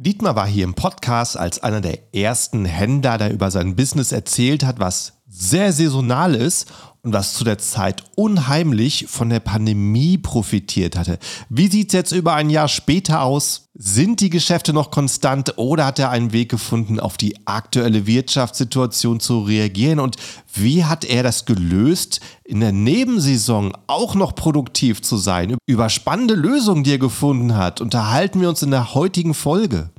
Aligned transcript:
Dietmar 0.00 0.36
war 0.36 0.46
hier 0.46 0.62
im 0.62 0.74
Podcast 0.74 1.36
als 1.36 1.60
einer 1.60 1.80
der 1.80 2.14
ersten 2.14 2.64
Händler, 2.64 3.18
der 3.18 3.32
über 3.32 3.50
sein 3.50 3.74
Business 3.74 4.12
erzählt 4.12 4.64
hat, 4.64 4.78
was 4.78 5.17
sehr 5.28 5.72
saisonal 5.72 6.34
ist 6.34 6.72
und 7.02 7.12
was 7.12 7.34
zu 7.34 7.44
der 7.44 7.58
Zeit 7.58 8.02
unheimlich 8.16 9.06
von 9.08 9.28
der 9.28 9.40
Pandemie 9.40 10.18
profitiert 10.18 10.96
hatte. 10.96 11.18
Wie 11.48 11.68
sieht 11.68 11.88
es 11.88 11.92
jetzt 11.94 12.12
über 12.12 12.34
ein 12.34 12.50
Jahr 12.50 12.68
später 12.68 13.22
aus? 13.22 13.68
Sind 13.74 14.20
die 14.20 14.30
Geschäfte 14.30 14.72
noch 14.72 14.90
konstant 14.90 15.54
oder 15.56 15.86
hat 15.86 15.98
er 15.98 16.10
einen 16.10 16.32
Weg 16.32 16.50
gefunden, 16.50 16.98
auf 16.98 17.16
die 17.16 17.46
aktuelle 17.46 18.06
Wirtschaftssituation 18.06 19.20
zu 19.20 19.40
reagieren? 19.40 20.00
Und 20.00 20.16
wie 20.52 20.84
hat 20.84 21.04
er 21.04 21.22
das 21.22 21.44
gelöst, 21.44 22.20
in 22.44 22.60
der 22.60 22.72
Nebensaison 22.72 23.72
auch 23.86 24.14
noch 24.14 24.34
produktiv 24.34 25.00
zu 25.02 25.16
sein? 25.16 25.56
Über 25.66 25.90
spannende 25.90 26.34
Lösungen, 26.34 26.82
die 26.82 26.92
er 26.92 26.98
gefunden 26.98 27.56
hat, 27.56 27.80
unterhalten 27.80 28.40
wir 28.40 28.48
uns 28.48 28.62
in 28.62 28.72
der 28.72 28.94
heutigen 28.94 29.34
Folge. 29.34 29.90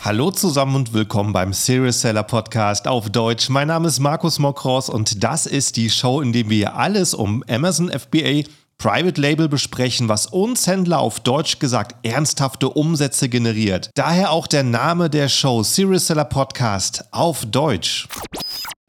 Hallo 0.00 0.30
zusammen 0.30 0.76
und 0.76 0.94
willkommen 0.94 1.32
beim 1.32 1.52
Serious 1.52 2.00
Seller 2.00 2.22
Podcast 2.22 2.86
auf 2.86 3.10
Deutsch. 3.10 3.48
Mein 3.48 3.68
Name 3.68 3.88
ist 3.88 3.98
Markus 3.98 4.38
Mokros 4.38 4.88
und 4.88 5.24
das 5.24 5.44
ist 5.44 5.76
die 5.76 5.90
Show, 5.90 6.20
in 6.20 6.32
der 6.32 6.48
wir 6.48 6.76
alles 6.76 7.14
um 7.14 7.42
Amazon 7.48 7.90
FBA 7.90 8.44
Private 8.78 9.20
Label 9.20 9.48
besprechen, 9.48 10.08
was 10.08 10.26
uns 10.26 10.68
Händler 10.68 11.00
auf 11.00 11.18
Deutsch 11.18 11.58
gesagt 11.58 11.96
ernsthafte 12.06 12.68
Umsätze 12.70 13.28
generiert. 13.28 13.90
Daher 13.96 14.30
auch 14.30 14.46
der 14.46 14.62
Name 14.62 15.10
der 15.10 15.28
Show 15.28 15.64
Serious 15.64 16.06
Seller 16.06 16.24
Podcast 16.24 17.04
auf 17.10 17.44
Deutsch. 17.44 18.06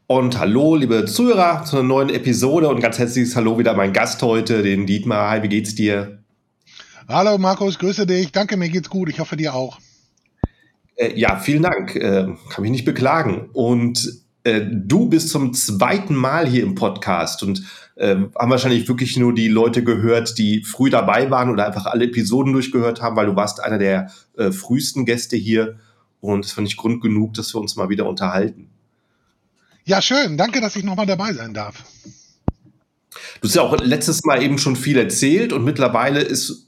Und 0.05 0.37
hallo, 0.37 0.75
liebe 0.75 1.05
Zuhörer, 1.05 1.65
zu 1.65 1.77
einer 1.77 1.87
neuen 1.87 2.09
Episode 2.09 2.69
und 2.69 2.81
ganz 2.81 2.99
herzliches 2.99 3.35
Hallo 3.35 3.57
wieder 3.57 3.73
mein 3.73 3.93
Gast 3.93 4.21
heute, 4.21 4.61
den 4.61 4.85
Dietmar. 4.85 5.31
Hi, 5.31 5.41
wie 5.43 5.49
geht's 5.49 5.73
dir? 5.73 6.19
Hallo 7.07 7.39
Markus, 7.39 7.79
grüße 7.79 8.05
dich. 8.05 8.31
Danke, 8.31 8.57
mir 8.57 8.69
geht's 8.69 8.89
gut. 8.89 9.09
Ich 9.09 9.19
hoffe 9.19 9.35
dir 9.35 9.55
auch. 9.55 9.79
Äh, 10.99 11.17
ja, 11.17 11.37
vielen 11.37 11.63
Dank. 11.63 11.95
Äh, 11.95 12.27
kann 12.49 12.61
mich 12.61 12.71
nicht 12.71 12.85
beklagen. 12.85 13.49
Und 13.53 14.21
äh, 14.43 14.61
du 14.69 15.09
bist 15.09 15.29
zum 15.29 15.53
zweiten 15.53 16.13
Mal 16.13 16.47
hier 16.47 16.63
im 16.63 16.75
Podcast 16.75 17.41
und 17.41 17.63
äh, 17.95 18.15
haben 18.15 18.51
wahrscheinlich 18.51 18.87
wirklich 18.87 19.17
nur 19.17 19.33
die 19.33 19.47
Leute 19.47 19.83
gehört, 19.83 20.37
die 20.37 20.63
früh 20.63 20.89
dabei 20.89 21.31
waren 21.31 21.49
oder 21.49 21.65
einfach 21.65 21.85
alle 21.85 22.05
Episoden 22.05 22.53
durchgehört 22.53 23.01
haben, 23.01 23.15
weil 23.15 23.27
du 23.27 23.35
warst 23.35 23.63
einer 23.63 23.77
der 23.77 24.11
äh, 24.37 24.51
frühesten 24.51 25.05
Gäste 25.05 25.37
hier. 25.37 25.79
Und 26.21 26.43
das 26.43 26.51
fand 26.51 26.67
ich 26.67 26.75
Grund 26.75 27.01
genug, 27.01 27.33
dass 27.33 27.53
wir 27.53 27.61
uns 27.61 27.77
mal 27.77 27.89
wieder 27.89 28.05
unterhalten. 28.05 28.69
Ja, 29.85 30.01
schön. 30.01 30.37
Danke, 30.37 30.59
dass 30.59 30.75
ich 30.75 30.83
nochmal 30.83 31.05
dabei 31.05 31.31
sein 31.33 31.53
darf. 31.53 31.83
Du 33.41 33.47
hast 33.47 33.55
ja 33.55 33.61
auch 33.61 33.77
letztes 33.79 34.23
Mal 34.25 34.43
eben 34.43 34.57
schon 34.57 34.75
viel 34.75 34.97
erzählt 34.97 35.53
und 35.53 35.63
mittlerweile 35.63 36.19
ist 36.19 36.67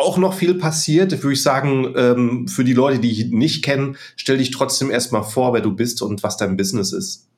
auch 0.00 0.18
noch 0.18 0.34
viel 0.34 0.54
passiert. 0.54 1.12
Würde 1.12 1.32
ich 1.32 1.42
sagen, 1.42 1.94
ähm, 1.96 2.48
für 2.48 2.64
die 2.64 2.72
Leute, 2.72 2.98
die 2.98 3.10
ich 3.10 3.30
nicht 3.30 3.64
kennen, 3.64 3.96
stell 4.16 4.38
dich 4.38 4.50
trotzdem 4.50 4.90
erstmal 4.90 5.22
vor, 5.22 5.52
wer 5.52 5.60
du 5.60 5.74
bist 5.74 6.02
und 6.02 6.22
was 6.22 6.36
dein 6.36 6.56
Business 6.56 6.92
ist. 6.92 7.28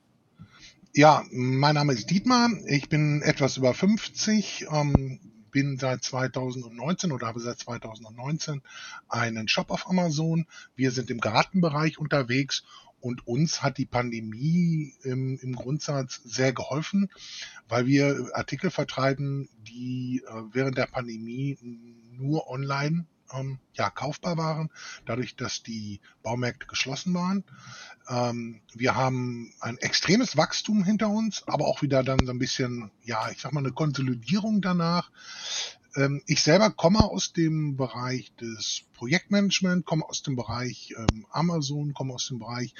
Ja, 0.95 1.23
mein 1.31 1.75
Name 1.75 1.93
ist 1.93 2.09
Dietmar. 2.09 2.49
Ich 2.67 2.87
bin 2.87 3.21
etwas 3.23 3.57
über 3.57 3.73
50, 3.73 4.67
ähm, 4.71 5.19
bin 5.49 5.77
seit 5.77 6.03
2019 6.03 7.11
oder 7.11 7.27
habe 7.27 7.39
seit 7.39 7.59
2019 7.59 8.61
einen 9.09 9.47
Shop 9.47 9.71
auf 9.71 9.89
Amazon. 9.89 10.45
Wir 10.75 10.91
sind 10.91 11.09
im 11.09 11.19
Gartenbereich 11.19 11.97
unterwegs 11.97 12.63
und 12.99 13.27
uns 13.27 13.61
hat 13.61 13.77
die 13.77 13.85
Pandemie 13.85 14.93
im, 15.03 15.37
im 15.41 15.55
Grundsatz 15.55 16.21
sehr 16.23 16.53
geholfen, 16.53 17.09
weil 17.67 17.85
wir 17.85 18.29
Artikel 18.33 18.71
vertreiben, 18.71 19.49
die 19.67 20.23
äh, 20.25 20.41
während 20.53 20.77
der 20.77 20.85
Pandemie 20.85 21.57
nur 22.23 22.49
online 22.49 23.05
ähm, 23.33 23.59
ja, 23.73 23.89
kaufbar 23.89 24.37
waren, 24.37 24.69
dadurch, 25.05 25.35
dass 25.35 25.63
die 25.63 25.99
Baumärkte 26.21 26.67
geschlossen 26.67 27.13
waren. 27.13 27.43
Ähm, 28.07 28.61
wir 28.73 28.95
haben 28.95 29.53
ein 29.59 29.77
extremes 29.77 30.37
Wachstum 30.37 30.83
hinter 30.83 31.09
uns, 31.09 31.43
aber 31.47 31.65
auch 31.65 31.81
wieder 31.81 32.03
dann 32.03 32.25
so 32.25 32.31
ein 32.31 32.39
bisschen, 32.39 32.91
ja, 33.03 33.29
ich 33.29 33.41
sag 33.41 33.53
mal, 33.53 33.61
eine 33.61 33.71
Konsolidierung 33.71 34.61
danach. 34.61 35.11
Ähm, 35.95 36.21
ich 36.25 36.43
selber 36.43 36.71
komme 36.71 37.03
aus 37.03 37.33
dem 37.33 37.75
Bereich 37.75 38.33
des 38.35 38.83
Projektmanagement, 38.93 39.85
komme 39.85 40.07
aus 40.07 40.23
dem 40.23 40.35
Bereich 40.35 40.93
ähm, 40.97 41.25
Amazon, 41.31 41.93
komme 41.93 42.13
aus 42.13 42.27
dem 42.27 42.39
Bereich 42.39 42.73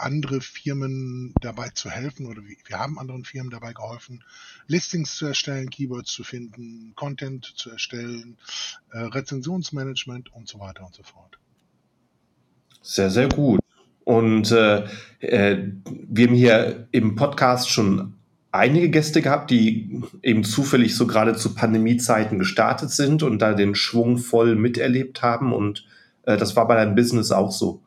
andere 0.00 0.40
Firmen 0.40 1.34
dabei 1.40 1.68
zu 1.70 1.90
helfen 1.90 2.26
oder 2.26 2.42
wir 2.42 2.78
haben 2.78 2.98
anderen 2.98 3.24
Firmen 3.24 3.50
dabei 3.50 3.72
geholfen, 3.72 4.24
Listings 4.66 5.16
zu 5.16 5.26
erstellen, 5.26 5.70
Keywords 5.70 6.12
zu 6.12 6.24
finden, 6.24 6.92
Content 6.96 7.44
zu 7.56 7.70
erstellen, 7.70 8.36
äh, 8.92 8.98
Rezensionsmanagement 8.98 10.32
und 10.34 10.48
so 10.48 10.60
weiter 10.60 10.84
und 10.84 10.94
so 10.94 11.02
fort. 11.02 11.38
Sehr, 12.82 13.10
sehr 13.10 13.28
gut. 13.28 13.60
Und 14.04 14.50
äh, 14.52 14.86
äh, 15.20 15.70
wir 15.84 16.26
haben 16.26 16.34
hier 16.34 16.88
im 16.92 17.14
Podcast 17.14 17.68
schon 17.68 18.14
einige 18.50 18.88
Gäste 18.88 19.20
gehabt, 19.20 19.50
die 19.50 20.02
eben 20.22 20.44
zufällig 20.44 20.96
so 20.96 21.06
gerade 21.06 21.34
zu 21.36 21.54
Pandemiezeiten 21.54 22.38
gestartet 22.38 22.90
sind 22.90 23.22
und 23.22 23.40
da 23.40 23.52
den 23.52 23.74
Schwung 23.74 24.16
voll 24.16 24.56
miterlebt 24.56 25.22
haben. 25.22 25.52
Und 25.52 25.84
äh, 26.22 26.36
das 26.36 26.56
war 26.56 26.66
bei 26.66 26.76
deinem 26.76 26.94
Business 26.94 27.32
auch 27.32 27.52
so. 27.52 27.82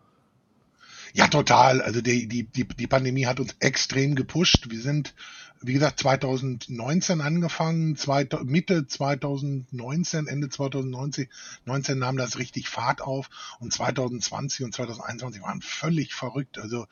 Ja, 1.13 1.27
total. 1.27 1.81
Also 1.81 2.01
die, 2.01 2.27
die, 2.27 2.44
die, 2.44 2.67
die 2.67 2.88
Pandemie 2.88 3.25
hat 3.25 3.39
uns 3.39 3.55
extrem 3.59 4.16
gepusht. 4.16 4.69
Wir 4.69 4.81
sind, 4.81 5.13
wie 5.61 5.73
gesagt, 5.73 5.99
2019 5.99 7.22
angefangen, 7.22 7.95
zweit, 7.95 8.44
Mitte 8.44 8.88
2019, 8.88 10.27
Ende 10.27 10.50
2019 10.50 11.27
19 11.66 12.00
nahm 12.00 12.17
das 12.17 12.38
richtig 12.38 12.69
Fahrt 12.69 13.01
auf 13.01 13.29
und 13.59 13.73
2020 13.73 14.66
und 14.66 14.73
2021 14.73 15.41
waren 15.41 15.61
völlig 15.61 16.13
verrückt. 16.13 16.57
Also 16.57 16.88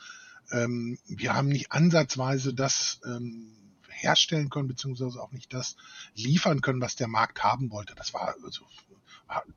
ähm, 0.51 0.97
wir 1.07 1.33
haben 1.35 1.47
nicht 1.47 1.71
ansatzweise 1.71 2.53
das 2.53 2.99
ähm, 3.05 3.55
herstellen 3.87 4.49
können, 4.49 4.67
beziehungsweise 4.67 5.21
auch 5.21 5.31
nicht 5.31 5.53
das 5.53 5.75
liefern 6.15 6.61
können, 6.61 6.81
was 6.81 6.95
der 6.95 7.07
Markt 7.07 7.43
haben 7.43 7.71
wollte. 7.71 7.95
Das 7.95 8.13
war 8.13 8.35
also 8.43 8.65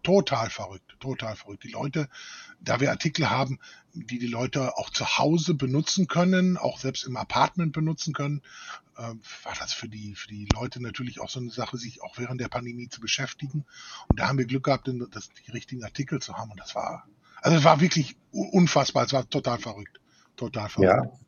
total 0.02 0.50
verrückt, 0.50 0.96
total 1.00 1.36
verrückt. 1.36 1.64
Die 1.64 1.70
Leute, 1.70 2.08
da 2.60 2.80
wir 2.80 2.90
Artikel 2.90 3.30
haben, 3.30 3.58
die 3.94 4.18
die 4.18 4.26
Leute 4.26 4.76
auch 4.76 4.90
zu 4.90 5.18
Hause 5.18 5.54
benutzen 5.54 6.08
können, 6.08 6.56
auch 6.56 6.78
selbst 6.78 7.04
im 7.04 7.16
Apartment 7.16 7.72
benutzen 7.72 8.12
können, 8.12 8.42
äh, 8.96 9.02
war 9.02 9.54
das 9.58 9.72
für 9.72 9.88
die, 9.88 10.14
für 10.14 10.28
die 10.28 10.46
Leute 10.54 10.82
natürlich 10.82 11.20
auch 11.20 11.30
so 11.30 11.40
eine 11.40 11.50
Sache, 11.50 11.78
sich 11.78 12.02
auch 12.02 12.18
während 12.18 12.40
der 12.40 12.48
Pandemie 12.48 12.88
zu 12.88 13.00
beschäftigen. 13.00 13.64
Und 14.08 14.18
da 14.18 14.28
haben 14.28 14.38
wir 14.38 14.46
Glück 14.46 14.64
gehabt, 14.64 14.90
das, 15.10 15.30
die 15.46 15.50
richtigen 15.50 15.84
Artikel 15.84 16.20
zu 16.20 16.36
haben. 16.36 16.50
Und 16.50 16.60
das 16.60 16.74
war, 16.74 17.06
also 17.40 17.58
es 17.58 17.64
war 17.64 17.80
wirklich 17.80 18.16
unfassbar. 18.30 19.04
Es 19.04 19.12
war 19.12 19.28
total 19.28 19.58
verrückt. 19.58 20.00
Total 20.36 20.68
verrückt. 20.68 21.04
Ja. 21.04 21.18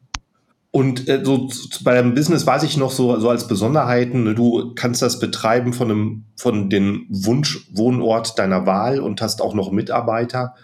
Und 0.75 1.09
äh, 1.09 1.25
so 1.25 1.49
bei 1.85 1.95
deinem 1.95 2.17
Business 2.17 2.49
weiß 2.49 2.65
ich 2.65 2.77
noch 2.77 2.91
so, 2.91 3.21
so 3.21 3.31
als 3.31 3.47
Besonderheiten, 3.47 4.25
ne, 4.25 4.35
du 4.35 4.75
kannst 4.75 5.03
das 5.03 5.21
betreiben 5.21 5.73
von 5.73 5.89
einem, 5.89 6.25
von 6.35 6.69
dem 6.69 7.07
Wunschwohnort 7.11 8.37
deiner 8.41 8.67
Wahl 8.67 8.99
und 8.99 9.23
hast 9.23 9.41
auch 9.41 9.55
noch 9.55 9.71
Mitarbeiter. 9.71 10.57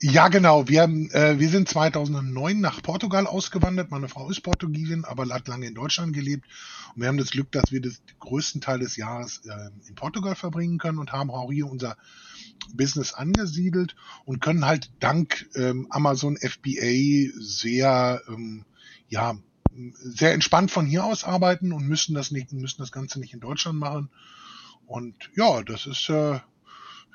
Ja, 0.00 0.28
genau. 0.28 0.68
Wir, 0.68 0.84
äh, 0.84 1.38
wir 1.38 1.50
sind 1.50 1.68
2009 1.68 2.60
nach 2.60 2.82
Portugal 2.82 3.26
ausgewandert. 3.26 3.90
Meine 3.90 4.08
Frau 4.08 4.30
ist 4.30 4.40
Portugiesin, 4.40 5.04
aber 5.04 5.28
hat 5.28 5.48
lange 5.48 5.66
in 5.66 5.74
Deutschland 5.74 6.14
gelebt. 6.14 6.46
Und 6.94 7.02
wir 7.02 7.08
haben 7.08 7.18
das 7.18 7.32
Glück, 7.32 7.52
dass 7.52 7.70
wir 7.70 7.82
den 7.82 7.94
größten 8.20 8.62
Teil 8.62 8.78
des 8.78 8.96
Jahres 8.96 9.42
äh, 9.44 9.68
in 9.86 9.94
Portugal 9.94 10.34
verbringen 10.34 10.78
können 10.78 10.96
und 10.96 11.12
haben 11.12 11.30
auch 11.30 11.52
hier 11.52 11.66
unser 11.66 11.98
Business 12.72 13.12
angesiedelt 13.12 13.96
und 14.24 14.40
können 14.40 14.64
halt 14.64 14.90
dank 14.98 15.46
ähm, 15.56 15.88
Amazon 15.90 16.38
FBA 16.38 17.30
sehr 17.38 18.22
ähm, 18.28 18.64
ja, 19.12 19.36
sehr 19.92 20.32
entspannt 20.32 20.70
von 20.70 20.86
hier 20.86 21.04
aus 21.04 21.22
arbeiten 21.22 21.72
und 21.72 21.86
müssen 21.86 22.14
das 22.14 22.30
nicht, 22.30 22.52
müssen 22.52 22.80
das 22.80 22.92
Ganze 22.92 23.20
nicht 23.20 23.34
in 23.34 23.40
Deutschland 23.40 23.78
machen. 23.78 24.08
Und 24.86 25.14
ja, 25.36 25.62
das 25.62 25.86
ist 25.86 26.08
äh, 26.08 26.40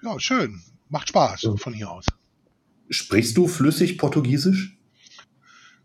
ja 0.04 0.20
schön. 0.20 0.62
Macht 0.90 1.10
Spaß 1.10 1.42
ja. 1.42 1.56
von 1.56 1.74
hier 1.74 1.90
aus. 1.90 2.06
Sprichst 2.90 3.36
du 3.36 3.48
flüssig 3.48 3.98
Portugiesisch? 3.98 4.78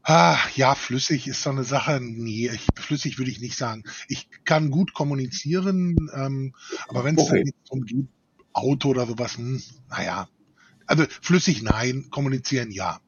Ah, 0.02 0.38
ja, 0.54 0.74
flüssig 0.74 1.26
ist 1.28 1.42
so 1.42 1.50
eine 1.50 1.64
Sache. 1.64 1.98
Nee, 2.00 2.50
ich, 2.52 2.66
flüssig 2.76 3.18
würde 3.18 3.30
ich 3.30 3.40
nicht 3.40 3.56
sagen. 3.56 3.84
Ich 4.08 4.28
kann 4.44 4.70
gut 4.70 4.92
kommunizieren, 4.92 5.96
ähm, 6.14 6.54
aber 6.88 7.04
wenn 7.04 7.16
es 7.16 7.22
okay. 7.22 7.42
dann 7.44 7.52
darum 7.64 7.84
geht, 7.86 8.08
Auto 8.52 8.90
oder 8.90 9.06
sowas, 9.06 9.38
hm, 9.38 9.62
naja. 9.88 10.28
Also 10.86 11.06
flüssig 11.22 11.62
nein, 11.62 12.08
kommunizieren 12.10 12.70
ja. 12.70 13.00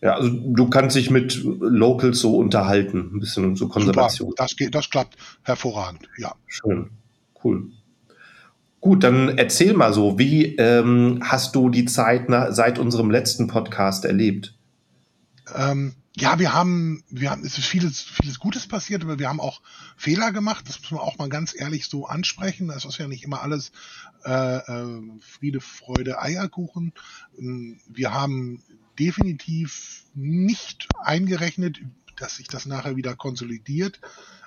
Ja, 0.00 0.14
also 0.14 0.30
du 0.30 0.70
kannst 0.70 0.96
dich 0.96 1.10
mit 1.10 1.42
Locals 1.42 2.20
so 2.20 2.36
unterhalten, 2.36 3.10
ein 3.14 3.20
bisschen 3.20 3.56
so 3.56 3.68
Konservation. 3.68 4.30
Super, 4.30 4.44
das 4.44 4.56
geht, 4.56 4.74
das 4.74 4.90
klappt 4.90 5.16
hervorragend, 5.42 6.08
ja. 6.18 6.34
Schön, 6.46 6.90
cool. 7.42 7.70
Gut, 8.80 9.02
dann 9.02 9.36
erzähl 9.38 9.74
mal 9.74 9.92
so, 9.92 10.18
wie 10.18 10.54
ähm, 10.56 11.20
hast 11.24 11.56
du 11.56 11.68
die 11.68 11.84
Zeit 11.84 12.28
nach, 12.28 12.52
seit 12.52 12.78
unserem 12.78 13.10
letzten 13.10 13.48
Podcast 13.48 14.04
erlebt? 14.04 14.54
Ähm, 15.52 15.94
ja, 16.16 16.38
wir 16.38 16.52
haben, 16.52 17.02
wir 17.10 17.30
haben, 17.30 17.44
es 17.44 17.58
ist 17.58 17.66
vieles, 17.66 18.00
vieles 18.00 18.38
Gutes 18.38 18.68
passiert, 18.68 19.02
aber 19.02 19.18
wir 19.18 19.28
haben 19.28 19.40
auch 19.40 19.60
Fehler 19.96 20.30
gemacht. 20.30 20.68
Das 20.68 20.80
muss 20.80 20.92
man 20.92 21.00
auch 21.00 21.18
mal 21.18 21.28
ganz 21.28 21.54
ehrlich 21.58 21.86
so 21.86 22.06
ansprechen. 22.06 22.68
Das 22.68 22.84
ist 22.84 22.98
ja 22.98 23.08
nicht 23.08 23.24
immer 23.24 23.42
alles 23.42 23.72
äh, 24.24 24.56
äh, 24.58 25.00
Friede, 25.20 25.60
Freude, 25.60 26.20
Eierkuchen. 26.20 26.92
Ähm, 27.38 27.80
wir 27.88 28.12
haben 28.12 28.62
definitiv 28.98 30.04
nicht 30.14 30.88
eingerechnet, 31.02 31.80
dass 32.16 32.36
sich 32.36 32.48
das 32.48 32.66
nachher 32.66 32.96
wieder 32.96 33.14
konsolidiert. 33.14 34.00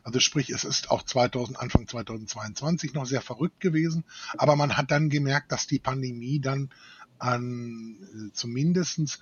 Also 0.04 0.20
sprich, 0.20 0.50
es 0.50 0.64
ist 0.64 0.90
auch 0.90 1.04
2000, 1.04 1.60
Anfang 1.60 1.88
2022 1.88 2.94
noch 2.94 3.06
sehr 3.06 3.22
verrückt 3.22 3.60
gewesen, 3.60 4.04
aber 4.38 4.56
man 4.56 4.76
hat 4.78 4.92
dann 4.92 5.10
gemerkt, 5.10 5.52
dass 5.52 5.68
die 5.68 5.80
Pandemie 5.80 6.40
dann 6.40 6.70
an 7.20 7.98
äh, 8.02 8.34
zumindestens 8.34 9.20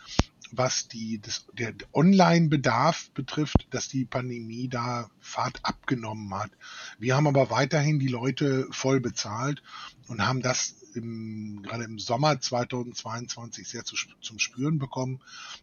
was 0.51 0.87
die, 0.87 1.19
das, 1.19 1.45
der 1.53 1.73
Online-Bedarf 1.93 3.11
betrifft, 3.11 3.67
dass 3.71 3.87
die 3.87 4.05
Pandemie 4.05 4.67
da 4.67 5.09
Fahrt 5.19 5.59
abgenommen 5.63 6.33
hat. 6.33 6.51
Wir 6.97 7.15
haben 7.15 7.27
aber 7.27 7.49
weiterhin 7.49 7.99
die 7.99 8.07
Leute 8.07 8.67
voll 8.71 8.99
bezahlt 8.99 9.61
und 10.07 10.25
haben 10.25 10.41
das 10.41 10.75
im, 10.99 11.61
gerade 11.63 11.83
im 11.83 11.99
Sommer 11.99 12.39
2022 12.39 13.67
sehr 13.67 13.83
zu, 13.83 13.95
zum 14.21 14.39
Spüren 14.39 14.79
bekommen, 14.79 15.21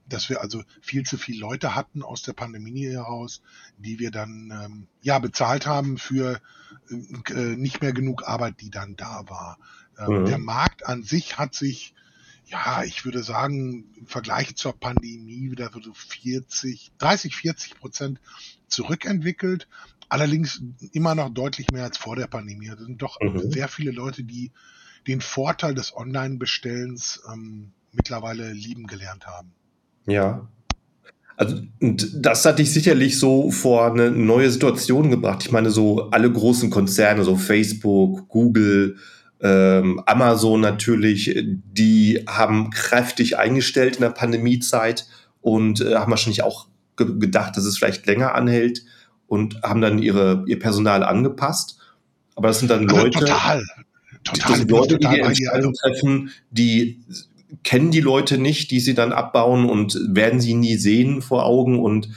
dass 0.09 0.29
wir 0.29 0.41
also 0.41 0.63
viel 0.81 1.05
zu 1.05 1.17
viele 1.17 1.41
Leute 1.41 1.75
hatten 1.75 2.03
aus 2.03 2.23
der 2.23 2.33
Pandemie 2.33 2.87
heraus, 2.87 3.43
die 3.79 3.99
wir 3.99 4.11
dann 4.11 4.53
ähm, 4.53 4.87
ja 5.03 5.19
bezahlt 5.19 5.67
haben 5.67 5.99
für 5.99 6.41
äh, 6.91 7.35
nicht 7.35 7.81
mehr 7.81 7.93
genug 7.93 8.27
Arbeit, 8.27 8.61
die 8.61 8.71
dann 8.71 8.97
da 8.97 9.25
war. 9.29 9.59
Ähm, 9.99 10.23
mhm. 10.23 10.27
Der 10.27 10.39
Markt 10.39 10.87
an 10.87 11.03
sich 11.03 11.39
hat 11.39 11.55
sich 11.55 11.95
ja, 12.47 12.85
ich 12.85 13.05
würde 13.05 13.23
sagen, 13.23 13.93
im 13.97 14.07
Vergleich 14.07 14.55
zur 14.55 14.73
Pandemie 14.73 15.51
wieder 15.51 15.71
so 15.83 15.93
40, 15.93 16.93
30, 16.99 17.35
40 17.35 17.75
Prozent 17.77 18.21
zurückentwickelt. 18.69 19.67
Allerdings 20.09 20.63
immer 20.93 21.17
noch 21.17 21.31
deutlich 21.31 21.71
mehr 21.73 21.83
als 21.83 21.99
vor 21.99 22.15
der 22.15 22.29
Pandemie. 22.29 22.69
Es 22.69 22.79
sind 22.79 23.03
doch 23.03 23.21
mhm. 23.21 23.51
sehr 23.51 23.67
viele 23.67 23.91
Leute, 23.91 24.23
die 24.23 24.53
den 25.07 25.21
Vorteil 25.21 25.75
des 25.75 25.97
Online-Bestellens 25.97 27.23
ähm, 27.33 27.73
mittlerweile 27.93 28.53
lieben 28.53 28.87
gelernt 28.87 29.27
haben. 29.27 29.53
Ja. 30.07 30.49
Also, 31.37 31.61
und 31.81 32.25
das 32.25 32.45
hat 32.45 32.59
dich 32.59 32.73
sicherlich 32.73 33.19
so 33.19 33.51
vor 33.51 33.93
eine 33.93 34.11
neue 34.11 34.51
Situation 34.51 35.11
gebracht. 35.11 35.45
Ich 35.45 35.53
meine, 35.53 35.71
so 35.71 36.11
alle 36.11 36.33
großen 36.33 36.71
Konzerne, 36.71 37.25
so 37.25 37.37
Facebook, 37.37 38.29
Google, 38.29 38.97
ähm, 39.41 40.01
Amazon 40.07 40.61
natürlich, 40.61 41.37
die 41.45 42.25
haben 42.27 42.71
kräftig 42.71 43.37
eingestellt 43.37 43.97
in 43.97 44.03
der 44.03 44.11
Pandemiezeit 44.11 45.07
und 45.43 45.83
äh, 45.83 45.97
haben 45.97 46.11
wahrscheinlich 46.11 46.43
auch 46.43 46.69
ge 46.97 47.19
gedacht, 47.19 47.57
dass 47.57 47.65
es 47.65 47.77
vielleicht 47.77 48.07
länger 48.07 48.35
anhält 48.35 48.83
und 49.27 49.63
haben 49.63 49.83
dann 49.83 49.99
ihre, 49.99 50.45
ihr 50.47 50.59
Personal 50.59 51.03
angepasst. 51.03 51.79
Aber 52.35 52.49
das 52.49 52.61
sind 52.61 52.71
dann 52.71 52.89
also 52.89 52.97
Leute, 52.97 53.19
total, 53.19 53.63
total, 54.27 54.57
sind 54.57 54.71
Leute, 54.71 54.99
die 54.99 55.09
die 55.09 55.21
Entscheidung 55.21 55.73
treffen, 55.75 56.31
die 56.51 57.01
kennen 57.63 57.91
die 57.91 58.01
Leute 58.01 58.39
nicht, 58.39 58.71
die 58.71 58.81
sie 58.81 58.95
dann 58.95 59.13
abbauen 59.13 59.69
und 59.69 59.99
werden 60.09 60.41
sie 60.41 60.55
nie 60.55 60.77
sehen 60.77 61.23
vor 61.23 61.47
Augen 61.47 61.79
und 61.79 62.09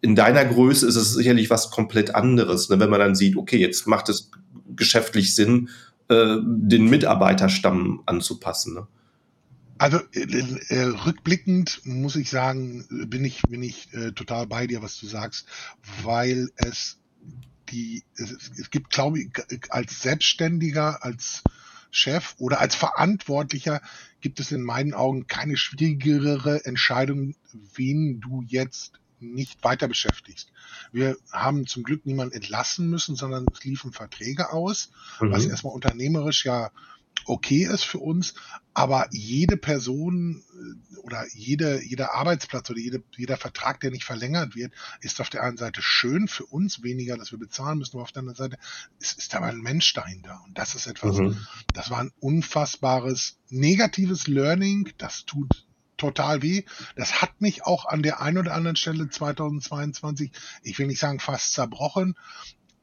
in 0.00 0.16
deiner 0.16 0.44
Größe 0.44 0.86
ist 0.86 0.96
es 0.96 1.14
sicherlich 1.14 1.48
was 1.48 1.70
komplett 1.70 2.14
anderes, 2.14 2.68
ne? 2.68 2.80
wenn 2.80 2.90
man 2.90 2.98
dann 2.98 3.14
sieht, 3.14 3.36
okay, 3.36 3.58
jetzt 3.58 3.86
macht 3.86 4.08
es 4.08 4.30
geschäftlich 4.74 5.34
Sinn, 5.34 5.68
äh, 6.08 6.38
den 6.42 6.90
Mitarbeiterstamm 6.90 8.02
anzupassen. 8.06 8.74
Ne? 8.74 8.86
Also 9.78 9.98
äh, 10.12 10.44
äh, 10.68 10.82
rückblickend 11.06 11.82
muss 11.84 12.16
ich 12.16 12.30
sagen, 12.30 12.84
bin 13.08 13.24
ich 13.24 13.42
bin 13.42 13.62
ich 13.62 13.92
äh, 13.94 14.12
total 14.12 14.46
bei 14.46 14.66
dir, 14.66 14.82
was 14.82 14.98
du 14.98 15.06
sagst, 15.06 15.46
weil 16.02 16.50
es 16.56 16.98
die 17.70 18.04
es, 18.16 18.50
es 18.58 18.70
gibt, 18.70 18.90
glaube 18.90 19.20
ich, 19.20 19.30
als 19.70 20.02
Selbstständiger, 20.02 21.04
als 21.04 21.42
Chef 21.90 22.34
oder 22.38 22.60
als 22.60 22.74
Verantwortlicher 22.74 23.82
gibt 24.20 24.40
es 24.40 24.50
in 24.50 24.62
meinen 24.62 24.94
Augen 24.94 25.26
keine 25.26 25.56
schwierigere 25.56 26.64
Entscheidung, 26.64 27.34
wen 27.74 28.20
du 28.20 28.42
jetzt 28.46 28.98
nicht 29.20 29.62
weiter 29.62 29.88
beschäftigst. 29.88 30.52
Wir 30.90 31.16
haben 31.30 31.66
zum 31.66 31.84
Glück 31.84 32.06
niemanden 32.06 32.34
entlassen 32.34 32.88
müssen, 32.90 33.14
sondern 33.14 33.46
es 33.52 33.62
liefen 33.62 33.92
Verträge 33.92 34.52
aus, 34.52 34.90
mhm. 35.20 35.30
was 35.30 35.46
erstmal 35.46 35.74
unternehmerisch 35.74 36.44
ja 36.44 36.70
okay 37.26 37.64
ist 37.64 37.84
für 37.84 37.98
uns, 37.98 38.34
aber 38.74 39.08
jede 39.10 39.56
Person 39.56 40.42
äh, 40.52 40.96
oder 40.98 41.24
jede, 41.34 41.82
jeder 41.82 42.14
Arbeitsplatz 42.14 42.70
oder 42.70 42.78
jede, 42.78 43.02
jeder 43.16 43.36
Vertrag, 43.36 43.80
der 43.80 43.90
nicht 43.90 44.04
verlängert 44.04 44.54
wird, 44.54 44.72
ist 45.00 45.20
auf 45.20 45.30
der 45.30 45.42
einen 45.42 45.56
Seite 45.56 45.82
schön 45.82 46.28
für 46.28 46.46
uns, 46.46 46.82
weniger, 46.82 47.16
dass 47.16 47.32
wir 47.32 47.38
bezahlen 47.38 47.78
müssen, 47.78 47.96
aber 47.96 48.02
auf 48.02 48.12
der 48.12 48.20
anderen 48.20 48.36
Seite 48.36 48.58
ist, 48.98 49.18
ist 49.18 49.34
da 49.34 49.40
mal 49.40 49.50
ein 49.50 49.60
Mensch 49.60 49.92
dahinter. 49.92 50.40
Und 50.46 50.56
das 50.56 50.74
ist 50.74 50.86
etwas, 50.86 51.18
mhm. 51.18 51.36
das 51.74 51.90
war 51.90 51.98
ein 51.98 52.12
unfassbares 52.20 53.38
negatives 53.50 54.26
Learning, 54.26 54.90
das 54.98 55.24
tut 55.24 55.66
total 55.96 56.42
weh. 56.42 56.64
Das 56.96 57.22
hat 57.22 57.40
mich 57.40 57.64
auch 57.64 57.86
an 57.86 58.02
der 58.02 58.20
einen 58.20 58.38
oder 58.38 58.54
anderen 58.54 58.76
Stelle 58.76 59.08
2022, 59.08 60.32
ich 60.62 60.78
will 60.78 60.86
nicht 60.86 60.98
sagen 60.98 61.20
fast 61.20 61.52
zerbrochen, 61.52 62.16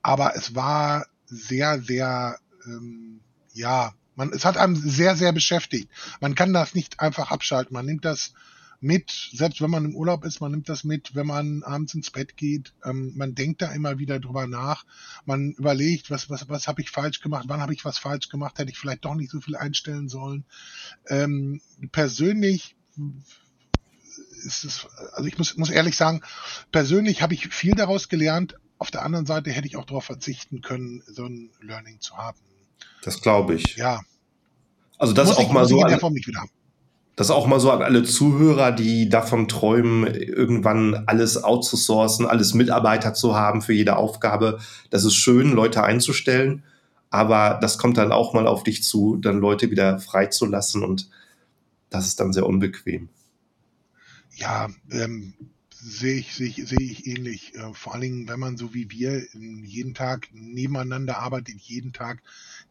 aber 0.02 0.36
es 0.36 0.56
war 0.56 1.06
sehr, 1.26 1.82
sehr, 1.82 2.40
ähm, 2.66 3.22
ja, 3.54 3.94
man, 4.20 4.34
es 4.34 4.44
hat 4.44 4.58
einem 4.58 4.76
sehr, 4.76 5.16
sehr 5.16 5.32
beschäftigt. 5.32 5.90
Man 6.20 6.36
kann 6.36 6.52
das 6.52 6.76
nicht 6.76 7.00
einfach 7.00 7.32
abschalten. 7.32 7.74
Man 7.74 7.86
nimmt 7.86 8.04
das 8.04 8.34
mit, 8.82 9.12
selbst 9.34 9.62
wenn 9.62 9.70
man 9.70 9.86
im 9.86 9.96
Urlaub 9.96 10.26
ist, 10.26 10.42
man 10.42 10.52
nimmt 10.52 10.68
das 10.68 10.84
mit, 10.84 11.16
wenn 11.16 11.26
man 11.26 11.64
abends 11.64 11.94
ins 11.94 12.12
Bett 12.12 12.36
geht. 12.36 12.74
Ähm, 12.84 13.14
man 13.16 13.34
denkt 13.34 13.62
da 13.62 13.72
immer 13.72 13.98
wieder 13.98 14.20
drüber 14.20 14.46
nach. 14.46 14.86
Man 15.26 15.52
überlegt, 15.54 16.12
was, 16.12 16.30
was, 16.30 16.50
was 16.50 16.68
habe 16.68 16.82
ich 16.82 16.92
falsch 16.92 17.22
gemacht, 17.22 17.46
wann 17.48 17.62
habe 17.62 17.74
ich 17.74 17.86
was 17.86 17.98
falsch 17.98 18.28
gemacht, 18.28 18.60
hätte 18.60 18.72
ich 18.72 18.78
vielleicht 18.78 19.06
doch 19.06 19.16
nicht 19.16 19.32
so 19.32 19.40
viel 19.40 19.56
einstellen 19.56 20.10
sollen. 20.10 20.44
Ähm, 21.08 21.62
persönlich 21.94 22.76
ist 24.44 24.66
es, 24.66 24.88
also 25.14 25.28
ich 25.28 25.38
muss, 25.38 25.56
muss 25.56 25.70
ehrlich 25.70 25.96
sagen, 25.96 26.22
persönlich 26.74 27.22
habe 27.22 27.34
ich 27.34 27.48
viel 27.48 27.76
daraus 27.76 28.10
gelernt. 28.10 28.56
Auf 28.80 28.92
der 28.92 29.04
anderen 29.04 29.26
Seite 29.26 29.52
hätte 29.52 29.68
ich 29.68 29.78
auch 29.78 29.86
darauf 29.86 30.04
verzichten 30.04 30.62
können, 30.62 31.04
so 31.08 31.26
ein 31.26 31.52
Learning 31.62 32.02
zu 32.02 32.18
haben. 32.18 32.40
Das 33.02 33.22
glaube 33.22 33.56
ich. 33.56 33.78
Ja. 33.78 34.02
Also 35.00 35.14
das 35.14 35.36
auch 35.36 35.52
mal 35.52 35.66
so. 35.66 35.82
An, 35.82 35.98
das 37.16 37.32
auch 37.32 37.48
mal 37.48 37.60
so 37.60 37.72
an 37.72 37.82
alle 37.82 38.04
Zuhörer, 38.04 38.72
die 38.72 39.10
davon 39.10 39.48
träumen, 39.48 40.06
irgendwann 40.08 41.04
alles 41.08 41.44
outzusourcen, 41.44 42.26
alles 42.26 42.54
Mitarbeiter 42.54 43.14
zu 43.14 43.36
haben 43.36 43.62
für 43.62 43.74
jede 43.74 43.98
Aufgabe. 43.98 44.60
Das 44.90 45.04
ist 45.04 45.16
schön, 45.16 45.52
Leute 45.52 45.84
einzustellen, 45.84 46.64
aber 47.10 47.60
das 47.62 47.78
kommt 47.78 47.98
dann 47.98 48.12
auch 48.12 48.34
mal 48.34 48.48
auf 48.48 48.64
dich 48.64 48.84
zu, 48.84 49.18
dann 49.18 49.40
Leute 49.40 49.72
wieder 49.72 50.00
freizulassen 50.00 50.84
und 50.84 51.10
das 51.90 52.08
ist 52.08 52.20
dann 52.20 52.32
sehr 52.32 52.46
unbequem. 52.46 53.10
Ja, 54.36 54.70
ähm, 54.92 55.34
sehe 55.72 56.20
ich, 56.20 56.34
sehe 56.36 56.48
ich, 56.48 56.56
sehe 56.68 56.80
ich 56.80 57.08
ähnlich. 57.08 57.56
Äh, 57.56 57.74
vor 57.74 57.94
allen 57.94 58.02
Dingen, 58.02 58.28
wenn 58.30 58.40
man 58.40 58.58
so 58.58 58.74
wie 58.74 58.90
wir 58.92 59.24
jeden 59.34 59.94
Tag 59.94 60.30
nebeneinander 60.32 61.20
arbeitet, 61.20 61.56
jeden 61.60 61.94
Tag 61.94 62.22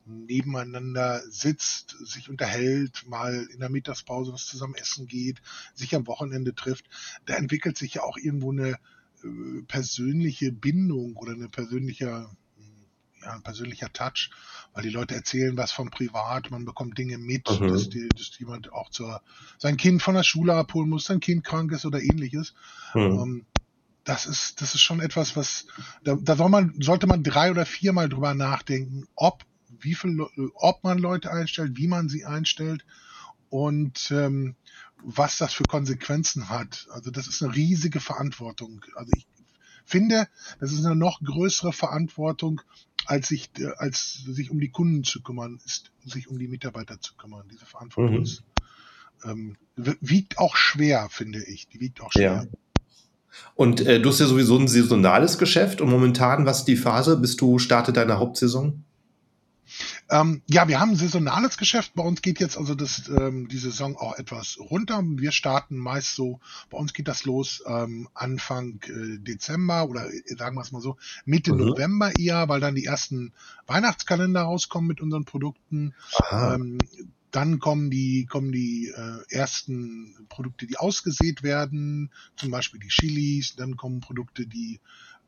nebeneinander 0.09 1.23
sitzt, 1.29 1.97
sich 2.05 2.29
unterhält, 2.29 3.07
mal 3.07 3.47
in 3.53 3.61
der 3.61 3.69
Mittagspause 3.69 4.33
was 4.33 4.47
zusammen 4.47 4.75
essen 4.75 5.07
geht, 5.07 5.41
sich 5.75 5.95
am 5.95 6.07
Wochenende 6.07 6.55
trifft, 6.55 6.87
da 7.27 7.35
entwickelt 7.35 7.77
sich 7.77 7.95
ja 7.95 8.03
auch 8.03 8.17
irgendwo 8.17 8.53
eine 8.53 8.79
äh, 9.23 9.62
persönliche 9.67 10.53
Bindung 10.53 11.17
oder 11.17 11.33
eine 11.33 11.49
persönliche 11.49 12.29
ja, 13.23 13.33
ein 13.33 13.43
persönlicher 13.43 13.93
Touch, 13.93 14.31
weil 14.73 14.83
die 14.83 14.91
Leute 14.91 15.15
erzählen 15.15 15.57
was 15.57 15.73
von 15.73 15.91
privat, 15.91 16.50
man 16.50 16.65
bekommt 16.65 16.99
Dinge 16.99 17.19
mit, 17.19 17.49
mhm. 17.50 17.69
dass, 17.69 17.88
die, 17.88 18.09
dass 18.09 18.38
jemand 18.38 18.73
auch 18.73 18.91
zur, 18.91 19.23
sein 19.59 19.77
Kind 19.77 20.03
von 20.03 20.15
der 20.15 20.23
Schule 20.23 20.55
abholen 20.55 20.88
muss, 20.88 21.07
sein 21.07 21.21
Kind 21.21 21.45
krank 21.45 21.73
ist 21.73 21.85
oder 21.85 22.00
ähnliches. 22.00 22.55
Mhm. 22.95 23.00
Ähm, 23.00 23.47
das 24.05 24.25
ist, 24.27 24.62
das 24.62 24.75
ist 24.75 24.81
schon 24.81 25.00
etwas, 25.00 25.37
was, 25.37 25.67
da, 26.03 26.17
da 26.19 26.37
soll 26.37 26.49
man, 26.49 26.75
sollte 26.81 27.07
man 27.07 27.23
drei 27.23 27.50
oder 27.50 27.67
viermal 27.67 28.09
drüber 28.09 28.33
nachdenken, 28.35 29.07
ob, 29.15 29.45
wie 29.80 29.94
viel, 29.94 30.20
ob 30.54 30.85
man 30.85 30.99
Leute 30.99 31.30
einstellt, 31.30 31.76
wie 31.76 31.88
man 31.88 32.08
sie 32.08 32.25
einstellt 32.25 32.85
und 33.50 34.11
ähm, 34.11 34.54
was 35.02 35.38
das 35.38 35.54
für 35.54 35.64
Konsequenzen 35.64 36.49
hat. 36.49 36.87
Also 36.90 37.11
das 37.11 37.28
ist 37.28 37.42
eine 37.42 37.54
riesige 37.54 38.00
Verantwortung. 38.00 38.85
Also 38.94 39.12
ich 39.16 39.26
finde, 39.85 40.28
das 40.61 40.73
ist 40.73 40.85
eine 40.85 40.97
noch 40.97 41.20
größere 41.20 41.73
Verantwortung, 41.73 42.61
als 43.06 43.28
sich, 43.28 43.50
als 43.78 44.25
sich 44.26 44.50
um 44.50 44.61
die 44.61 44.70
Kunden 44.70 45.04
zu 45.04 45.23
kümmern, 45.23 45.61
ist 45.64 45.92
sich 46.04 46.28
um 46.28 46.38
die 46.38 46.49
Mitarbeiter 46.49 47.00
zu 47.00 47.14
kümmern. 47.14 47.47
Diese 47.50 47.64
Verantwortung 47.64 48.16
mhm. 48.16 48.23
ist, 48.23 48.42
ähm, 49.25 49.56
wiegt 49.76 50.38
auch 50.38 50.56
schwer, 50.56 51.08
finde 51.11 51.42
ich. 51.44 51.68
Die 51.68 51.80
wiegt 51.80 52.00
auch 52.02 52.12
schwer. 52.12 52.49
Ja. 52.50 52.58
Und 53.54 53.80
äh, 53.80 54.00
du 54.00 54.11
hast 54.11 54.20
ja 54.20 54.26
sowieso 54.26 54.58
ein 54.58 54.68
saisonales 54.68 55.38
Geschäft 55.38 55.80
und 55.80 55.90
momentan, 55.90 56.44
was 56.44 56.61
ist 56.61 56.68
die 56.68 56.76
Phase, 56.76 57.16
bis 57.16 57.37
du 57.37 57.58
startet 57.58 57.97
deine 57.97 58.18
Hauptsaison? 58.18 58.85
Ähm, 60.11 60.43
ja, 60.47 60.69
wir 60.69 60.81
haben 60.81 60.91
ein 60.91 60.97
saisonales 60.97 61.59
Geschäft. 61.59 61.93
Bei 61.95 62.03
uns 62.03 62.23
geht 62.23 62.41
jetzt 62.41 62.57
also 62.57 62.75
das, 62.75 63.09
ähm, 63.09 63.49
die 63.49 63.59
Saison 63.59 63.97
auch 63.97 64.17
etwas 64.17 64.59
runter. 64.59 65.03
Wir 65.05 65.33
starten 65.33 65.77
meist 65.77 66.15
so, 66.15 66.41
bei 66.71 66.79
uns 66.79 66.95
geht 66.95 67.09
das 67.09 67.25
los 67.25 67.62
ähm, 67.67 68.09
Anfang 68.15 68.81
äh, 68.87 69.19
Dezember 69.19 69.87
oder 69.88 70.09
äh, 70.11 70.23
sagen 70.37 70.57
wir 70.57 70.62
es 70.62 70.73
mal 70.73 70.81
so, 70.81 70.97
Mitte 71.27 71.53
mhm. 71.53 71.59
November 71.59 72.17
eher, 72.17 72.49
weil 72.49 72.61
dann 72.61 72.75
die 72.75 72.87
ersten 72.87 73.33
Weihnachtskalender 73.67 74.43
rauskommen 74.43 74.88
mit 74.88 75.00
unseren 75.00 75.25
Produkten. 75.25 75.95
Ähm, 76.31 76.79
dann 77.31 77.59
kommen 77.59 77.91
die, 77.91 78.25
kommen 78.25 78.53
die 78.53 78.88
äh, 78.88 79.35
ersten 79.35 80.27
Produkte, 80.31 80.67
die 80.67 80.79
ausgesät 80.79 81.43
werden, 81.43 82.11
zum 82.37 82.50
Beispiel 82.50 82.81
die 82.81 82.88
Chilis. 82.88 83.55
Dann 83.57 83.77
kommen 83.77 84.00
Produkte, 84.00 84.47
die 84.47 84.81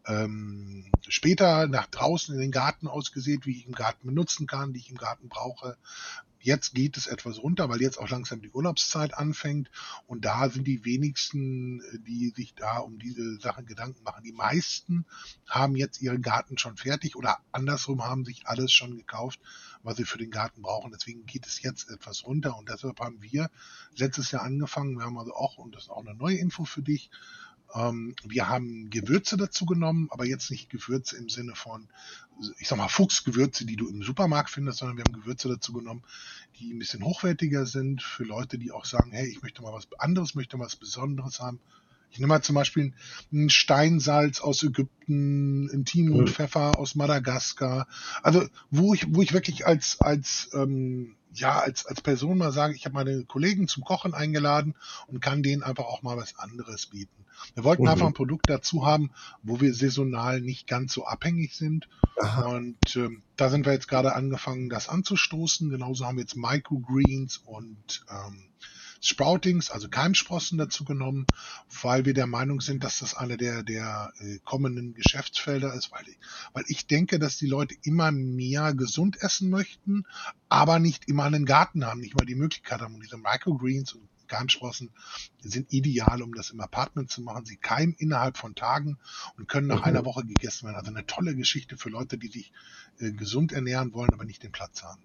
ähm, 0.07 0.91
später 1.09 1.67
nach 1.67 1.87
draußen 1.87 2.35
in 2.35 2.41
den 2.41 2.51
Garten 2.51 2.89
ausgesät, 2.89 3.47
wie 3.47 3.59
ich 3.59 3.67
im 3.67 3.75
Garten 3.75 4.07
benutzen 4.07 4.47
kann, 4.47 4.73
die 4.73 4.81
ich 4.81 4.91
im 4.91 4.97
Garten 4.97 5.29
brauche. 5.29 5.77
Jetzt 6.43 6.73
geht 6.73 6.97
es 6.97 7.07
etwas 7.07 7.39
runter, 7.39 7.69
weil 7.69 7.83
jetzt 7.83 7.99
auch 7.99 8.09
langsam 8.09 8.41
die 8.41 8.51
Urlaubszeit 8.51 9.13
anfängt 9.13 9.71
und 10.07 10.25
da 10.25 10.49
sind 10.49 10.67
die 10.67 10.87
wenigsten, 10.87 11.83
die 12.07 12.33
sich 12.35 12.55
da 12.55 12.79
um 12.79 12.99
diese 12.99 13.39
Sache 13.39 13.63
Gedanken 13.63 14.03
machen. 14.05 14.25
Die 14.25 14.33
meisten 14.33 15.05
haben 15.47 15.77
jetzt 15.77 16.01
ihren 16.01 16.23
Garten 16.23 16.57
schon 16.57 16.79
fertig 16.79 17.15
oder 17.15 17.41
andersrum 17.53 18.03
haben 18.03 18.25
sich 18.25 18.47
alles 18.47 18.73
schon 18.73 18.97
gekauft, 18.97 19.39
was 19.83 19.99
sie 19.99 20.07
für 20.07 20.17
den 20.17 20.31
Garten 20.31 20.63
brauchen. 20.63 20.93
Deswegen 20.93 21.27
geht 21.27 21.47
es 21.47 21.61
jetzt 21.61 21.91
etwas 21.91 22.25
runter 22.25 22.57
und 22.57 22.71
deshalb 22.71 23.01
haben 23.01 23.21
wir 23.21 23.51
letztes 23.97 24.31
Jahr 24.31 24.43
angefangen. 24.43 24.97
Wir 24.97 25.05
haben 25.05 25.19
also 25.19 25.35
auch, 25.35 25.59
und 25.59 25.75
das 25.75 25.85
ist 25.85 25.91
auch 25.91 26.07
eine 26.07 26.15
neue 26.15 26.39
Info 26.39 26.65
für 26.65 26.83
dich, 26.83 27.11
ähm, 27.75 28.15
wir 28.25 28.49
haben 28.49 28.91
Gewürze 28.91 29.37
dazu 29.37 29.67
genommen, 29.67 30.09
aber 30.11 30.27
jetzt 30.27 30.51
nicht 30.51 30.71
Gewürze 30.71 31.17
im 31.17 31.29
Sinne 31.29 31.55
von, 31.55 31.89
ich 32.59 32.69
sag 32.69 32.79
mal, 32.79 32.89
Fuchsgewürze, 32.89 33.65
die 33.67 33.77
du 33.77 33.89
im 33.89 34.03
Supermarkt 34.03 34.51
findest, 34.51 34.79
sondern 34.79 34.97
wir 34.97 35.05
haben 35.05 35.21
Gewürze 35.21 35.49
dazu 35.49 35.73
genommen, 35.73 36.03
die 36.59 36.73
ein 36.73 36.79
bisschen 36.79 37.05
hochwertiger 37.05 37.67
sind 37.67 38.03
für 38.03 38.25
Leute, 38.25 38.59
die 38.59 38.73
auch 38.73 38.85
sagen, 38.85 39.13
hey, 39.13 39.27
ich 39.27 39.43
möchte 39.43 39.63
mal 39.63 39.73
was 39.73 39.89
anderes, 39.99 40.35
möchte 40.35 40.57
mal 40.57 40.67
was 40.67 40.77
Besonderes 40.77 41.41
haben. 41.41 41.61
Ich 42.11 42.19
nehme 42.19 42.29
mal 42.29 42.43
zum 42.43 42.57
Beispiel 42.57 42.93
ein 43.33 43.51
Steinsalz 43.51 44.41
aus 44.41 44.65
Ägypten, 44.65 45.71
ein 45.71 45.85
Thymianpfeffer 45.85 46.77
aus 46.77 46.97
Madagaskar. 46.97 47.87
Also 48.23 48.49
wo 48.71 48.95
ich, 48.95 49.07
wo 49.15 49.23
ich 49.23 49.33
wirklich 49.33 49.67
als 49.67 50.01
als 50.01 50.51
ähm, 50.53 51.15
ja 51.33 51.61
als 51.61 51.87
als 51.87 52.01
Person 52.01 52.39
mal 52.39 52.53
sage, 52.53 52.75
ich 52.75 52.85
habe 52.85 52.95
meine 52.95 53.25
Kollegen 53.25 53.69
zum 53.69 53.85
Kochen 53.85 54.15
eingeladen 54.15 54.75
und 55.07 55.21
kann 55.21 55.43
denen 55.43 55.63
einfach 55.63 55.85
auch 55.85 56.03
mal 56.03 56.17
was 56.17 56.39
anderes 56.39 56.87
bieten. 56.87 57.25
Wir 57.55 57.65
wollten 57.65 57.83
mhm. 57.83 57.89
einfach 57.89 58.07
ein 58.07 58.15
Produkt 58.15 58.49
dazu 58.49 58.85
haben, 58.85 59.11
wo 59.43 59.61
wir 59.61 59.75
saisonal 59.75 60.41
nicht 60.41 60.67
ganz 60.67 60.93
so 60.93 61.07
abhängig 61.07 61.55
sind. 61.55 61.89
Aha. 62.21 62.43
Und 62.49 62.97
ähm, 62.97 63.23
da 63.37 63.49
sind 63.49 63.65
wir 63.65 63.73
jetzt 63.73 63.89
gerade 63.89 64.15
angefangen, 64.15 64.69
das 64.69 64.89
anzustoßen. 64.89 65.71
Genauso 65.71 66.07
haben 66.07 66.17
wir 66.17 66.23
jetzt 66.23 66.37
Microgreens 66.37 67.39
und 67.39 68.05
ähm, 68.11 68.51
Sproutings, 69.01 69.71
also 69.71 69.89
Keimsprossen 69.89 70.59
dazu 70.59 70.85
genommen, 70.85 71.27
weil 71.83 72.05
wir 72.05 72.13
der 72.13 72.27
Meinung 72.27 72.61
sind, 72.61 72.85
dass 72.85 72.99
das 72.99 73.15
eine 73.15 73.39
der, 73.39 73.63
der 73.63 74.13
äh, 74.19 74.39
kommenden 74.45 74.93
Geschäftsfelder 74.95 75.73
ist, 75.75 75.91
weil 75.91 76.07
ich, 76.07 76.19
weil 76.53 76.65
ich 76.67 76.87
denke, 76.87 77.19
dass 77.19 77.39
die 77.39 77.47
Leute 77.47 77.75
immer 77.83 78.13
mehr 78.13 78.75
gesund 78.75 79.21
essen 79.23 79.49
möchten, 79.49 80.05
aber 80.49 80.79
nicht 80.79 81.09
immer 81.09 81.25
einen 81.25 81.47
Garten 81.47 81.85
haben, 81.85 82.01
nicht 82.01 82.15
mal 82.15 82.27
die 82.27 82.35
Möglichkeit 82.35 82.83
haben. 82.83 82.95
Und 82.95 83.03
diese 83.03 83.17
Microgreens 83.17 83.95
und 83.95 84.07
Garnsprossen 84.31 84.91
sind 85.41 85.73
ideal, 85.73 86.23
um 86.23 86.35
das 86.35 86.51
im 86.51 86.61
Apartment 86.61 87.11
zu 87.11 87.21
machen. 87.21 87.45
Sie 87.45 87.57
keimen 87.57 87.95
innerhalb 87.99 88.37
von 88.37 88.55
Tagen 88.55 88.99
und 89.37 89.49
können 89.49 89.67
nach 89.67 89.81
mhm. 89.81 89.85
einer 89.85 90.05
Woche 90.05 90.25
gegessen 90.25 90.67
werden. 90.67 90.77
Also 90.77 90.91
eine 90.91 91.07
tolle 91.07 91.35
Geschichte 91.35 91.77
für 91.77 91.89
Leute, 91.89 92.17
die 92.17 92.29
sich 92.29 92.53
äh, 92.99 93.13
gesund 93.13 93.53
ernähren 93.53 93.93
wollen, 93.93 94.13
aber 94.13 94.25
nicht 94.25 94.43
den 94.43 94.53
Platz 94.53 94.83
haben, 94.83 95.03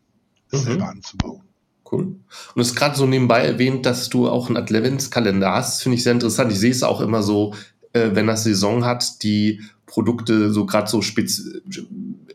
es 0.51 0.61
mhm. 0.61 0.65
selber 0.65 0.89
anzubauen. 0.89 1.47
Cool. 1.89 2.01
Und 2.01 2.19
du 2.55 2.61
hast 2.61 2.75
gerade 2.75 2.97
so 2.97 3.05
nebenbei 3.05 3.45
erwähnt, 3.45 3.85
dass 3.85 4.09
du 4.09 4.27
auch 4.27 4.47
einen 4.47 4.57
Adventskalender 4.57 5.51
hast. 5.51 5.83
Finde 5.83 5.97
ich 5.97 6.03
sehr 6.03 6.13
interessant. 6.13 6.51
Ich 6.51 6.59
sehe 6.59 6.71
es 6.71 6.83
auch 6.83 6.99
immer 6.99 7.21
so, 7.21 7.53
äh, 7.93 8.11
wenn 8.13 8.27
das 8.27 8.43
Saison 8.43 8.83
hat, 8.85 9.23
die 9.23 9.61
Produkte 9.85 10.51
so 10.51 10.65
gerade 10.65 10.89
so 10.89 11.01
spez 11.01 11.43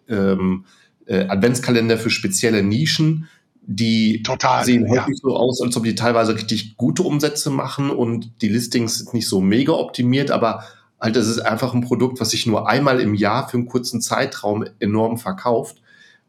ähm, 0.08 0.64
äh, 1.06 1.26
Adventskalender 1.26 1.98
für 1.98 2.10
spezielle 2.10 2.62
Nischen 2.62 3.28
die 3.62 4.22
Total, 4.22 4.64
sehen 4.64 4.88
häufig 4.88 5.14
ja. 5.16 5.20
so 5.22 5.36
aus, 5.36 5.60
als 5.62 5.76
ob 5.76 5.84
die 5.84 5.94
teilweise 5.94 6.34
richtig 6.34 6.76
gute 6.76 7.02
Umsätze 7.02 7.50
machen 7.50 7.90
und 7.90 8.42
die 8.42 8.48
Listings 8.48 8.98
sind 8.98 9.14
nicht 9.14 9.28
so 9.28 9.40
mega 9.40 9.72
optimiert, 9.72 10.30
aber 10.30 10.64
halt, 11.00 11.14
das 11.14 11.28
ist 11.28 11.38
einfach 11.38 11.72
ein 11.72 11.82
Produkt, 11.82 12.20
was 12.20 12.30
sich 12.30 12.46
nur 12.46 12.68
einmal 12.68 13.00
im 13.00 13.14
Jahr 13.14 13.48
für 13.48 13.56
einen 13.56 13.66
kurzen 13.66 14.00
Zeitraum 14.00 14.64
enorm 14.80 15.18
verkauft. 15.18 15.80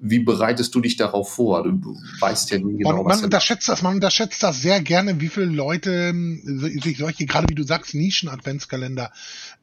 Wie 0.03 0.19
bereitest 0.19 0.73
du 0.73 0.81
dich 0.81 0.97
darauf 0.97 1.31
vor? 1.31 1.63
Du, 1.63 1.73
du 1.73 1.95
weißt 2.19 2.49
ja 2.49 2.57
nie 2.57 2.77
genau, 2.77 2.97
man, 2.97 3.05
was. 3.05 3.17
Man 3.17 3.25
unterschätzt 3.25 3.69
das, 3.69 3.83
man 3.83 3.95
unterschätzt 3.95 4.41
das 4.41 4.59
sehr 4.59 4.81
gerne, 4.81 5.21
wie 5.21 5.27
viele 5.27 5.45
Leute 5.45 5.91
ähm, 5.91 6.41
sich 6.81 6.97
solche, 6.97 7.27
gerade 7.27 7.47
wie 7.49 7.55
du 7.55 7.61
sagst, 7.61 7.93
Nischen-Adventskalender. 7.93 9.11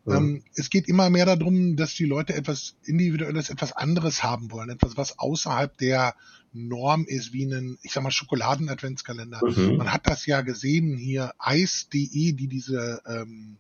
Ja. 0.07 0.17
Ähm, 0.17 0.45
es 0.55 0.71
geht 0.71 0.89
immer 0.89 1.11
mehr 1.11 1.27
darum, 1.27 1.75
dass 1.75 1.95
die 1.95 2.05
Leute 2.05 2.35
etwas 2.35 2.77
Individuelles, 2.85 3.51
etwas 3.51 3.73
anderes 3.73 4.23
haben 4.23 4.53
wollen, 4.53 4.71
etwas, 4.71 4.97
was 4.97 5.19
außerhalb 5.19 5.77
der 5.77 6.15
Norm 6.53 7.05
ist, 7.07 7.33
wie 7.33 7.45
ein, 7.45 7.77
ich 7.83 7.93
sag 7.93 8.05
mal, 8.05 8.13
Schokoladen-Adventskalender. 8.13 9.41
Mhm. 9.45 9.77
Man 9.77 9.93
hat 9.93 10.07
das 10.07 10.25
ja 10.25 10.43
gesehen 10.43 10.97
hier, 10.97 11.33
Ice.de, 11.45 12.33
die 12.33 12.47
diese 12.47 13.03
ähm, 13.07 13.57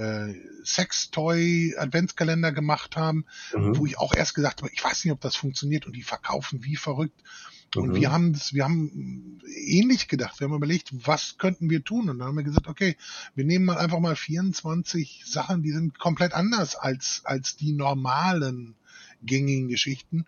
äh, 0.00 0.34
Sextoy-Adventskalender 0.64 2.52
gemacht 2.52 2.96
haben, 2.96 3.26
mhm. 3.54 3.76
wo 3.76 3.84
ich 3.86 3.98
auch 3.98 4.14
erst 4.14 4.34
gesagt 4.34 4.62
habe, 4.62 4.72
ich 4.72 4.82
weiß 4.82 5.04
nicht, 5.04 5.12
ob 5.12 5.20
das 5.20 5.36
funktioniert 5.36 5.86
und 5.86 5.94
die 5.94 6.02
verkaufen 6.02 6.64
wie 6.64 6.76
verrückt. 6.76 7.22
Und 7.76 7.90
mhm. 7.90 7.94
wir 7.94 8.10
haben 8.10 8.32
das, 8.32 8.54
wir 8.54 8.64
haben 8.64 9.40
ähnlich 9.54 10.08
gedacht. 10.08 10.40
Wir 10.40 10.48
haben 10.48 10.56
überlegt, 10.56 10.90
was 11.06 11.36
könnten 11.38 11.70
wir 11.70 11.84
tun? 11.84 12.08
Und 12.08 12.18
dann 12.18 12.28
haben 12.28 12.36
wir 12.36 12.44
gesagt, 12.44 12.66
okay, 12.66 12.96
wir 13.34 13.44
nehmen 13.44 13.66
mal 13.66 13.78
einfach 13.78 14.00
mal 14.00 14.16
24 14.16 15.22
Sachen, 15.26 15.62
die 15.62 15.72
sind 15.72 15.98
komplett 15.98 16.32
anders 16.32 16.74
als, 16.76 17.20
als 17.24 17.56
die 17.56 17.72
normalen 17.72 18.74
gängigen 19.22 19.68
Geschichten 19.68 20.26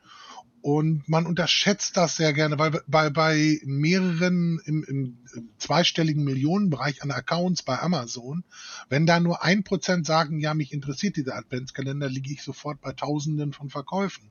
und 0.63 1.09
man 1.09 1.27
unterschätzt 1.27 1.97
das 1.97 2.17
sehr 2.17 2.33
gerne, 2.33 2.59
weil 2.59 2.81
bei, 2.87 3.11
bei 3.11 3.61
mehreren 3.65 4.61
im, 4.65 4.85
im 4.85 5.19
zweistelligen 5.59 6.23
Millionenbereich 6.23 7.03
an 7.03 7.11
Accounts 7.11 7.63
bei 7.63 7.79
Amazon, 7.81 8.45
wenn 8.89 9.05
da 9.05 9.19
nur 9.19 9.43
ein 9.43 9.65
Prozent 9.65 10.07
sagen, 10.07 10.39
ja, 10.39 10.55
mich 10.55 10.73
interessiert 10.73 11.17
dieser 11.17 11.37
Adventskalender, 11.37 12.09
liege 12.09 12.33
ich 12.33 12.43
sofort 12.43 12.81
bei 12.81 12.93
Tausenden 12.93 13.53
von 13.53 13.71
Verkäufen. 13.71 14.31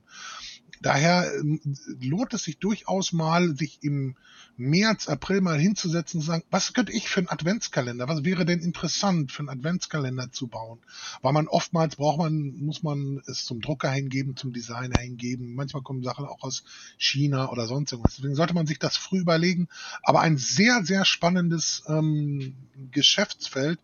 Daher 0.80 1.32
ähm, 1.38 1.60
lohnt 2.00 2.34
es 2.34 2.44
sich 2.44 2.58
durchaus 2.58 3.12
mal, 3.12 3.56
sich 3.56 3.78
im 3.82 4.16
März, 4.56 5.08
April 5.08 5.40
mal 5.40 5.58
hinzusetzen 5.58 6.18
und 6.18 6.24
zu 6.24 6.30
sagen, 6.30 6.44
was 6.50 6.72
könnte 6.72 6.92
ich 6.92 7.08
für 7.08 7.20
einen 7.20 7.28
Adventskalender, 7.28 8.08
was 8.08 8.24
wäre 8.24 8.44
denn 8.44 8.60
interessant 8.60 9.32
für 9.32 9.40
einen 9.40 9.48
Adventskalender 9.48 10.30
zu 10.30 10.48
bauen? 10.48 10.80
Weil 11.22 11.32
man 11.32 11.48
oftmals 11.48 11.96
braucht 11.96 12.18
man, 12.18 12.56
muss 12.58 12.82
man 12.82 13.22
es 13.26 13.44
zum 13.44 13.60
Drucker 13.60 13.90
hingeben, 13.90 14.36
zum 14.36 14.52
Designer 14.52 15.00
hingeben. 15.00 15.54
Manchmal 15.54 15.82
kommen 15.82 16.02
Sachen 16.02 16.26
auch 16.26 16.42
aus 16.42 16.64
China 16.98 17.50
oder 17.50 17.66
sonst 17.66 17.92
irgendwas. 17.92 18.16
Deswegen 18.16 18.34
sollte 18.34 18.54
man 18.54 18.66
sich 18.66 18.78
das 18.78 18.96
früh 18.96 19.20
überlegen. 19.20 19.68
Aber 20.02 20.20
ein 20.20 20.36
sehr, 20.36 20.84
sehr 20.84 21.04
spannendes 21.04 21.84
ähm, 21.88 22.54
Geschäftsfeld. 22.90 23.78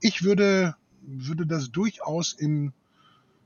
Ich 0.00 0.22
würde, 0.22 0.76
würde 1.02 1.46
das 1.46 1.70
durchaus 1.70 2.32
im 2.32 2.72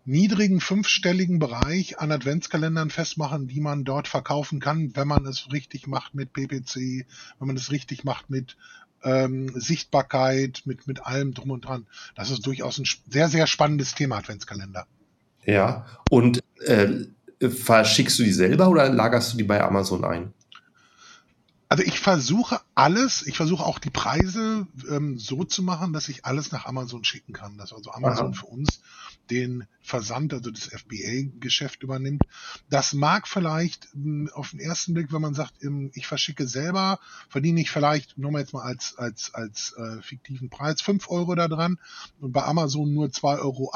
niedrigen 0.04 0.60
fünfstelligen 0.60 1.38
Bereich 1.38 1.98
an 2.00 2.10
Adventskalendern 2.10 2.90
festmachen, 2.90 3.46
die 3.46 3.60
man 3.60 3.84
dort 3.84 4.08
verkaufen 4.08 4.60
kann, 4.60 4.94
wenn 4.94 5.08
man 5.08 5.26
es 5.26 5.52
richtig 5.52 5.86
macht 5.86 6.14
mit 6.14 6.32
PPC, 6.32 7.06
wenn 7.38 7.46
man 7.46 7.56
es 7.56 7.70
richtig 7.70 8.04
macht 8.04 8.30
mit 8.30 8.56
ähm, 9.04 9.48
Sichtbarkeit, 9.54 10.62
mit, 10.64 10.86
mit 10.86 11.06
allem 11.06 11.34
drum 11.34 11.50
und 11.50 11.64
dran. 11.64 11.86
Das 12.14 12.30
ist 12.30 12.46
durchaus 12.46 12.78
ein 12.78 12.86
sehr, 13.08 13.28
sehr 13.28 13.46
spannendes 13.46 13.94
Thema, 13.94 14.18
Adventskalender. 14.18 14.86
Ja, 15.44 15.86
und 16.10 16.42
äh, 16.64 17.06
verschickst 17.40 18.18
du 18.18 18.22
die 18.22 18.32
selber 18.32 18.68
oder 18.68 18.88
lagerst 18.88 19.32
du 19.32 19.36
die 19.38 19.44
bei 19.44 19.62
Amazon 19.62 20.04
ein? 20.04 20.32
Also 21.72 21.84
ich 21.84 22.00
versuche 22.00 22.60
alles, 22.74 23.26
ich 23.26 23.38
versuche 23.38 23.64
auch 23.64 23.78
die 23.78 23.88
Preise 23.88 24.66
ähm, 24.90 25.18
so 25.18 25.42
zu 25.42 25.62
machen, 25.62 25.94
dass 25.94 26.10
ich 26.10 26.26
alles 26.26 26.52
nach 26.52 26.66
Amazon 26.66 27.02
schicken 27.02 27.32
kann. 27.32 27.56
Dass 27.56 27.72
also 27.72 27.92
Amazon 27.92 28.26
Aha. 28.26 28.32
für 28.34 28.44
uns 28.44 28.82
den 29.30 29.66
Versand, 29.80 30.34
also 30.34 30.50
das 30.50 30.66
FBA-Geschäft 30.66 31.82
übernimmt. 31.82 32.26
Das 32.68 32.92
mag 32.92 33.26
vielleicht 33.26 33.88
hm, 33.94 34.28
auf 34.34 34.50
den 34.50 34.60
ersten 34.60 34.92
Blick, 34.92 35.14
wenn 35.14 35.22
man 35.22 35.32
sagt, 35.32 35.62
ähm, 35.62 35.90
ich 35.94 36.06
verschicke 36.06 36.46
selber, 36.46 37.00
verdiene 37.30 37.62
ich 37.62 37.70
vielleicht, 37.70 38.18
nur 38.18 38.32
mal 38.32 38.40
jetzt 38.40 38.52
mal 38.52 38.64
als, 38.64 38.98
als, 38.98 39.32
als 39.32 39.72
äh, 39.78 40.02
fiktiven 40.02 40.50
Preis, 40.50 40.82
fünf 40.82 41.08
Euro 41.08 41.34
da 41.34 41.48
dran 41.48 41.78
und 42.20 42.32
bei 42.32 42.42
Amazon 42.42 42.92
nur 42.92 43.12
zwei 43.12 43.38
Euro. 43.38 43.72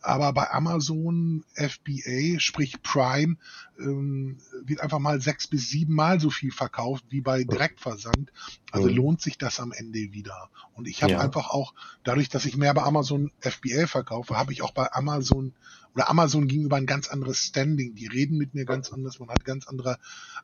Aber 0.00 0.32
bei 0.32 0.50
Amazon 0.50 1.44
FBA, 1.54 2.38
sprich 2.38 2.82
Prime, 2.82 3.36
ähm, 3.78 4.38
wird 4.64 4.80
einfach 4.80 4.98
mal 4.98 5.20
sechs 5.20 5.46
bis 5.46 5.68
sieben 5.68 5.94
Mal 5.94 6.20
so 6.20 6.30
viel 6.30 6.52
verkauft 6.52 7.04
wie 7.10 7.20
bei 7.20 7.44
Direktversand. 7.44 8.32
Also 8.70 8.88
mhm. 8.88 8.96
lohnt 8.96 9.20
sich 9.20 9.38
das 9.38 9.60
am 9.60 9.72
Ende 9.72 10.12
wieder. 10.12 10.50
Und 10.74 10.86
ich 10.86 11.02
habe 11.02 11.14
ja. 11.14 11.20
einfach 11.20 11.50
auch, 11.50 11.74
dadurch, 12.04 12.28
dass 12.28 12.44
ich 12.44 12.56
mehr 12.56 12.74
bei 12.74 12.82
Amazon 12.82 13.32
FBA 13.40 13.86
verkaufe, 13.86 14.36
habe 14.36 14.52
ich 14.52 14.62
auch 14.62 14.72
bei 14.72 14.92
Amazon 14.92 15.54
oder 15.94 16.08
Amazon 16.10 16.46
gegenüber 16.46 16.76
ein 16.76 16.86
ganz 16.86 17.08
anderes 17.08 17.38
Standing. 17.38 17.94
Die 17.94 18.06
reden 18.06 18.38
mit 18.38 18.54
mir 18.54 18.64
ganz 18.64 18.92
anders, 18.92 19.18
man 19.18 19.30
hat 19.30 19.44
ganz 19.44 19.66
andere 19.66 19.98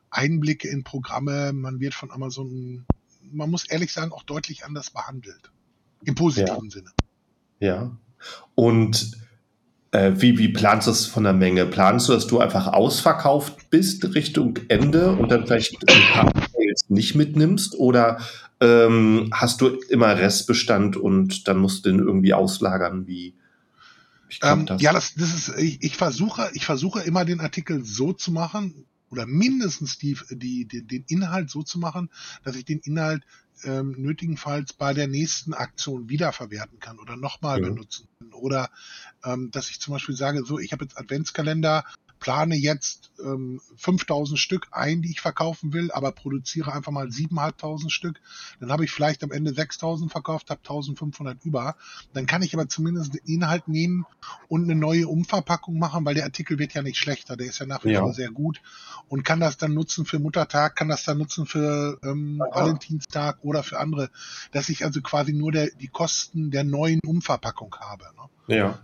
Einblicke 0.09 0.67
in 0.67 0.83
Programme, 0.83 1.53
man 1.53 1.79
wird 1.79 1.93
von 1.93 2.11
Amazon, 2.11 2.85
man 3.31 3.49
muss 3.49 3.67
ehrlich 3.69 3.93
sagen, 3.93 4.11
auch 4.11 4.23
deutlich 4.23 4.65
anders 4.65 4.89
behandelt. 4.89 5.51
Im 6.03 6.15
positiven 6.15 6.65
ja. 6.65 6.71
Sinne. 6.71 6.91
Ja. 7.59 7.97
Und 8.53 9.24
wie, 10.15 10.37
wie 10.37 10.49
planst 10.49 10.87
du 10.87 10.91
es 10.91 11.05
von 11.05 11.23
der 11.23 11.33
Menge? 11.33 11.65
Planst 11.65 12.09
du, 12.09 12.13
dass 12.13 12.27
du 12.27 12.39
einfach 12.39 12.67
ausverkauft 12.67 13.69
bist 13.69 14.15
Richtung 14.15 14.57
Ende 14.67 15.11
und 15.11 15.31
dann 15.31 15.45
vielleicht 15.45 15.77
ein 15.89 16.01
paar 16.11 16.33
Mails 16.57 16.85
nicht 16.89 17.15
mitnimmst? 17.15 17.75
Oder 17.75 18.19
ähm, 18.59 19.29
hast 19.31 19.61
du 19.61 19.79
immer 19.89 20.17
Restbestand 20.17 20.97
und 20.97 21.47
dann 21.47 21.57
musst 21.57 21.85
du 21.85 21.91
den 21.91 21.99
irgendwie 21.99 22.33
auslagern? 22.33 23.07
Wie, 23.07 23.35
ähm, 24.41 24.65
das? 24.65 24.81
Ja, 24.81 24.93
das, 24.93 25.13
das 25.15 25.33
ist, 25.33 25.57
ich, 25.57 25.81
ich, 25.81 25.97
versuche, 25.97 26.49
ich 26.53 26.65
versuche 26.65 27.01
immer 27.01 27.25
den 27.25 27.39
Artikel 27.39 27.83
so 27.83 28.13
zu 28.13 28.31
machen, 28.31 28.85
oder 29.09 29.25
mindestens 29.25 29.97
die, 29.97 30.17
die, 30.29 30.65
die, 30.65 30.85
den 30.85 31.05
Inhalt 31.07 31.49
so 31.49 31.63
zu 31.63 31.79
machen, 31.79 32.09
dass 32.43 32.55
ich 32.55 32.65
den 32.65 32.79
Inhalt 32.79 33.23
ähm, 33.65 33.95
nötigenfalls 33.97 34.73
bei 34.73 34.93
der 34.93 35.07
nächsten 35.07 35.53
Aktion 35.53 36.09
wiederverwerten 36.09 36.79
kann 36.79 36.99
oder 36.99 37.17
nochmal 37.17 37.61
ja. 37.61 37.67
benutzen 37.67 38.07
kann. 38.19 38.33
Oder 38.33 38.69
ähm, 39.23 39.51
dass 39.51 39.69
ich 39.69 39.79
zum 39.79 39.93
Beispiel 39.93 40.15
sage, 40.15 40.43
so, 40.45 40.59
ich 40.59 40.71
habe 40.71 40.85
jetzt 40.85 40.97
Adventskalender 40.97 41.83
plane 42.25 42.55
jetzt 42.55 43.11
ähm, 43.23 43.61
5000 43.77 44.39
Stück 44.39 44.69
ein, 44.71 45.03
die 45.03 45.11
ich 45.11 45.21
verkaufen 45.21 45.73
will, 45.73 45.91
aber 45.91 46.11
produziere 46.11 46.73
einfach 46.73 46.91
mal 46.91 47.05
7.500 47.05 47.91
Stück. 47.91 48.19
Dann 48.59 48.71
habe 48.71 48.83
ich 48.83 48.89
vielleicht 48.89 49.23
am 49.23 49.31
Ende 49.31 49.53
6000 49.53 50.11
verkauft, 50.11 50.49
habe 50.49 50.59
1500 50.61 51.45
über. 51.45 51.75
Dann 52.13 52.25
kann 52.25 52.41
ich 52.41 52.55
aber 52.55 52.67
zumindest 52.67 53.13
den 53.13 53.21
Inhalt 53.25 53.67
nehmen 53.67 54.07
und 54.47 54.63
eine 54.63 54.73
neue 54.73 55.07
Umverpackung 55.07 55.77
machen, 55.77 56.03
weil 56.03 56.15
der 56.15 56.23
Artikel 56.23 56.57
wird 56.57 56.73
ja 56.73 56.81
nicht 56.81 56.97
schlechter, 56.97 57.37
der 57.37 57.45
ist 57.45 57.59
ja 57.59 57.67
nach 57.67 57.85
wie 57.85 57.93
vor 57.93 58.07
ja. 58.07 58.13
sehr 58.13 58.31
gut 58.31 58.59
und 59.07 59.21
kann 59.21 59.39
das 59.39 59.57
dann 59.57 59.75
nutzen 59.75 60.05
für 60.05 60.17
Muttertag, 60.17 60.75
kann 60.75 60.89
das 60.89 61.03
dann 61.03 61.19
nutzen 61.19 61.45
für 61.45 61.99
ähm, 62.03 62.39
Valentinstag 62.39 63.37
oder 63.43 63.61
für 63.61 63.77
andere, 63.77 64.09
dass 64.51 64.69
ich 64.69 64.83
also 64.83 64.99
quasi 65.01 65.31
nur 65.31 65.51
der, 65.51 65.69
die 65.79 65.89
Kosten 65.89 66.49
der 66.49 66.63
neuen 66.63 67.01
Umverpackung 67.05 67.75
habe. 67.79 68.05
Ne? 68.47 68.57
Ja. 68.57 68.79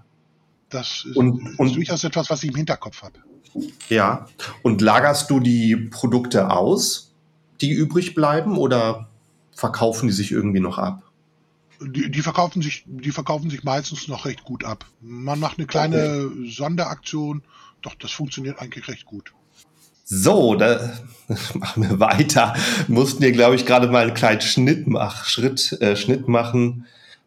Das 0.69 1.05
ist, 1.05 1.17
und, 1.17 1.41
ist 1.41 1.60
und, 1.60 1.75
durchaus 1.75 2.03
etwas, 2.03 2.29
was 2.29 2.43
ich 2.43 2.51
im 2.51 2.55
Hinterkopf 2.55 3.01
habe. 3.01 3.19
Ja. 3.89 4.27
Und 4.62 4.81
lagerst 4.81 5.29
du 5.29 5.39
die 5.39 5.75
Produkte 5.75 6.50
aus, 6.50 7.13
die 7.60 7.71
übrig 7.71 8.15
bleiben, 8.15 8.57
oder 8.57 9.10
verkaufen 9.53 10.07
die 10.07 10.13
sich 10.13 10.31
irgendwie 10.31 10.60
noch 10.60 10.77
ab? 10.77 11.03
Die, 11.81 12.12
die, 12.12 12.21
verkaufen 12.21 12.62
sich, 12.62 12.83
die 12.86 13.12
verkaufen 13.12 13.50
sich 13.50 13.63
meistens 13.63 14.07
noch 14.07 14.25
recht 14.25 14.43
gut 14.43 14.63
ab. 14.63 14.86
Man 15.01 15.39
macht 15.39 15.57
eine 15.57 15.67
kleine 15.67 16.27
okay. 16.27 16.50
Sonderaktion, 16.50 17.43
doch 17.81 17.95
das 17.95 18.12
funktioniert 18.12 18.60
eigentlich 18.60 18.88
recht 18.88 19.05
gut. 19.05 19.33
So, 20.05 20.55
da 20.55 20.93
machen 21.53 21.83
wir 21.83 22.00
weiter. 22.00 22.53
Mussten 22.88 23.21
wir, 23.21 23.31
glaube 23.31 23.55
ich, 23.55 23.65
gerade 23.65 23.88
mal 23.88 24.03
einen 24.03 24.13
kleinen 24.13 24.41
Schnitt, 24.41 24.88
mach, 24.88 25.25
Schritt, 25.25 25.71
äh, 25.81 25.95
Schnitt 25.95 26.27
machen. 26.27 26.86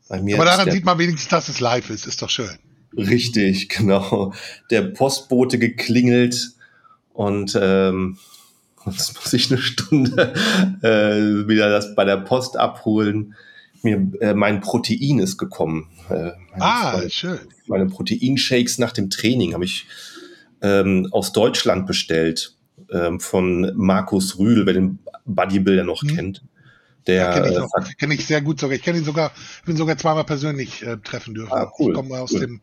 Bei 0.09 0.21
mir 0.21 0.37
Aber 0.37 0.45
daran 0.45 0.71
sieht 0.71 0.85
man 0.85 0.99
wenigstens, 0.99 1.31
dass 1.31 1.49
es 1.49 1.61
live 1.61 1.91
ist. 1.91 2.07
Ist 2.07 2.21
doch 2.23 2.31
schön. 2.31 2.59
Richtig, 2.97 3.69
genau. 3.77 4.33
Der 4.71 4.83
Postbote 4.83 5.59
geklingelt 5.59 6.53
und 7.13 7.59
ähm, 7.61 8.19
jetzt 8.87 9.15
muss 9.15 9.33
ich 9.33 9.51
eine 9.51 9.61
Stunde 9.61 10.35
äh, 10.83 11.49
wieder 11.49 11.71
das 11.71 11.95
bei 11.95 12.05
der 12.05 12.19
Post 12.19 12.57
abholen. 12.57 13.35
Mir, 13.83 14.11
äh, 14.21 14.35
mein 14.35 14.61
Protein 14.61 15.19
ist 15.19 15.37
gekommen. 15.37 15.89
Äh, 16.09 16.31
ah, 16.59 17.03
schön. 17.09 17.39
Meine 17.67 17.87
Proteinshakes 17.87 18.79
nach 18.79 18.93
dem 18.93 19.11
Training 19.11 19.53
habe 19.53 19.65
ich 19.65 19.87
ähm, 20.63 21.09
aus 21.11 21.33
Deutschland 21.33 21.87
bestellt 21.87 22.57
ähm, 22.91 23.21
von 23.21 23.73
Markus 23.77 24.39
Rühl, 24.39 24.65
wer 24.65 24.73
den 24.73 25.01
Bodybuilder 25.27 25.85
noch 25.85 26.03
hm. 26.03 26.17
kennt. 26.17 26.43
Der 27.07 27.15
ja, 27.17 27.33
kenne 27.33 27.49
ich, 27.49 27.57
äh, 27.57 27.95
kenn 27.99 28.11
ich 28.11 28.27
sehr 28.27 28.41
gut 28.41 28.61
sogar. 28.61 28.77
Ich 28.77 28.83
kenne 28.83 28.99
ihn 28.99 29.05
sogar, 29.05 29.33
bin 29.67 29.77
sogar 29.77 29.99
zweimal 29.99 30.25
persönlich 30.25 30.83
äh, 30.83 30.97
treffen 30.99 31.35
dürfen. 31.35 31.53
Ah, 31.53 31.71
cool, 31.79 31.91
ich 31.91 31.97
komme 31.97 32.19
aus 32.19 32.33
cool. 32.33 32.41
dem, 32.41 32.61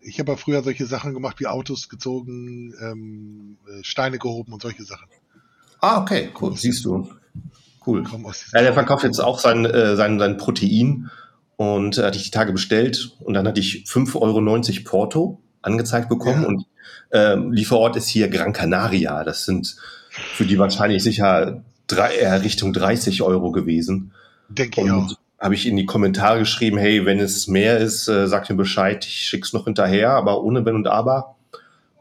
ich 0.00 0.18
habe 0.18 0.32
ja 0.32 0.36
früher 0.36 0.62
solche 0.62 0.86
Sachen 0.86 1.14
gemacht 1.14 1.40
wie 1.40 1.46
Autos 1.46 1.88
gezogen, 1.88 2.74
ähm, 2.80 3.58
äh, 3.68 3.82
Steine 3.82 4.18
gehoben 4.18 4.52
und 4.52 4.62
solche 4.62 4.84
Sachen. 4.84 5.08
Ah, 5.80 6.00
okay, 6.00 6.30
cool. 6.40 6.56
Siehst 6.56 6.84
du. 6.84 7.10
Cool. 7.86 8.04
Ja, 8.52 8.62
der 8.62 8.72
verkauft 8.72 9.04
jetzt 9.04 9.20
auch 9.20 9.38
sein, 9.38 9.64
äh, 9.64 9.94
sein, 9.94 10.18
sein 10.18 10.38
Protein 10.38 11.08
und 11.56 11.98
äh, 11.98 12.02
hatte 12.02 12.16
ich 12.16 12.24
die 12.24 12.30
Tage 12.30 12.52
bestellt 12.52 13.12
und 13.20 13.34
dann 13.34 13.46
hatte 13.46 13.60
ich 13.60 13.84
5,90 13.86 14.16
Euro 14.20 14.84
Porto 14.84 15.40
angezeigt 15.62 16.08
bekommen 16.08 16.42
ja. 16.42 16.48
und 16.48 16.66
äh, 17.10 17.36
Lieferort 17.36 17.96
ist 17.96 18.08
hier 18.08 18.28
Gran 18.28 18.52
Canaria. 18.52 19.22
Das 19.22 19.44
sind 19.44 19.76
für 20.10 20.46
die 20.46 20.58
wahrscheinlich 20.58 21.02
sicher 21.02 21.62
drei, 21.86 22.16
eher 22.16 22.42
Richtung 22.42 22.72
30 22.72 23.22
Euro 23.22 23.50
gewesen. 23.52 24.12
Denke 24.48 24.82
ich 24.82 24.90
auch. 24.90 25.12
Habe 25.38 25.54
ich 25.54 25.66
in 25.66 25.76
die 25.76 25.86
Kommentare 25.86 26.38
geschrieben, 26.38 26.78
hey, 26.78 27.04
wenn 27.04 27.20
es 27.20 27.46
mehr 27.46 27.78
ist, 27.78 28.08
äh, 28.08 28.26
sagt 28.26 28.48
mir 28.48 28.56
Bescheid, 28.56 29.04
ich 29.04 29.28
schick's 29.28 29.52
noch 29.52 29.64
hinterher, 29.64 30.12
aber 30.12 30.42
ohne 30.42 30.64
Wenn 30.64 30.74
und 30.74 30.86
Aber. 30.86 31.36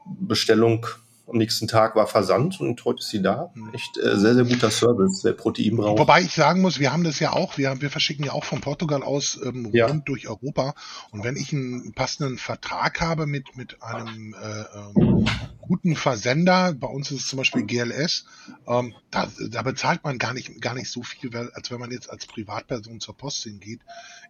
Bestellung 0.05 0.85
am 1.27 1.37
nächsten 1.37 1.67
Tag 1.67 1.95
war 1.95 2.07
Versand 2.07 2.59
und 2.59 2.83
heute 2.85 2.99
ist 2.99 3.09
sie 3.09 3.21
da. 3.21 3.51
Hm. 3.53 3.73
Echt 3.73 3.97
äh, 3.97 4.17
sehr, 4.17 4.35
sehr 4.35 4.45
guter 4.45 4.69
Service, 4.69 5.21
der 5.21 5.33
Protein 5.33 5.75
braucht. 5.75 5.99
Wobei 5.99 6.21
ich 6.21 6.33
sagen 6.33 6.61
muss, 6.61 6.79
wir 6.79 6.93
haben 6.93 7.03
das 7.03 7.19
ja 7.19 7.33
auch, 7.33 7.57
wir, 7.57 7.81
wir 7.81 7.89
verschicken 7.89 8.25
ja 8.25 8.33
auch 8.33 8.43
von 8.43 8.61
Portugal 8.61 9.03
aus 9.03 9.39
ähm, 9.43 9.69
ja. 9.73 9.87
rund 9.87 10.07
durch 10.07 10.27
Europa. 10.27 10.75
Und 11.11 11.23
wenn 11.23 11.35
ich 11.35 11.51
einen 11.51 11.93
passenden 11.93 12.37
Vertrag 12.37 13.01
habe 13.01 13.25
mit, 13.25 13.57
mit 13.57 13.81
einem 13.81 14.35
äh, 14.35 14.99
ähm, 14.99 15.25
guten 15.61 15.95
Versender, 15.95 16.73
bei 16.73 16.87
uns 16.87 17.11
ist 17.11 17.21
es 17.21 17.27
zum 17.27 17.37
Beispiel 17.37 17.63
GLS, 17.63 18.25
ähm, 18.67 18.93
da, 19.09 19.27
da 19.49 19.61
bezahlt 19.63 20.03
man 20.03 20.17
gar 20.19 20.33
nicht, 20.33 20.61
gar 20.61 20.75
nicht 20.75 20.91
so 20.91 21.01
viel, 21.01 21.35
als 21.53 21.71
wenn 21.71 21.79
man 21.79 21.91
jetzt 21.91 22.09
als 22.09 22.27
Privatperson 22.27 22.99
zur 22.99 23.17
Post 23.17 23.43
hingeht. 23.43 23.81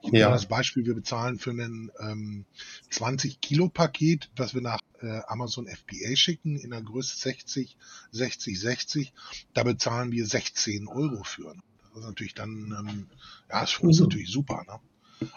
Ich 0.01 0.11
nehme 0.11 0.21
ja. 0.21 0.29
das 0.29 0.45
Beispiel, 0.45 0.85
wir 0.85 0.95
bezahlen 0.95 1.39
für 1.39 1.49
einen 1.49 1.91
ähm, 1.99 2.45
20 2.89 3.41
Kilo 3.41 3.67
Paket, 3.67 4.29
das 4.35 4.53
wir 4.53 4.61
nach 4.61 4.79
äh, 5.01 5.21
Amazon 5.27 5.67
FBA 5.67 6.15
schicken, 6.15 6.57
in 6.57 6.71
der 6.71 6.81
Größe 6.85 7.17
60, 7.17 7.77
60, 8.11 8.59
60, 8.59 9.13
da 9.53 9.63
bezahlen 9.63 10.11
wir 10.11 10.25
16 10.25 10.87
Euro 10.87 11.23
für. 11.23 11.55
Das 11.93 12.01
ist 12.01 12.07
natürlich 12.07 12.33
dann, 12.33 12.75
ähm, 12.77 13.07
ja, 13.49 13.61
das 13.61 13.71
ist 13.71 13.75
für 13.77 13.87
uns 13.87 13.99
mhm. 13.99 14.05
natürlich 14.05 14.31
super. 14.31 14.63
Ne? 14.67 14.79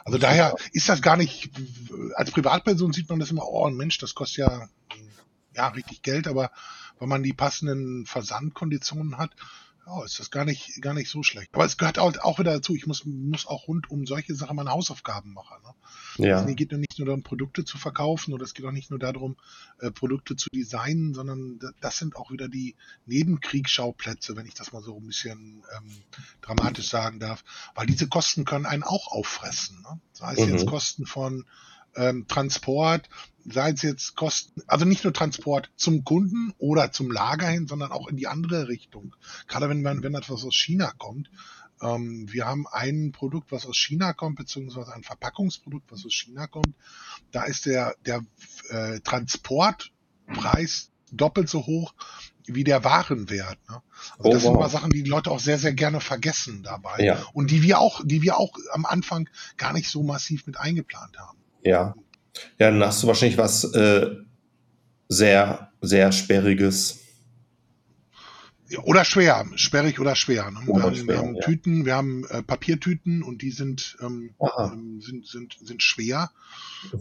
Also 0.04 0.18
daher 0.18 0.56
ist 0.72 0.88
das 0.88 1.02
gar 1.02 1.16
nicht, 1.16 1.50
als 2.14 2.30
Privatperson 2.30 2.92
sieht 2.92 3.08
man 3.08 3.20
das 3.20 3.30
immer, 3.30 3.46
oh 3.46 3.70
Mensch, 3.70 3.98
das 3.98 4.14
kostet 4.14 4.38
ja, 4.38 4.68
ja 5.54 5.68
richtig 5.68 6.02
Geld, 6.02 6.26
aber 6.26 6.50
wenn 6.98 7.08
man 7.08 7.22
die 7.22 7.32
passenden 7.32 8.06
Versandkonditionen 8.06 9.18
hat, 9.18 9.30
ja, 9.88 10.04
ist 10.04 10.20
das 10.20 10.30
gar 10.30 10.44
nicht, 10.44 10.82
gar 10.82 10.92
nicht 10.92 11.08
so 11.08 11.22
schlecht. 11.22 11.48
Aber 11.54 11.64
es 11.64 11.78
gehört 11.78 11.98
auch, 11.98 12.14
auch 12.18 12.38
wieder 12.38 12.52
dazu, 12.52 12.74
ich 12.74 12.86
muss, 12.86 13.04
muss 13.06 13.46
auch 13.46 13.68
rund 13.68 13.90
um 13.90 14.06
solche 14.06 14.34
Sachen 14.34 14.56
meine 14.56 14.70
Hausaufgaben 14.70 15.32
machen. 15.32 15.56
Ne? 15.64 16.26
Ja. 16.26 16.36
Also, 16.36 16.48
es 16.50 16.56
geht 16.56 16.72
nicht 16.72 16.98
nur 16.98 17.06
darum, 17.06 17.22
Produkte 17.22 17.64
zu 17.64 17.78
verkaufen 17.78 18.34
oder 18.34 18.44
es 18.44 18.52
geht 18.52 18.66
auch 18.66 18.72
nicht 18.72 18.90
nur 18.90 18.98
darum, 18.98 19.36
äh, 19.80 19.90
Produkte 19.90 20.36
zu 20.36 20.50
designen, 20.50 21.14
sondern 21.14 21.58
das 21.80 21.98
sind 21.98 22.16
auch 22.16 22.30
wieder 22.30 22.48
die 22.48 22.76
Nebenkriegsschauplätze, 23.06 24.36
wenn 24.36 24.46
ich 24.46 24.54
das 24.54 24.72
mal 24.72 24.82
so 24.82 24.96
ein 24.96 25.06
bisschen 25.06 25.64
ähm, 25.76 25.90
dramatisch 26.42 26.88
sagen 26.88 27.18
darf. 27.18 27.42
Weil 27.74 27.86
diese 27.86 28.08
Kosten 28.08 28.44
können 28.44 28.66
einen 28.66 28.82
auch 28.82 29.10
auffressen. 29.10 29.80
Ne? 29.80 30.00
Sei 30.12 30.34
es 30.34 30.40
mhm. 30.40 30.52
jetzt 30.52 30.66
Kosten 30.66 31.06
von 31.06 31.46
ähm, 31.96 32.26
Transport, 32.28 33.08
sei 33.44 33.70
es 33.70 33.82
jetzt 33.82 34.16
Kosten, 34.16 34.62
also 34.66 34.84
nicht 34.84 35.04
nur 35.04 35.12
Transport 35.12 35.70
zum 35.76 36.04
Kunden 36.04 36.52
oder 36.58 36.92
zum 36.92 37.10
Lager 37.10 37.48
hin, 37.48 37.66
sondern 37.66 37.92
auch 37.92 38.08
in 38.08 38.16
die 38.16 38.26
andere 38.26 38.68
Richtung. 38.68 39.14
Gerade 39.46 39.68
wenn 39.68 39.82
man, 39.82 40.02
wenn 40.02 40.14
etwas 40.14 40.44
aus 40.44 40.54
China 40.54 40.92
kommt. 40.98 41.30
Ähm, 41.80 42.26
wir 42.30 42.46
haben 42.46 42.66
ein 42.66 43.12
Produkt, 43.12 43.52
was 43.52 43.66
aus 43.66 43.76
China 43.76 44.12
kommt, 44.12 44.36
beziehungsweise 44.36 44.92
ein 44.92 45.04
Verpackungsprodukt, 45.04 45.90
was 45.90 46.04
aus 46.04 46.12
China 46.12 46.46
kommt. 46.46 46.74
Da 47.30 47.44
ist 47.44 47.66
der, 47.66 47.94
der 48.04 48.24
äh, 48.70 49.00
Transportpreis 49.00 50.90
doppelt 51.12 51.48
so 51.48 51.66
hoch 51.66 51.94
wie 52.46 52.64
der 52.64 52.84
Warenwert. 52.84 53.58
Ne? 53.68 53.82
Also 54.18 54.30
oh, 54.30 54.32
das 54.32 54.42
wow. 54.42 54.42
sind 54.42 54.60
mal 54.60 54.70
Sachen, 54.70 54.90
die 54.90 55.02
die 55.02 55.10
Leute 55.10 55.30
auch 55.30 55.40
sehr, 55.40 55.58
sehr 55.58 55.72
gerne 55.72 56.00
vergessen 56.00 56.62
dabei. 56.62 56.98
Ja. 57.04 57.22
Und 57.32 57.50
die 57.50 57.62
wir 57.62 57.78
auch, 57.78 58.00
die 58.04 58.22
wir 58.22 58.38
auch 58.38 58.52
am 58.72 58.86
Anfang 58.86 59.28
gar 59.56 59.72
nicht 59.72 59.90
so 59.90 60.02
massiv 60.02 60.46
mit 60.46 60.58
eingeplant 60.58 61.18
haben. 61.18 61.37
Ja. 61.62 61.94
Ja, 62.58 62.70
dann 62.70 62.82
hast 62.82 63.02
du 63.02 63.06
wahrscheinlich 63.06 63.38
was 63.38 63.64
äh, 63.74 64.14
sehr, 65.08 65.72
sehr 65.80 66.12
Sperriges. 66.12 67.00
Oder 68.82 69.04
schwer, 69.06 69.46
sperrig 69.54 69.98
oder 69.98 70.14
schwer. 70.14 70.50
Ne? 70.50 70.60
Oder 70.66 70.78
wir, 70.78 70.82
haben, 70.82 70.94
schwer, 70.96 71.06
wir 71.06 71.18
haben 71.18 71.34
ja. 71.36 71.40
Tüten, 71.40 71.84
wir 71.86 71.94
haben 71.94 72.24
äh, 72.26 72.42
Papiertüten 72.42 73.22
und 73.22 73.40
die 73.40 73.50
sind, 73.50 73.96
ähm, 74.02 74.34
ähm, 74.58 75.00
sind, 75.00 75.26
sind, 75.26 75.56
sind 75.62 75.82
schwer. 75.82 76.30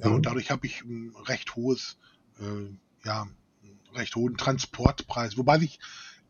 Ja, 0.02 0.10
Mhm. 0.10 0.16
und 0.16 0.26
dadurch 0.26 0.50
habe 0.50 0.66
ich 0.66 0.82
ein 0.84 1.14
recht 1.26 1.56
hohes, 1.56 1.98
äh, 2.40 3.06
ja, 3.06 3.24
einen 3.64 3.80
recht 3.96 4.16
hohen 4.16 4.38
Transportpreis. 4.38 5.38
Wobei 5.38 5.60
sich 5.60 5.80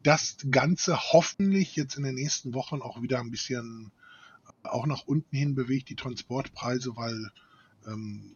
das 0.01 0.37
Ganze 0.49 0.97
hoffentlich 1.13 1.75
jetzt 1.75 1.97
in 1.97 2.03
den 2.03 2.15
nächsten 2.15 2.53
Wochen 2.55 2.81
auch 2.81 3.01
wieder 3.03 3.19
ein 3.19 3.29
bisschen 3.31 3.91
äh, 4.63 4.67
auch 4.69 4.87
nach 4.87 5.03
unten 5.05 5.35
hin 5.35 5.53
bewegt, 5.53 5.89
die 5.89 5.95
Transportpreise, 5.95 6.95
weil 6.95 7.29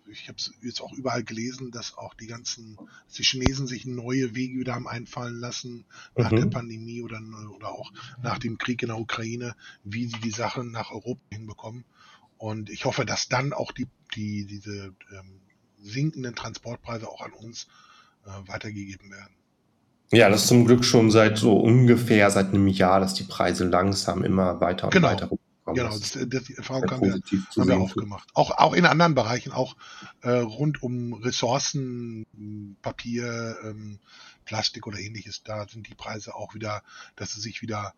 ich 0.10 0.28
habe 0.30 0.38
es 0.38 0.54
jetzt 0.62 0.82
auch 0.82 0.94
überall 0.94 1.24
gelesen, 1.24 1.72
dass 1.72 1.98
auch 1.98 2.14
die 2.14 2.28
ganzen, 2.28 2.78
dass 3.08 3.16
die 3.18 3.24
Chinesen 3.24 3.68
sich 3.68 3.86
neue 3.86 4.34
Wege 4.36 4.60
wieder 4.60 4.76
haben 4.76 4.88
einfallen 4.88 5.40
lassen 5.40 5.86
nach 6.16 6.32
Mhm. 6.32 6.38
der 6.38 6.46
Pandemie 6.46 7.02
oder, 7.02 7.20
oder 7.56 7.70
auch 7.70 7.92
nach 8.22 8.40
dem 8.40 8.58
Krieg 8.58 8.82
in 8.82 8.90
der 8.90 9.00
Ukraine, 9.00 9.56
wie 9.84 10.06
sie 10.08 10.20
die 10.20 10.32
Sachen 10.32 10.72
nach 10.72 10.92
Europa 10.92 11.22
hinbekommen. 11.32 11.84
Und 12.38 12.70
ich 12.70 12.86
hoffe, 12.86 13.06
dass 13.06 13.28
dann 13.30 13.54
auch 13.54 13.72
die, 13.72 13.88
die 14.16 14.46
diese 14.46 14.96
ähm, 15.12 15.42
sinkenden 15.82 16.36
Transportpreise 16.36 17.10
auch 17.10 17.22
an 17.22 17.34
uns 17.34 17.68
äh, 18.26 18.30
weitergegeben 18.48 19.12
werden. 19.12 19.36
Ja, 20.14 20.30
das 20.30 20.44
ist 20.44 20.48
zum 20.50 20.66
Glück 20.66 20.84
schon 20.84 21.10
seit 21.12 21.38
so 21.38 21.58
ungefähr 21.58 22.30
seit 22.32 22.48
einem 22.50 22.68
Jahr, 22.68 23.00
dass 23.00 23.14
die 23.14 23.24
Preise 23.24 23.66
langsam 23.66 24.24
immer 24.24 24.60
weiter 24.60 24.88
und 24.88 24.94
Genau. 24.94 25.08
weiter. 25.08 25.30
Genau, 25.74 25.90
Das 25.90 26.00
das, 26.00 26.16
ist 26.16 26.34
das, 26.34 26.44
die 26.46 26.56
Erfahrung 26.56 26.90
haben 26.92 27.02
wir, 27.02 27.14
haben 27.14 27.22
wir 27.56 27.64
sehen. 27.66 27.72
auch 27.74 27.96
gemacht. 27.96 28.30
Auch, 28.34 28.52
auch 28.52 28.74
in 28.74 28.86
anderen 28.86 29.16
Bereichen, 29.16 29.52
auch 29.52 29.76
äh, 30.22 30.30
rund 30.32 30.82
um 30.84 31.14
Ressourcen, 31.14 32.26
Papier, 32.82 33.58
ähm, 33.64 34.00
Plastik 34.46 34.88
oder 34.88 35.00
ähnliches, 35.00 35.44
da 35.44 35.68
sind 35.68 35.88
die 35.88 35.96
Preise 35.96 36.36
auch 36.36 36.54
wieder, 36.56 36.84
dass 37.16 37.34
sie 37.34 37.42
sich 37.42 37.62
wieder, 37.62 37.94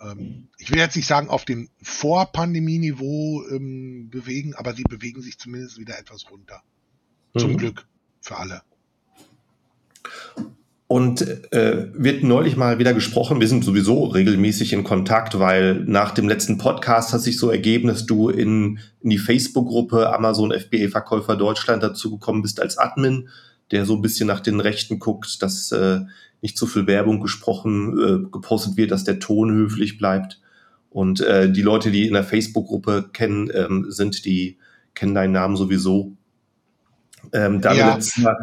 ähm, 0.00 0.48
ich 0.58 0.70
will 0.70 0.78
jetzt 0.78 0.96
nicht 0.96 1.06
sagen, 1.06 1.28
auf 1.28 1.44
dem 1.44 1.68
Vor-Pandemie-Niveau 1.82 3.46
ähm, 3.50 4.08
bewegen, 4.10 4.54
aber 4.54 4.74
sie 4.74 4.84
bewegen 4.84 5.22
sich 5.22 5.38
zumindest 5.38 5.78
wieder 5.78 5.98
etwas 5.98 6.30
runter. 6.30 6.62
Zum 7.36 7.52
Mhm. 7.52 7.56
Glück 7.58 7.86
für 8.20 8.36
alle. 8.36 8.62
Und 10.88 11.20
äh, 11.52 11.88
wird 11.92 12.22
neulich 12.24 12.56
mal 12.56 12.78
wieder 12.78 12.94
gesprochen, 12.94 13.40
wir 13.40 13.48
sind 13.48 13.62
sowieso 13.62 14.04
regelmäßig 14.04 14.72
in 14.72 14.84
Kontakt, 14.84 15.38
weil 15.38 15.84
nach 15.84 16.12
dem 16.12 16.26
letzten 16.30 16.56
Podcast 16.56 17.12
hat 17.12 17.20
sich 17.20 17.36
so 17.36 17.50
ergeben, 17.50 17.88
dass 17.88 18.06
du 18.06 18.30
in, 18.30 18.78
in 19.02 19.10
die 19.10 19.18
Facebook-Gruppe 19.18 20.10
Amazon 20.10 20.50
FBA-Verkäufer 20.50 21.36
Deutschland 21.36 21.82
dazugekommen 21.82 22.40
bist 22.40 22.58
als 22.58 22.78
Admin, 22.78 23.28
der 23.70 23.84
so 23.84 23.96
ein 23.96 24.00
bisschen 24.00 24.28
nach 24.28 24.40
den 24.40 24.60
Rechten 24.60 24.98
guckt, 24.98 25.42
dass 25.42 25.70
äh, 25.72 26.00
nicht 26.40 26.56
zu 26.56 26.66
viel 26.66 26.86
Werbung 26.86 27.20
gesprochen, 27.20 27.98
äh, 28.26 28.30
gepostet 28.30 28.78
wird, 28.78 28.90
dass 28.90 29.04
der 29.04 29.18
Ton 29.18 29.52
höflich 29.52 29.98
bleibt. 29.98 30.40
Und 30.88 31.20
äh, 31.20 31.52
die 31.52 31.60
Leute, 31.60 31.90
die 31.90 32.06
in 32.06 32.14
der 32.14 32.24
Facebook-Gruppe 32.24 33.10
kennen, 33.12 33.50
ähm, 33.52 33.86
sind, 33.90 34.24
die 34.24 34.56
kennen 34.94 35.14
deinen 35.14 35.32
Namen 35.32 35.56
sowieso. 35.56 36.12
Ähm, 37.34 37.60
da 37.60 37.72
wir 37.72 37.78
Ja. 37.80 37.94
letztes 37.94 38.16
Mal 38.22 38.34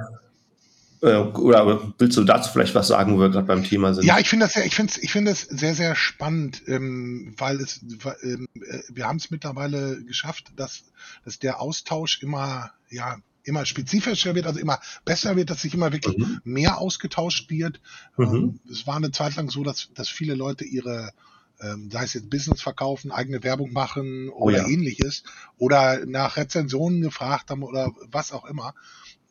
oder 1.02 1.94
willst 1.98 2.18
du 2.18 2.24
dazu 2.24 2.52
vielleicht 2.52 2.76
was 2.76 2.88
sagen, 2.88 3.16
wo 3.16 3.20
wir 3.20 3.30
gerade 3.30 3.48
beim 3.48 3.64
Thema 3.64 3.94
sind? 3.94 4.06
Ja, 4.06 4.18
ich 4.20 4.30
finde 4.30 4.46
das 4.46 4.54
sehr, 4.54 4.66
ich 4.66 4.76
finde 4.76 4.94
ich 5.02 5.12
finde 5.12 5.32
es 5.32 5.42
sehr, 5.42 5.76
sehr 5.76 5.96
spannend, 5.96 6.64
ähm, 6.68 7.34
weil 7.38 7.58
es, 7.58 7.82
weil, 8.04 8.16
ähm, 8.24 8.48
äh, 8.56 8.80
wir 8.90 9.08
haben 9.08 9.18
es 9.18 9.30
mittlerweile 9.32 10.04
geschafft, 10.04 10.54
dass, 10.56 10.84
dass 11.24 11.40
der 11.40 11.62
Austausch 11.62 12.22
immer, 12.22 12.72
ja, 12.90 13.18
immer 13.44 13.66
spezifischer 13.66 14.36
wird, 14.36 14.48
also 14.48 14.60
immer 14.60 14.80
besser 15.06 15.36
wird, 15.36 15.50
dass 15.50 15.62
sich 15.62 15.74
immer 15.74 15.92
wirklich 15.92 16.18
Mhm. 16.18 16.42
mehr 16.44 16.80
ausgetauscht 16.80 17.50
wird. 17.50 17.80
Mhm. 18.18 18.26
Ähm, 18.26 18.60
es 18.72 18.88
war 18.88 18.96
eine 18.96 19.12
Zeit 19.12 19.36
lang 19.36 19.50
so, 19.50 19.64
dass, 19.64 19.90
dass 19.94 20.10
viele 20.10 20.34
Leute 20.34 20.66
ihre, 20.66 21.12
ähm, 21.62 21.90
sei 21.92 22.04
es 22.04 22.14
jetzt 22.14 22.30
Business 22.30 22.62
verkaufen, 22.62 23.12
eigene 23.12 23.44
Werbung 23.44 23.72
machen 23.72 24.30
oder 24.30 24.58
ja. 24.64 24.68
ähnliches 24.68 25.24
oder 25.58 26.06
nach 26.06 26.38
Rezensionen 26.38 27.02
gefragt 27.02 27.50
haben 27.50 27.64
oder 27.64 27.94
was 28.12 28.32
auch 28.32 28.46
immer. 28.46 28.74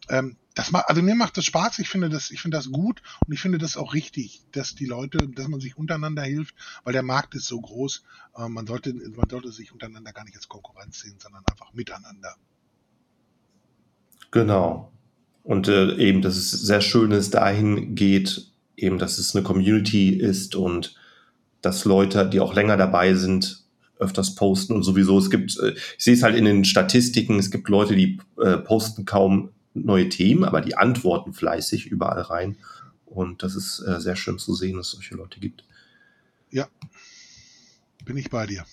Ähm, 0.08 0.36
das 0.54 0.70
macht, 0.70 0.88
also 0.88 1.02
mir 1.02 1.14
macht 1.14 1.36
das 1.36 1.44
Spaß. 1.46 1.78
Ich 1.80 1.88
finde 1.88 2.08
das, 2.08 2.30
ich 2.30 2.40
finde 2.40 2.56
das 2.56 2.70
gut 2.70 3.02
und 3.26 3.32
ich 3.32 3.40
finde 3.40 3.58
das 3.58 3.76
auch 3.76 3.94
richtig, 3.94 4.42
dass 4.52 4.74
die 4.74 4.86
Leute, 4.86 5.18
dass 5.28 5.48
man 5.48 5.60
sich 5.60 5.76
untereinander 5.76 6.22
hilft, 6.22 6.54
weil 6.84 6.92
der 6.92 7.02
Markt 7.02 7.34
ist 7.34 7.46
so 7.46 7.60
groß. 7.60 8.04
Äh, 8.36 8.48
man 8.48 8.66
sollte, 8.66 8.94
man 8.94 9.28
sollte 9.28 9.50
sich 9.50 9.72
untereinander 9.72 10.12
gar 10.12 10.24
nicht 10.24 10.36
als 10.36 10.48
Konkurrenz 10.48 11.00
sehen, 11.00 11.16
sondern 11.18 11.42
einfach 11.50 11.72
miteinander. 11.72 12.36
Genau. 14.30 14.92
Und 15.42 15.68
äh, 15.68 15.94
eben, 15.96 16.22
dass 16.22 16.36
es 16.36 16.50
sehr 16.50 16.80
schön 16.80 17.10
ist, 17.10 17.34
dahin 17.34 17.94
geht, 17.94 18.50
eben, 18.76 18.98
dass 18.98 19.18
es 19.18 19.34
eine 19.34 19.44
Community 19.44 20.10
ist 20.10 20.54
und 20.54 20.96
dass 21.60 21.84
Leute, 21.84 22.28
die 22.28 22.40
auch 22.40 22.54
länger 22.54 22.76
dabei 22.76 23.14
sind, 23.14 23.64
öfters 23.98 24.34
posten 24.34 24.74
und 24.74 24.82
sowieso, 24.82 25.18
es 25.18 25.30
gibt, 25.30 25.58
äh, 25.58 25.72
ich 25.72 26.04
sehe 26.04 26.14
es 26.14 26.22
halt 26.22 26.36
in 26.36 26.44
den 26.44 26.64
Statistiken, 26.64 27.38
es 27.38 27.50
gibt 27.50 27.68
Leute, 27.68 27.94
die 27.94 28.18
äh, 28.42 28.58
posten 28.58 29.04
kaum 29.04 29.50
neue 29.74 30.08
Themen, 30.08 30.44
aber 30.44 30.60
die 30.60 30.76
antworten 30.76 31.32
fleißig 31.32 31.86
überall 31.86 32.22
rein. 32.22 32.56
Und 33.04 33.42
das 33.42 33.54
ist 33.54 33.80
äh, 33.80 34.00
sehr 34.00 34.16
schön 34.16 34.38
zu 34.38 34.54
sehen, 34.54 34.76
dass 34.76 34.88
es 34.88 34.92
solche 34.92 35.16
Leute 35.16 35.40
gibt. 35.40 35.64
Ja, 36.50 36.68
bin 38.04 38.16
ich 38.16 38.30
bei 38.30 38.46
dir. 38.46 38.64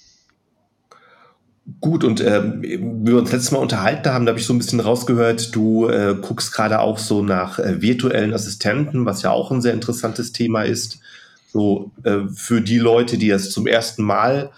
Gut, 1.79 2.03
und 2.03 2.21
ähm, 2.21 2.61
wie 2.61 2.79
wir 2.81 3.17
uns 3.19 3.31
letztes 3.31 3.51
Mal 3.51 3.59
unterhalten 3.59 4.09
haben, 4.09 4.25
da 4.25 4.31
habe 4.31 4.39
ich 4.39 4.45
so 4.45 4.53
ein 4.53 4.57
bisschen 4.57 4.79
rausgehört, 4.79 5.55
du 5.55 5.87
äh, 5.87 6.17
guckst 6.19 6.53
gerade 6.53 6.79
auch 6.79 6.97
so 6.97 7.23
nach 7.23 7.59
äh, 7.59 7.81
virtuellen 7.81 8.33
Assistenten, 8.33 9.05
was 9.05 9.21
ja 9.21 9.29
auch 9.31 9.51
ein 9.51 9.61
sehr 9.61 9.73
interessantes 9.73 10.31
Thema 10.31 10.63
ist. 10.63 10.99
So 11.53 11.91
äh, 12.03 12.21
für 12.33 12.61
die 12.61 12.79
Leute, 12.79 13.17
die 13.17 13.29
das 13.29 13.51
zum 13.51 13.67
ersten 13.67 14.03
Mal 14.03 14.51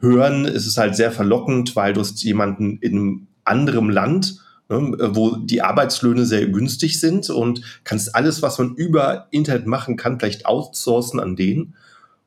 hören, 0.00 0.44
ist 0.44 0.66
es 0.66 0.76
halt 0.76 0.96
sehr 0.96 1.12
verlockend, 1.12 1.76
weil 1.76 1.92
du 1.92 2.00
hast 2.00 2.22
jemanden 2.24 2.78
in 2.78 2.92
einem 2.92 3.26
anderen 3.44 3.90
Land, 3.90 4.40
wo 4.70 5.36
die 5.36 5.62
Arbeitslöhne 5.62 6.24
sehr 6.24 6.46
günstig 6.46 7.00
sind 7.00 7.28
und 7.28 7.60
kannst 7.84 8.14
alles, 8.14 8.40
was 8.40 8.58
man 8.58 8.74
über 8.76 9.26
Internet 9.30 9.66
machen 9.66 9.96
kann, 9.96 10.18
vielleicht 10.18 10.46
outsourcen 10.46 11.18
an 11.18 11.36
den. 11.36 11.74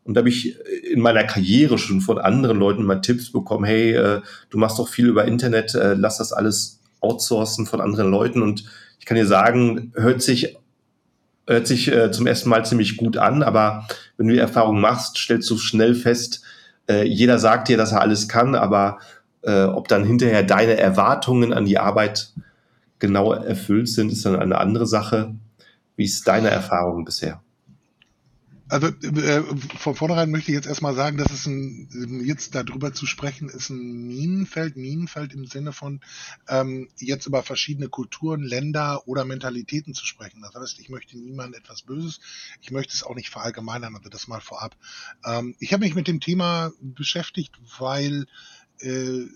Und 0.03 0.15
da 0.15 0.19
habe 0.19 0.29
ich 0.29 0.57
in 0.83 0.99
meiner 0.99 1.23
Karriere 1.23 1.77
schon 1.77 2.01
von 2.01 2.17
anderen 2.17 2.59
Leuten 2.59 2.83
mal 2.83 2.99
Tipps 2.99 3.31
bekommen, 3.31 3.63
hey, 3.63 3.93
äh, 3.93 4.21
du 4.49 4.57
machst 4.57 4.77
doch 4.77 4.89
viel 4.89 5.07
über 5.07 5.25
Internet, 5.25 5.73
äh, 5.75 5.93
lass 5.93 6.17
das 6.17 6.33
alles 6.33 6.81
outsourcen 6.99 7.65
von 7.65 7.79
anderen 7.79 8.11
Leuten. 8.11 8.41
Und 8.41 8.65
ich 8.99 9.05
kann 9.05 9.15
dir 9.15 9.27
sagen, 9.27 9.93
hört 9.95 10.21
sich, 10.21 10.57
hört 11.47 11.67
sich 11.67 11.89
äh, 11.89 12.11
zum 12.11 12.27
ersten 12.27 12.49
Mal 12.49 12.65
ziemlich 12.65 12.97
gut 12.97 13.15
an, 13.15 13.43
aber 13.43 13.87
wenn 14.17 14.27
du 14.27 14.33
die 14.33 14.39
Erfahrung 14.39 14.81
machst, 14.81 15.17
stellst 15.17 15.49
du 15.49 15.57
schnell 15.57 15.95
fest, 15.95 16.41
äh, 16.89 17.03
jeder 17.07 17.39
sagt 17.39 17.69
dir, 17.69 17.77
dass 17.77 17.93
er 17.93 18.01
alles 18.01 18.27
kann, 18.27 18.55
aber 18.55 18.99
äh, 19.43 19.63
ob 19.65 19.87
dann 19.87 20.03
hinterher 20.05 20.43
deine 20.43 20.77
Erwartungen 20.77 21.53
an 21.53 21.65
die 21.65 21.77
Arbeit 21.77 22.33
genau 22.99 23.33
erfüllt 23.33 23.89
sind, 23.89 24.11
ist 24.11 24.25
dann 24.25 24.37
eine 24.37 24.57
andere 24.57 24.87
Sache. 24.87 25.35
Wie 25.95 26.05
ist 26.05 26.27
deine 26.27 26.49
Erfahrung 26.49 27.05
bisher? 27.05 27.41
Also 28.69 28.87
äh, 28.87 29.43
von 29.77 29.93
vornherein 29.93 30.31
möchte 30.31 30.51
ich 30.51 30.55
jetzt 30.55 30.67
erstmal 30.67 30.95
sagen, 30.95 31.17
dass 31.17 31.31
es 31.31 31.45
ein, 31.45 32.21
jetzt 32.25 32.55
darüber 32.55 32.91
zu 32.91 33.05
sprechen, 33.05 33.49
ist 33.49 33.69
ein 33.69 34.07
Minenfeld, 34.07 34.77
Minenfeld 34.77 35.33
im 35.33 35.45
Sinne 35.45 35.73
von 35.73 35.99
ähm, 36.47 36.89
jetzt 36.97 37.27
über 37.27 37.43
verschiedene 37.43 37.89
Kulturen, 37.89 38.41
Länder 38.41 39.07
oder 39.07 39.25
Mentalitäten 39.25 39.93
zu 39.93 40.07
sprechen. 40.07 40.41
Das 40.41 40.55
heißt, 40.55 40.79
ich 40.79 40.89
möchte 40.89 41.19
niemandem 41.19 41.61
etwas 41.61 41.83
Böses, 41.83 42.19
ich 42.61 42.71
möchte 42.71 42.95
es 42.95 43.03
auch 43.03 43.13
nicht 43.13 43.29
verallgemeinern, 43.29 43.95
also 43.95 44.09
das 44.09 44.27
mal 44.27 44.41
vorab. 44.41 44.75
Ähm, 45.23 45.55
ich 45.59 45.71
habe 45.71 45.83
mich 45.83 45.93
mit 45.93 46.07
dem 46.07 46.19
Thema 46.19 46.71
beschäftigt, 46.81 47.53
weil 47.77 48.25
äh, 48.79 49.27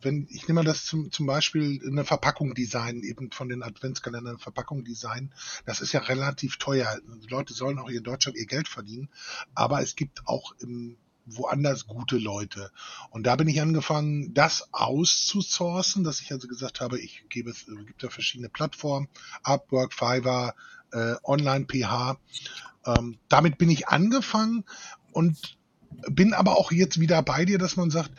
wenn 0.00 0.28
ich 0.30 0.46
nehme 0.46 0.64
das 0.64 0.84
zum, 0.84 1.10
zum 1.10 1.26
Beispiel 1.26 1.80
eine 1.86 2.04
Verpackung 2.04 2.54
designen, 2.54 3.02
eben 3.02 3.32
von 3.32 3.48
den 3.48 3.62
Adventskalendern 3.62 4.38
Verpackung 4.38 4.84
designen, 4.84 5.32
das 5.66 5.80
ist 5.80 5.92
ja 5.92 6.00
relativ 6.00 6.56
teuer. 6.56 6.98
Die 7.22 7.28
Leute 7.28 7.52
sollen 7.52 7.78
auch 7.78 7.88
in 7.88 8.02
Deutschland 8.02 8.36
ihr 8.36 8.46
Geld 8.46 8.68
verdienen, 8.68 9.08
aber 9.54 9.82
es 9.82 9.96
gibt 9.96 10.26
auch 10.26 10.54
im, 10.60 10.96
woanders 11.26 11.86
gute 11.86 12.16
Leute. 12.16 12.70
Und 13.10 13.24
da 13.24 13.36
bin 13.36 13.48
ich 13.48 13.60
angefangen, 13.60 14.32
das 14.34 14.72
auszusourcen, 14.72 16.04
dass 16.04 16.20
ich 16.20 16.32
also 16.32 16.48
gesagt 16.48 16.80
habe, 16.80 16.98
ich 16.98 17.24
gebe 17.28 17.50
es, 17.50 17.66
gibt 17.66 18.02
ja 18.02 18.08
verschiedene 18.08 18.48
Plattformen, 18.48 19.08
Upwork, 19.42 19.92
Fiverr, 19.92 20.54
äh, 20.92 21.16
Online-PH. 21.22 22.16
Ähm, 22.86 23.18
damit 23.28 23.58
bin 23.58 23.70
ich 23.70 23.88
angefangen 23.88 24.64
und 25.12 25.57
bin 26.10 26.34
aber 26.34 26.56
auch 26.56 26.70
jetzt 26.70 27.00
wieder 27.00 27.22
bei 27.22 27.44
dir, 27.44 27.58
dass 27.58 27.76
man 27.76 27.90
sagt, 27.90 28.10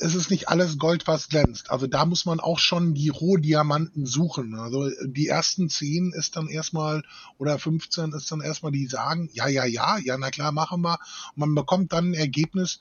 es 0.00 0.14
ist 0.14 0.30
nicht 0.30 0.48
alles 0.48 0.78
Gold, 0.78 1.06
was 1.06 1.28
glänzt. 1.28 1.70
Also 1.70 1.86
da 1.86 2.04
muss 2.04 2.26
man 2.26 2.40
auch 2.40 2.58
schon 2.58 2.94
die 2.94 3.08
Rohdiamanten 3.08 4.06
suchen. 4.06 4.54
Also 4.54 4.90
die 5.04 5.28
ersten 5.28 5.68
zehn 5.68 6.12
ist 6.12 6.36
dann 6.36 6.48
erstmal 6.48 7.02
oder 7.38 7.58
15 7.58 8.12
ist 8.12 8.30
dann 8.30 8.40
erstmal 8.40 8.72
die 8.72 8.86
sagen, 8.86 9.30
ja, 9.32 9.48
ja, 9.48 9.64
ja, 9.64 9.98
ja, 9.98 10.18
na 10.18 10.30
klar, 10.30 10.52
machen 10.52 10.82
wir. 10.82 10.98
Und 11.34 11.38
man 11.38 11.54
bekommt 11.54 11.92
dann 11.92 12.10
ein 12.10 12.14
Ergebnis, 12.14 12.80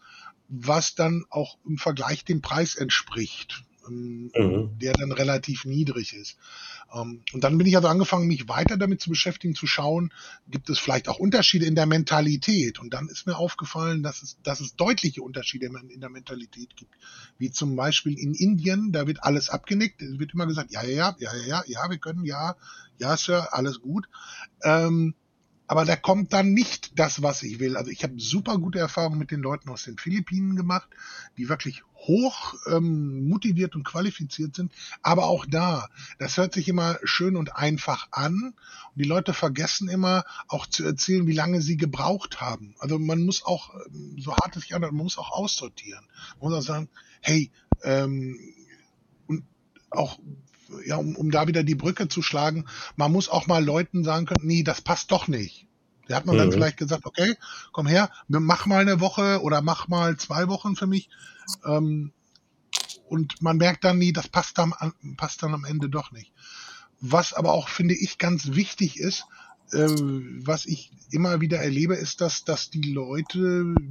was 0.50 0.96
dann 0.96 1.26
auch 1.30 1.58
im 1.66 1.78
Vergleich 1.78 2.26
dem 2.26 2.42
Preis 2.42 2.76
entspricht. 2.76 3.64
Ähm, 3.88 4.32
mhm. 4.36 4.80
der 4.80 4.96
dann 4.96 5.12
relativ 5.12 5.66
niedrig 5.66 6.14
ist. 6.14 6.38
Ähm, 6.94 7.24
und 7.34 7.44
dann 7.44 7.58
bin 7.58 7.68
ich 7.68 7.76
also 7.76 7.88
angefangen, 7.88 8.28
mich 8.28 8.48
weiter 8.48 8.78
damit 8.78 9.02
zu 9.02 9.10
beschäftigen, 9.10 9.56
zu 9.56 9.68
schauen, 9.68 10.14
gibt 10.48 10.70
es 10.70 10.80
vielleicht 10.80 11.10
auch 11.10 11.20
Unterschiede 11.20 11.66
in 11.66 11.76
der 11.76 11.86
Mentalität. 11.86 12.80
Und 12.80 12.94
dann 12.94 13.08
ist 13.08 13.28
mir 13.28 13.38
aufgefallen, 13.38 14.04
dass 14.04 14.22
es, 14.24 14.38
dass 14.44 14.60
es 14.60 14.76
deutliche 14.76 15.22
Unterschiede 15.22 15.70
in 15.90 16.02
der 16.02 16.10
Mentalität 16.10 16.76
gibt. 16.76 16.96
Wie 17.38 17.52
zum 17.52 17.76
Beispiel 17.76 18.18
in 18.18 18.34
Indien, 18.34 18.92
da 18.92 19.08
wird 19.08 19.24
alles 19.24 19.50
abgenickt, 19.50 20.02
es 20.02 20.20
wird 20.20 20.34
immer 20.34 20.48
gesagt, 20.48 20.72
ja, 20.72 20.84
ja, 20.84 21.16
ja, 21.20 21.36
ja, 21.36 21.46
ja, 21.46 21.64
ja, 21.68 21.90
wir 21.90 21.98
können, 21.98 22.26
ja, 22.26 22.56
ja, 22.98 23.18
Sir, 23.18 23.54
alles 23.54 23.82
gut. 23.82 24.08
Ähm, 24.64 25.16
aber 25.74 25.86
da 25.86 25.96
kommt 25.96 26.34
dann 26.34 26.54
nicht 26.54 27.00
das, 27.00 27.24
was 27.24 27.42
ich 27.42 27.58
will. 27.58 27.78
Also 27.78 27.90
ich 27.90 28.04
habe 28.04 28.14
super 28.20 28.60
gute 28.60 28.78
Erfahrungen 28.78 29.18
mit 29.18 29.32
den 29.32 29.40
Leuten 29.40 29.70
aus 29.70 29.86
den 29.86 29.98
Philippinen 29.98 30.56
gemacht, 30.56 30.88
die 31.36 31.50
wirklich 31.50 31.82
hoch 31.96 32.54
ähm, 32.68 33.28
motiviert 33.28 33.76
und 33.76 33.84
qualifiziert 33.84 34.56
sind. 34.56 34.72
Aber 35.02 35.26
auch 35.26 35.48
da, 35.50 35.90
das 36.20 36.38
hört 36.38 36.54
sich 36.54 36.68
immer 36.68 37.00
schön 37.04 37.36
und 37.36 37.56
einfach 37.56 38.08
an. 38.12 38.54
Und 38.94 39.04
die 39.04 39.04
Leute 39.04 39.34
vergessen 39.34 39.90
immer 39.90 40.26
auch 40.48 40.68
zu 40.68 40.86
erzählen, 40.86 41.26
wie 41.26 41.34
lange 41.34 41.60
sie 41.60 41.76
gebraucht 41.76 42.40
haben. 42.40 42.76
Also 42.78 43.00
man 43.00 43.26
muss 43.26 43.44
auch, 43.44 43.74
ähm, 43.88 44.16
so 44.20 44.36
hart 44.36 44.56
es 44.56 44.62
sich 44.62 44.76
anhört, 44.76 44.94
man 44.94 45.06
muss 45.06 45.18
auch 45.18 45.32
aussortieren. 45.32 46.06
Man 46.40 46.52
muss 46.52 46.60
auch 46.60 46.68
sagen, 46.68 46.88
hey, 47.20 47.50
ähm, 47.82 48.38
und 49.26 49.44
auch 49.90 50.20
ja, 50.86 50.98
um, 50.98 51.16
um 51.16 51.32
da 51.32 51.48
wieder 51.48 51.64
die 51.64 51.76
Brücke 51.76 52.08
zu 52.08 52.22
schlagen, 52.22 52.66
man 52.96 53.12
muss 53.12 53.30
auch 53.30 53.48
mal 53.48 53.64
Leuten 53.64 54.04
sagen 54.04 54.26
können, 54.26 54.46
nee, 54.46 54.64
das 54.64 54.82
passt 54.82 55.12
doch 55.12 55.28
nicht. 55.28 55.68
Da 56.08 56.18
hat 56.18 56.26
man 56.26 56.36
mhm. 56.36 56.40
dann 56.40 56.52
vielleicht 56.52 56.78
gesagt, 56.78 57.06
okay, 57.06 57.36
komm 57.72 57.88
her, 57.88 58.10
mach 58.28 58.66
mal 58.66 58.82
eine 58.82 59.00
Woche 59.00 59.42
oder 59.42 59.62
mach 59.62 59.88
mal 59.88 60.18
zwei 60.18 60.48
Wochen 60.48 60.76
für 60.76 60.88
mich. 60.88 61.10
Ähm, 61.66 62.12
und 63.08 63.42
man 63.42 63.58
merkt 63.58 63.84
dann 63.84 64.00
nie, 64.00 64.12
das 64.12 64.28
passt 64.28 64.58
dann, 64.58 64.74
passt 65.18 65.44
dann 65.44 65.54
am 65.54 65.66
Ende 65.66 65.90
doch 65.90 66.12
nicht. 66.12 66.34
Was 67.00 67.34
aber 67.34 67.54
auch, 67.54 67.70
finde 67.70 67.94
ich, 67.94 68.18
ganz 68.18 68.54
wichtig 68.54 69.00
ist, 69.00 69.26
äh, 69.72 69.88
was 69.88 70.66
ich 70.66 70.92
immer 71.12 71.42
wieder 71.42 71.60
erlebe, 71.60 71.96
ist, 71.96 72.22
dass, 72.22 72.44
dass 72.44 72.70
die 72.70 72.94
Leute, 72.94 73.40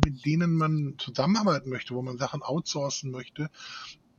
mit 0.04 0.24
denen 0.24 0.54
man 0.54 0.94
zusammenarbeiten 0.98 1.70
möchte, 1.70 1.94
wo 1.94 2.02
man 2.02 2.18
Sachen 2.18 2.42
outsourcen 2.42 3.10
möchte, 3.10 3.48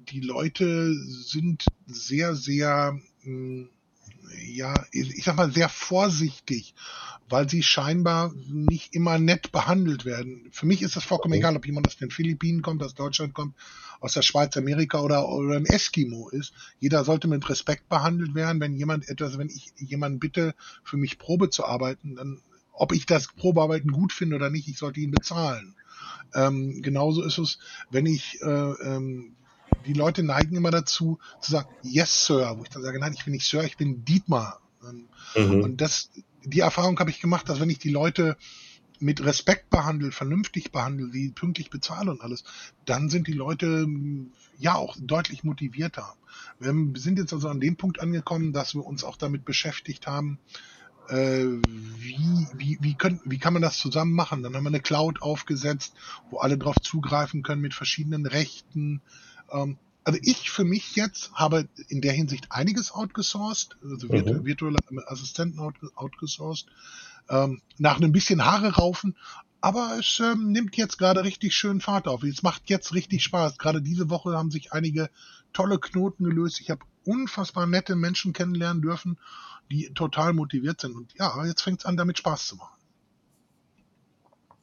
die 0.10 0.22
Leute 0.22 0.94
sind 0.94 1.72
sehr, 1.86 2.36
sehr, 2.36 3.00
hm, 3.24 3.70
ja, 4.46 4.86
ich 4.92 5.24
sag 5.24 5.36
mal, 5.36 5.52
sehr 5.52 5.70
vorsichtig, 5.70 6.74
weil 7.30 7.50
sie 7.50 7.64
scheinbar 7.64 8.34
nicht 8.48 8.94
immer 8.94 9.20
nett 9.20 9.52
behandelt 9.52 10.06
werden. 10.06 10.48
Für 10.52 10.66
mich 10.66 10.82
ist 10.82 10.96
das 10.96 11.04
vollkommen 11.04 11.34
egal, 11.34 11.56
ob 11.56 11.66
jemand 11.66 11.88
aus 11.88 11.98
den 11.98 12.12
Philippinen 12.12 12.62
kommt, 12.62 12.84
aus 12.84 12.96
Deutschland 12.96 13.34
kommt, 13.34 13.56
aus 14.00 14.14
der 14.14 14.22
Schweiz, 14.22 14.56
Amerika 14.58 15.02
oder, 15.02 15.28
oder 15.30 15.56
ein 15.56 15.66
Eskimo 15.66 16.30
ist. 16.30 16.54
Jeder 16.80 17.04
sollte 17.06 17.28
mit 17.28 17.48
Respekt 17.50 17.88
behandelt 17.90 18.36
werden. 18.36 18.60
Wenn 18.60 18.76
jemand 18.76 19.08
etwas, 19.08 19.38
wenn 19.38 19.50
ich 19.50 19.74
jemanden 19.78 20.20
bitte, 20.20 20.56
für 20.84 20.98
mich 20.98 21.18
Probe 21.18 21.50
zu 21.50 21.66
arbeiten, 21.66 22.16
dann, 22.16 22.42
ob 22.74 22.92
ich 22.92 23.06
das 23.06 23.28
Probearbeiten 23.28 23.92
gut 23.92 24.12
finde 24.12 24.36
oder 24.36 24.50
nicht, 24.50 24.68
ich 24.68 24.78
sollte 24.78 25.00
ihn 25.00 25.12
bezahlen. 25.12 25.76
Ähm, 26.34 26.82
genauso 26.82 27.24
ist 27.24 27.38
es, 27.38 27.60
wenn 27.90 28.06
ich 28.06 28.42
äh, 28.42 28.48
ähm, 28.48 29.36
die 29.86 29.94
Leute 29.94 30.24
neigen 30.24 30.56
immer 30.56 30.72
dazu, 30.72 31.20
zu 31.42 31.52
sagen, 31.52 31.70
yes, 31.84 32.26
Sir, 32.26 32.56
wo 32.58 32.64
ich 32.64 32.70
dann 32.70 32.84
sage, 32.84 33.00
nein, 33.00 33.14
ich 33.14 33.26
bin 33.26 33.34
nicht 33.34 33.48
Sir, 33.48 33.64
ich 33.64 33.78
bin 33.78 34.06
Dietmar. 34.06 34.60
Mhm. 35.36 35.62
Und 35.64 35.82
das, 35.82 36.10
die 36.44 36.60
Erfahrung 36.60 37.00
habe 37.00 37.10
ich 37.10 37.22
gemacht, 37.22 37.48
dass 37.50 37.60
wenn 37.60 37.70
ich 37.70 37.80
die 37.80 37.90
Leute 37.90 38.38
mit 39.00 39.24
Respekt 39.24 39.70
behandle, 39.70 40.12
vernünftig 40.12 40.72
behandle, 40.72 41.12
sie 41.12 41.30
pünktlich 41.30 41.70
bezahle 41.70 42.12
und 42.12 42.22
alles, 42.22 42.44
dann 42.86 43.10
sind 43.10 43.28
die 43.28 43.34
Leute 43.34 43.88
ja 44.58 44.76
auch 44.76 44.96
deutlich 45.00 45.44
motivierter. 45.44 46.16
Wir 46.60 46.74
sind 46.96 47.20
jetzt 47.20 47.34
also 47.34 47.50
an 47.50 47.60
dem 47.60 47.76
Punkt 47.76 48.00
angekommen, 48.00 48.54
dass 48.54 48.76
wir 48.76 48.86
uns 48.86 49.04
auch 49.04 49.18
damit 49.18 49.46
beschäftigt 49.46 50.08
haben, 50.08 50.40
äh, 51.10 51.46
wie, 51.46 52.48
wie, 52.56 52.78
wie, 52.82 52.94
können, 52.96 53.20
wie 53.26 53.40
kann 53.40 53.54
man 53.54 53.62
das 53.62 53.78
zusammen 53.78 54.14
machen? 54.14 54.42
Dann 54.42 54.56
haben 54.56 54.64
wir 54.64 54.70
eine 54.70 54.80
Cloud 54.80 55.22
aufgesetzt, 55.22 55.94
wo 56.30 56.38
alle 56.38 56.58
drauf 56.58 56.80
zugreifen 56.82 57.44
können 57.44 57.62
mit 57.62 57.74
verschiedenen 57.74 58.26
Rechten, 58.26 59.02
ähm, 59.54 59.78
also 60.04 60.20
ich 60.22 60.50
für 60.50 60.66
mich 60.66 60.96
jetzt 60.96 61.32
habe 61.34 61.70
in 61.88 62.02
der 62.02 62.12
Hinsicht 62.12 62.48
einiges 62.52 62.92
outgesourced, 62.92 63.78
also 63.84 64.10
virtu 64.10 64.34
mhm. 64.34 64.46
virtuelle 64.46 64.80
Assistenten 65.08 65.60
out 65.60 65.76
outgesourced, 65.96 66.68
ähm, 67.30 67.62
nach 67.78 67.98
einem 67.98 68.12
bisschen 68.12 68.44
Haare 68.44 68.74
raufen, 68.74 69.16
aber 69.62 69.98
es 69.98 70.20
ähm, 70.20 70.52
nimmt 70.52 70.76
jetzt 70.76 70.98
gerade 70.98 71.24
richtig 71.24 71.56
schön 71.56 71.80
Fahrt 71.80 72.10
auf. 72.10 72.24
Es 72.24 72.44
macht 72.44 72.70
jetzt 72.70 72.94
richtig 72.94 73.24
Spaß. 73.24 73.58
Gerade 73.58 73.82
diese 73.82 74.10
Woche 74.10 74.36
haben 74.36 74.52
sich 74.52 74.74
einige 74.74 75.10
tolle 75.54 75.80
Knoten 75.80 76.26
gelöst. 76.26 76.60
Ich 76.60 76.70
habe 76.70 76.82
unfassbar 77.06 77.66
nette 77.66 77.96
Menschen 77.96 78.34
kennenlernen 78.34 78.82
dürfen, 78.82 79.18
die 79.72 79.94
total 79.94 80.34
motiviert 80.34 80.82
sind. 80.82 80.96
Und 80.96 81.14
ja, 81.18 81.46
jetzt 81.46 81.62
fängt 81.62 81.80
es 81.80 81.86
an, 81.86 81.96
damit 81.96 82.18
Spaß 82.18 82.48
zu 82.48 82.58
machen. 82.58 82.73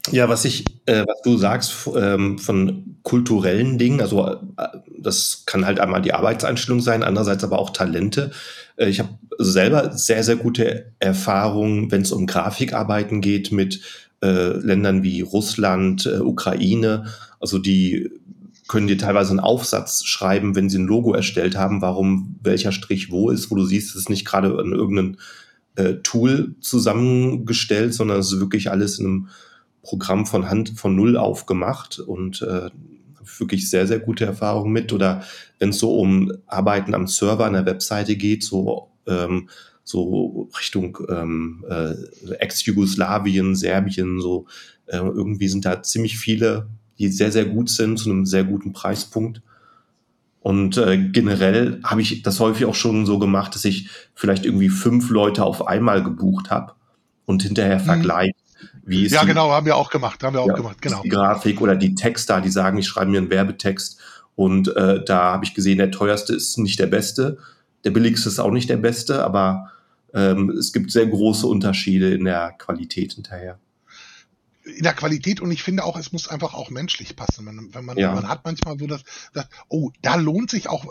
Ja, 0.08 0.28
was 0.28 0.46
ich, 0.46 0.64
äh, 0.86 1.04
was 1.06 1.20
du 1.22 1.36
sagst 1.36 1.88
ähm, 1.94 2.38
von 2.38 2.96
kulturellen 3.02 3.76
Dingen, 3.76 4.00
also 4.00 4.26
äh, 4.56 4.68
das 4.98 5.44
kann 5.44 5.66
halt 5.66 5.78
einmal 5.78 6.00
die 6.00 6.14
Arbeitseinstellung 6.14 6.80
sein, 6.80 7.02
andererseits 7.02 7.44
aber 7.44 7.58
auch 7.58 7.70
Talente. 7.70 8.30
Äh, 8.76 8.88
ich 8.88 8.98
habe 8.98 9.10
selber 9.38 9.92
sehr, 9.92 10.24
sehr 10.24 10.36
gute 10.36 10.92
Erfahrungen, 11.00 11.90
wenn 11.90 12.02
es 12.02 12.12
um 12.12 12.26
Grafikarbeiten 12.26 13.20
geht 13.20 13.52
mit 13.52 13.82
äh, 14.22 14.56
Ländern 14.56 15.02
wie 15.02 15.20
Russland, 15.20 16.06
äh, 16.06 16.20
Ukraine. 16.20 17.04
Also 17.38 17.58
die 17.58 18.10
können 18.68 18.86
dir 18.86 18.98
teilweise 18.98 19.30
einen 19.30 19.40
Aufsatz 19.40 20.04
schreiben, 20.04 20.54
wenn 20.56 20.70
sie 20.70 20.78
ein 20.78 20.86
Logo 20.86 21.12
erstellt 21.12 21.56
haben, 21.56 21.82
warum 21.82 22.36
welcher 22.42 22.72
Strich 22.72 23.10
wo 23.10 23.28
ist, 23.30 23.50
wo 23.50 23.56
du 23.56 23.64
siehst, 23.64 23.90
es 23.90 23.96
ist 23.96 24.10
nicht 24.10 24.24
gerade 24.24 24.48
in 24.62 24.72
irgendeinem 24.72 25.16
äh, 25.74 25.94
Tool 26.02 26.54
zusammengestellt, 26.60 27.92
sondern 27.92 28.20
es 28.20 28.32
ist 28.32 28.40
wirklich 28.40 28.70
alles 28.70 28.98
in 28.98 29.06
einem 29.06 29.28
Programm 29.82 30.26
von 30.26 30.48
Hand 30.48 30.70
von 30.78 30.94
Null 30.94 31.16
aufgemacht 31.16 31.98
und 31.98 32.42
äh, 32.42 32.70
wirklich 33.38 33.70
sehr, 33.70 33.86
sehr 33.86 33.98
gute 33.98 34.24
Erfahrungen 34.24 34.72
mit. 34.72 34.92
Oder 34.92 35.22
wenn 35.58 35.70
es 35.70 35.78
so 35.78 35.96
um 35.98 36.32
Arbeiten 36.46 36.94
am 36.94 37.06
Server 37.06 37.46
an 37.46 37.54
der 37.54 37.66
Webseite 37.66 38.16
geht, 38.16 38.42
so, 38.42 38.90
ähm, 39.06 39.48
so 39.84 40.48
Richtung 40.58 40.98
ähm, 41.08 41.64
äh, 41.68 41.94
Ex-Jugoslawien, 42.34 43.54
Serbien, 43.54 44.20
so 44.20 44.46
äh, 44.86 44.98
irgendwie 44.98 45.48
sind 45.48 45.64
da 45.64 45.82
ziemlich 45.82 46.18
viele, 46.18 46.68
die 46.98 47.08
sehr, 47.08 47.32
sehr 47.32 47.46
gut 47.46 47.70
sind, 47.70 47.98
zu 47.98 48.10
einem 48.10 48.26
sehr 48.26 48.44
guten 48.44 48.72
Preispunkt. 48.72 49.42
Und 50.40 50.78
äh, 50.78 50.96
generell 50.96 51.80
habe 51.84 52.00
ich 52.00 52.22
das 52.22 52.40
häufig 52.40 52.64
auch 52.64 52.74
schon 52.74 53.04
so 53.04 53.18
gemacht, 53.18 53.54
dass 53.54 53.64
ich 53.64 53.90
vielleicht 54.14 54.46
irgendwie 54.46 54.70
fünf 54.70 55.10
Leute 55.10 55.44
auf 55.44 55.66
einmal 55.66 56.02
gebucht 56.02 56.50
habe 56.50 56.72
und 57.26 57.42
hinterher 57.42 57.78
mhm. 57.78 57.84
vergleiche, 57.84 58.34
wie 58.90 59.06
ist 59.06 59.12
ja, 59.12 59.20
die, 59.22 59.28
genau, 59.28 59.50
haben 59.50 59.66
wir 59.66 59.76
auch 59.76 59.90
gemacht, 59.90 60.22
haben 60.22 60.34
wir 60.34 60.42
auch 60.42 60.48
ja, 60.48 60.54
gemacht, 60.54 60.82
genau. 60.82 61.02
Die 61.02 61.08
Grafik 61.08 61.60
oder 61.60 61.76
die 61.76 61.94
Texter, 61.94 62.40
die 62.40 62.50
sagen, 62.50 62.78
ich 62.78 62.88
schreibe 62.88 63.10
mir 63.10 63.18
einen 63.18 63.30
Werbetext 63.30 63.98
und 64.34 64.74
äh, 64.76 65.04
da 65.04 65.32
habe 65.32 65.44
ich 65.44 65.54
gesehen, 65.54 65.78
der 65.78 65.90
teuerste 65.90 66.34
ist 66.34 66.58
nicht 66.58 66.78
der 66.78 66.86
beste, 66.86 67.38
der 67.84 67.90
billigste 67.90 68.28
ist 68.28 68.40
auch 68.40 68.50
nicht 68.50 68.68
der 68.68 68.76
beste, 68.76 69.24
aber 69.24 69.70
ähm, 70.12 70.50
es 70.50 70.72
gibt 70.72 70.90
sehr 70.90 71.06
große 71.06 71.46
Unterschiede 71.46 72.12
in 72.12 72.24
der 72.24 72.52
Qualität 72.58 73.12
hinterher 73.14 73.58
in 74.76 74.82
der 74.82 74.94
Qualität 74.94 75.40
und 75.40 75.50
ich 75.50 75.62
finde 75.62 75.84
auch, 75.84 75.96
es 75.96 76.12
muss 76.12 76.28
einfach 76.28 76.54
auch 76.54 76.70
menschlich 76.70 77.16
passen. 77.16 77.46
Wenn, 77.46 77.74
wenn 77.74 77.84
man, 77.84 77.96
ja. 77.96 78.14
man 78.14 78.28
hat 78.28 78.44
manchmal 78.44 78.78
so 78.78 78.86
das, 78.86 79.02
das, 79.32 79.46
oh, 79.68 79.90
da 80.02 80.16
lohnt 80.16 80.50
sich 80.50 80.68
auch, 80.68 80.84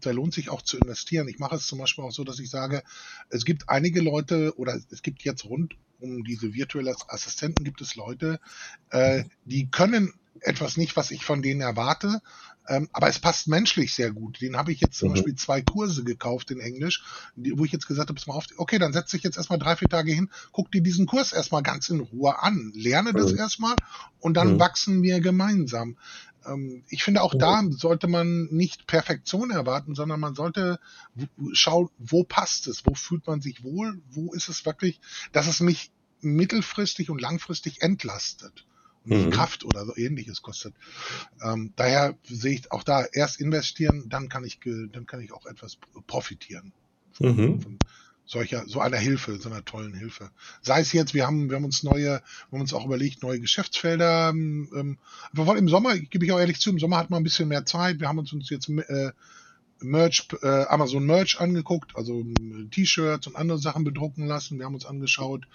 da 0.00 0.10
lohnt 0.10 0.34
sich 0.34 0.48
auch 0.48 0.62
zu 0.62 0.78
investieren. 0.78 1.28
Ich 1.28 1.38
mache 1.38 1.56
es 1.56 1.66
zum 1.66 1.78
Beispiel 1.78 2.04
auch 2.04 2.12
so, 2.12 2.24
dass 2.24 2.38
ich 2.38 2.50
sage, 2.50 2.82
es 3.28 3.44
gibt 3.44 3.68
einige 3.68 4.00
Leute 4.00 4.54
oder 4.56 4.78
es 4.90 5.02
gibt 5.02 5.22
jetzt 5.22 5.44
rund 5.44 5.74
um 6.02 6.24
diese 6.24 6.52
virtuelle 6.54 6.94
Assistenten 7.08 7.64
gibt 7.64 7.80
es 7.80 7.94
Leute, 7.94 8.40
äh, 8.90 9.24
die 9.44 9.70
können 9.70 10.12
etwas 10.40 10.76
nicht, 10.76 10.96
was 10.96 11.10
ich 11.10 11.24
von 11.24 11.42
denen 11.42 11.60
erwarte, 11.60 12.20
ähm, 12.68 12.88
aber 12.92 13.08
es 13.08 13.18
passt 13.18 13.48
menschlich 13.48 13.94
sehr 13.94 14.12
gut. 14.12 14.40
Den 14.40 14.56
habe 14.56 14.72
ich 14.72 14.80
jetzt 14.80 14.98
zum 14.98 15.08
mhm. 15.08 15.14
Beispiel 15.14 15.34
zwei 15.34 15.62
Kurse 15.62 16.04
gekauft 16.04 16.50
in 16.50 16.60
Englisch, 16.60 17.02
die, 17.36 17.56
wo 17.58 17.64
ich 17.64 17.72
jetzt 17.72 17.86
gesagt 17.86 18.08
habe, 18.08 18.20
mal 18.26 18.34
auf, 18.34 18.46
okay, 18.56 18.78
dann 18.78 18.92
setze 18.92 19.16
ich 19.16 19.22
jetzt 19.22 19.36
erstmal 19.36 19.58
drei, 19.58 19.76
vier 19.76 19.88
Tage 19.88 20.12
hin, 20.12 20.30
guck 20.52 20.70
dir 20.70 20.82
diesen 20.82 21.06
Kurs 21.06 21.32
erstmal 21.32 21.62
ganz 21.62 21.88
in 21.88 22.00
Ruhe 22.00 22.40
an, 22.40 22.72
lerne 22.74 23.12
das 23.12 23.32
mhm. 23.32 23.38
erstmal 23.38 23.74
und 24.20 24.34
dann 24.34 24.54
mhm. 24.54 24.60
wachsen 24.60 25.02
wir 25.02 25.20
gemeinsam. 25.20 25.96
Ähm, 26.46 26.84
ich 26.88 27.02
finde 27.02 27.22
auch 27.22 27.34
da 27.34 27.62
sollte 27.70 28.08
man 28.08 28.48
nicht 28.50 28.86
Perfektion 28.86 29.50
erwarten, 29.50 29.94
sondern 29.94 30.20
man 30.20 30.34
sollte 30.34 30.78
schauen, 31.52 31.88
wo 31.98 32.24
passt 32.24 32.66
es, 32.66 32.84
wo 32.86 32.94
fühlt 32.94 33.26
man 33.26 33.40
sich 33.40 33.62
wohl, 33.64 34.00
wo 34.10 34.32
ist 34.32 34.48
es 34.48 34.64
wirklich, 34.66 35.00
dass 35.32 35.46
es 35.46 35.60
mich 35.60 35.90
mittelfristig 36.20 37.10
und 37.10 37.20
langfristig 37.20 37.82
entlastet 37.82 38.66
nicht 39.04 39.26
mhm. 39.26 39.30
Kraft 39.30 39.64
oder 39.64 39.84
so 39.84 39.96
ähnliches 39.96 40.42
kostet. 40.42 40.74
Ähm, 41.42 41.72
daher 41.76 42.16
sehe 42.24 42.54
ich 42.54 42.70
auch 42.70 42.82
da 42.82 43.04
erst 43.04 43.40
investieren, 43.40 44.08
dann 44.08 44.28
kann 44.28 44.44
ich, 44.44 44.60
dann 44.92 45.06
kann 45.06 45.20
ich 45.20 45.32
auch 45.32 45.46
etwas 45.46 45.78
profitieren. 46.06 46.72
Von, 47.12 47.36
mhm. 47.36 47.60
von 47.60 47.78
solcher, 48.24 48.64
so 48.66 48.80
einer 48.80 48.96
Hilfe, 48.96 49.38
so 49.38 49.50
einer 49.50 49.64
tollen 49.64 49.94
Hilfe. 49.94 50.30
Sei 50.62 50.80
es 50.80 50.92
jetzt, 50.92 51.14
wir 51.14 51.26
haben, 51.26 51.50
wir 51.50 51.56
haben 51.56 51.64
uns 51.64 51.82
neue, 51.82 52.04
wir 52.04 52.52
haben 52.52 52.60
uns 52.60 52.74
auch 52.74 52.86
überlegt, 52.86 53.22
neue 53.22 53.40
Geschäftsfelder. 53.40 54.30
Ähm, 54.30 54.98
wir 55.32 55.46
wollen 55.46 55.58
im 55.58 55.68
Sommer, 55.68 55.98
gebe 55.98 56.24
ich 56.24 56.32
auch 56.32 56.40
ehrlich 56.40 56.60
zu, 56.60 56.70
im 56.70 56.78
Sommer 56.78 56.98
hat 56.98 57.10
man 57.10 57.20
ein 57.20 57.24
bisschen 57.24 57.48
mehr 57.48 57.66
Zeit. 57.66 58.00
Wir 58.00 58.08
haben 58.08 58.18
uns 58.18 58.32
uns 58.32 58.50
jetzt 58.50 58.68
äh, 58.68 59.12
Merch, 59.82 60.28
äh, 60.42 60.64
Amazon 60.66 61.04
Merch 61.04 61.40
angeguckt, 61.40 61.96
also 61.96 62.24
T-Shirts 62.70 63.26
und 63.26 63.36
andere 63.36 63.58
Sachen 63.58 63.84
bedrucken 63.84 64.26
lassen. 64.26 64.58
Wir 64.58 64.66
haben 64.66 64.74
uns 64.74 64.86
angeschaut, 64.86 65.46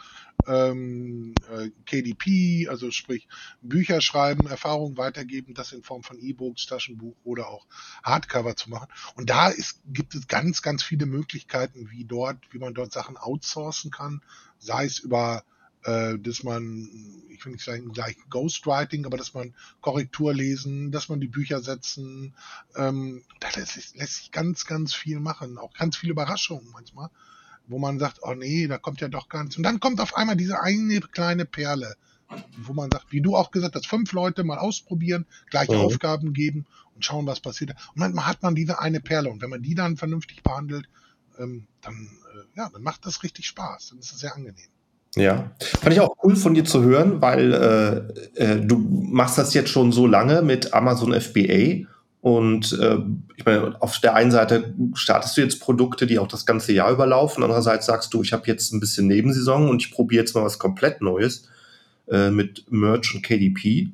ähm, 0.46 1.34
äh, 1.52 1.70
KDP, 1.86 2.68
also 2.70 2.92
sprich 2.92 3.28
Bücher 3.62 4.02
schreiben, 4.02 4.48
Erfahrungen 4.48 4.98
weitergeben, 4.98 5.54
das 5.54 5.72
in 5.72 5.84
Form 5.84 6.04
von 6.04 6.20
E-Books, 6.20 6.68
Taschenbuch 6.68 7.16
oder 7.24 7.50
auch 7.50 7.66
Hardcover 8.04 8.56
zu 8.56 8.70
machen. 8.70 8.88
Und 9.16 9.30
da 9.30 9.50
ist, 9.50 9.82
gibt 9.88 10.16
es 10.16 10.28
ganz, 10.28 10.62
ganz 10.62 10.84
viele 10.84 11.06
Möglichkeiten, 11.06 11.90
wie 11.92 12.06
dort, 12.06 12.38
wie 12.52 12.60
man 12.60 12.74
dort 12.74 12.92
Sachen 12.92 13.18
outsourcen 13.18 13.92
kann, 13.92 14.22
sei 14.60 14.86
es 14.86 15.00
über 15.00 15.44
äh, 15.88 16.20
dass 16.20 16.44
man, 16.44 16.90
ich 17.30 17.44
will 17.46 17.54
nicht 17.54 17.64
sagen 17.64 17.94
gleich 17.94 18.18
Ghostwriting, 18.30 19.06
aber 19.06 19.16
dass 19.16 19.34
man 19.34 19.56
Korrektur 19.80 20.34
lesen, 20.34 20.92
dass 20.92 21.08
man 21.08 21.22
die 21.22 21.30
Bücher 21.30 21.62
setzen, 21.62 22.36
ähm, 22.76 23.24
da 23.40 23.48
lässt 23.56 23.74
sich, 23.74 23.96
lässt 23.96 24.18
sich 24.18 24.32
ganz, 24.32 24.66
ganz 24.66 24.94
viel 24.94 25.22
machen, 25.22 25.58
auch 25.58 25.74
ganz 25.74 25.96
viele 25.96 26.12
Überraschungen 26.12 26.70
manchmal, 26.74 27.10
wo 27.68 27.80
man 27.80 28.00
sagt, 28.00 28.20
oh 28.22 28.34
nee, 28.34 28.68
da 28.68 28.78
kommt 28.78 29.00
ja 29.00 29.08
doch 29.08 29.30
gar 29.30 29.44
nichts. 29.44 29.56
Und 29.56 29.64
dann 29.64 29.80
kommt 29.80 30.02
auf 30.02 30.18
einmal 30.18 30.36
diese 30.36 30.62
eine 30.62 31.00
kleine 31.00 31.46
Perle, 31.46 31.96
wo 32.58 32.74
man 32.74 32.92
sagt, 32.92 33.14
wie 33.14 33.22
du 33.22 33.38
auch 33.38 33.52
gesagt 33.52 33.76
hast, 33.76 33.88
fünf 33.88 34.12
Leute 34.12 34.44
mal 34.44 34.58
ausprobieren, 34.58 35.26
gleich 35.50 35.70
mhm. 35.70 35.78
Aufgaben 35.78 36.34
geben 36.34 36.66
und 36.96 37.06
schauen, 37.06 37.28
was 37.28 37.40
passiert. 37.40 37.72
Und 37.72 37.98
manchmal 37.98 38.26
hat 38.26 38.44
man 38.44 38.56
diese 38.56 38.80
eine 38.80 39.00
Perle 39.00 39.30
und 39.30 39.42
wenn 39.42 39.50
man 39.50 39.64
die 39.64 39.74
dann 39.74 39.96
vernünftig 39.96 40.44
behandelt, 40.44 40.90
ähm, 41.40 41.66
dann, 41.80 42.10
äh, 42.34 42.58
ja, 42.58 42.70
dann 42.70 42.84
macht 42.84 43.06
das 43.06 43.24
richtig 43.24 43.48
Spaß, 43.48 43.90
dann 43.90 44.00
ist 44.00 44.12
es 44.12 44.20
sehr 44.20 44.36
angenehm. 44.36 44.68
Ja, 45.18 45.52
fand 45.60 45.94
ich 45.94 46.00
auch 46.00 46.16
cool 46.24 46.36
von 46.36 46.54
dir 46.54 46.64
zu 46.64 46.84
hören, 46.84 47.22
weil 47.22 47.54
äh, 48.36 48.44
äh, 48.44 48.62
du 48.62 48.78
machst 48.78 49.38
das 49.38 49.54
jetzt 49.54 49.70
schon 49.70 49.92
so 49.92 50.06
lange 50.06 50.44
mit 50.44 50.74
Amazon 50.74 51.20
FBA 51.20 51.88
und 52.22 52.78
äh, 52.80 52.98
ich 53.36 53.46
meine, 53.46 53.82
auf 53.82 54.00
der 54.00 54.16
einen 54.16 54.32
Seite 54.32 54.74
startest 54.94 55.36
du 55.38 55.42
jetzt 55.42 55.60
Produkte, 55.60 56.06
die 56.06 56.20
auch 56.20 56.28
das 56.28 56.46
ganze 56.46 56.74
Jahr 56.74 56.92
überlaufen, 56.92 57.44
andererseits 57.44 57.88
sagst 57.88 58.14
du, 58.14 58.22
ich 58.22 58.34
habe 58.34 58.44
jetzt 58.46 58.74
ein 58.74 58.80
bisschen 58.80 59.08
Nebensaison 59.08 59.70
und 59.70 59.82
ich 59.82 59.92
probiere 59.92 60.24
jetzt 60.24 60.36
mal 60.36 60.44
was 60.44 60.60
komplett 60.60 61.02
Neues 61.02 61.50
äh, 62.08 62.30
mit 62.30 62.66
Merch 62.70 63.16
und 63.16 63.24
KDP. 63.24 63.90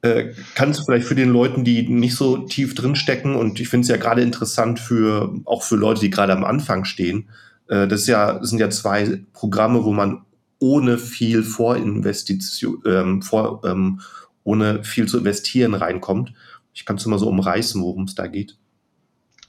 Äh, 0.00 0.32
kannst 0.54 0.80
du 0.80 0.84
vielleicht 0.84 1.06
für 1.06 1.14
den 1.14 1.30
Leuten, 1.30 1.64
die 1.64 1.88
nicht 1.88 2.14
so 2.14 2.38
tief 2.38 2.74
drin 2.74 2.96
stecken 2.96 3.34
und 3.34 3.60
ich 3.60 3.68
finde 3.68 3.84
es 3.84 3.88
ja 3.88 3.96
gerade 3.96 4.22
interessant 4.22 4.80
für 4.80 5.34
auch 5.44 5.62
für 5.62 5.76
Leute, 5.76 6.00
die 6.00 6.10
gerade 6.10 6.32
am 6.32 6.44
Anfang 6.44 6.84
stehen, 6.84 7.28
das, 7.66 8.02
ist 8.02 8.06
ja, 8.06 8.38
das 8.38 8.50
sind 8.50 8.58
ja 8.58 8.70
zwei 8.70 9.24
Programme, 9.32 9.84
wo 9.84 9.92
man 9.92 10.24
ohne 10.58 10.98
viel 10.98 11.42
Vorinvestition, 11.42 12.82
ähm, 12.86 13.22
vor, 13.22 13.62
ähm, 13.64 14.00
ohne 14.44 14.84
viel 14.84 15.06
zu 15.06 15.18
investieren 15.18 15.74
reinkommt. 15.74 16.32
Ich 16.72 16.84
kann 16.84 16.96
es 16.96 17.06
mal 17.06 17.18
so 17.18 17.28
umreißen, 17.28 17.80
worum 17.82 18.04
es 18.04 18.14
da 18.14 18.26
geht. 18.26 18.56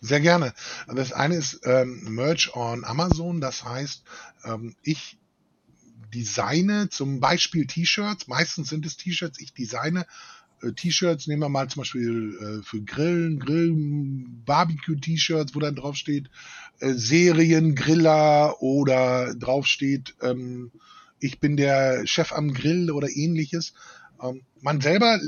Sehr 0.01 0.21
gerne. 0.21 0.53
Das 0.93 1.13
eine 1.13 1.35
ist 1.35 1.61
ähm, 1.63 2.03
Merch 2.09 2.55
on 2.55 2.83
Amazon. 2.83 3.41
Das 3.41 3.63
heißt, 3.63 4.03
ähm, 4.43 4.75
ich 4.83 5.17
designe 6.13 6.89
zum 6.89 7.19
Beispiel 7.19 7.65
T-Shirts. 7.65 8.27
Meistens 8.27 8.69
sind 8.69 8.85
es 8.85 8.97
T-Shirts. 8.97 9.39
Ich 9.39 9.53
designe 9.53 10.05
äh, 10.65 10.73
T-Shirts. 10.73 11.27
Nehmen 11.27 11.43
wir 11.43 11.49
mal 11.49 11.69
zum 11.69 11.81
Beispiel 11.81 12.37
äh, 12.41 12.63
für 12.63 12.81
Grillen, 12.81 13.39
Grillen, 13.39 14.43
Barbecue-T-Shirts, 14.45 15.55
wo 15.55 15.59
dann 15.59 15.75
drauf 15.75 15.95
steht 15.95 16.29
äh, 16.79 16.93
Seriengriller 16.93 18.61
oder 18.61 19.33
drauf 19.35 19.65
steht, 19.65 20.15
ähm, 20.21 20.71
ich 21.19 21.39
bin 21.39 21.55
der 21.55 22.05
Chef 22.05 22.33
am 22.33 22.53
Grill 22.53 22.91
oder 22.91 23.09
ähnliches. 23.09 23.73
Ähm, 24.21 24.41
man 24.61 24.81
selber 24.81 25.19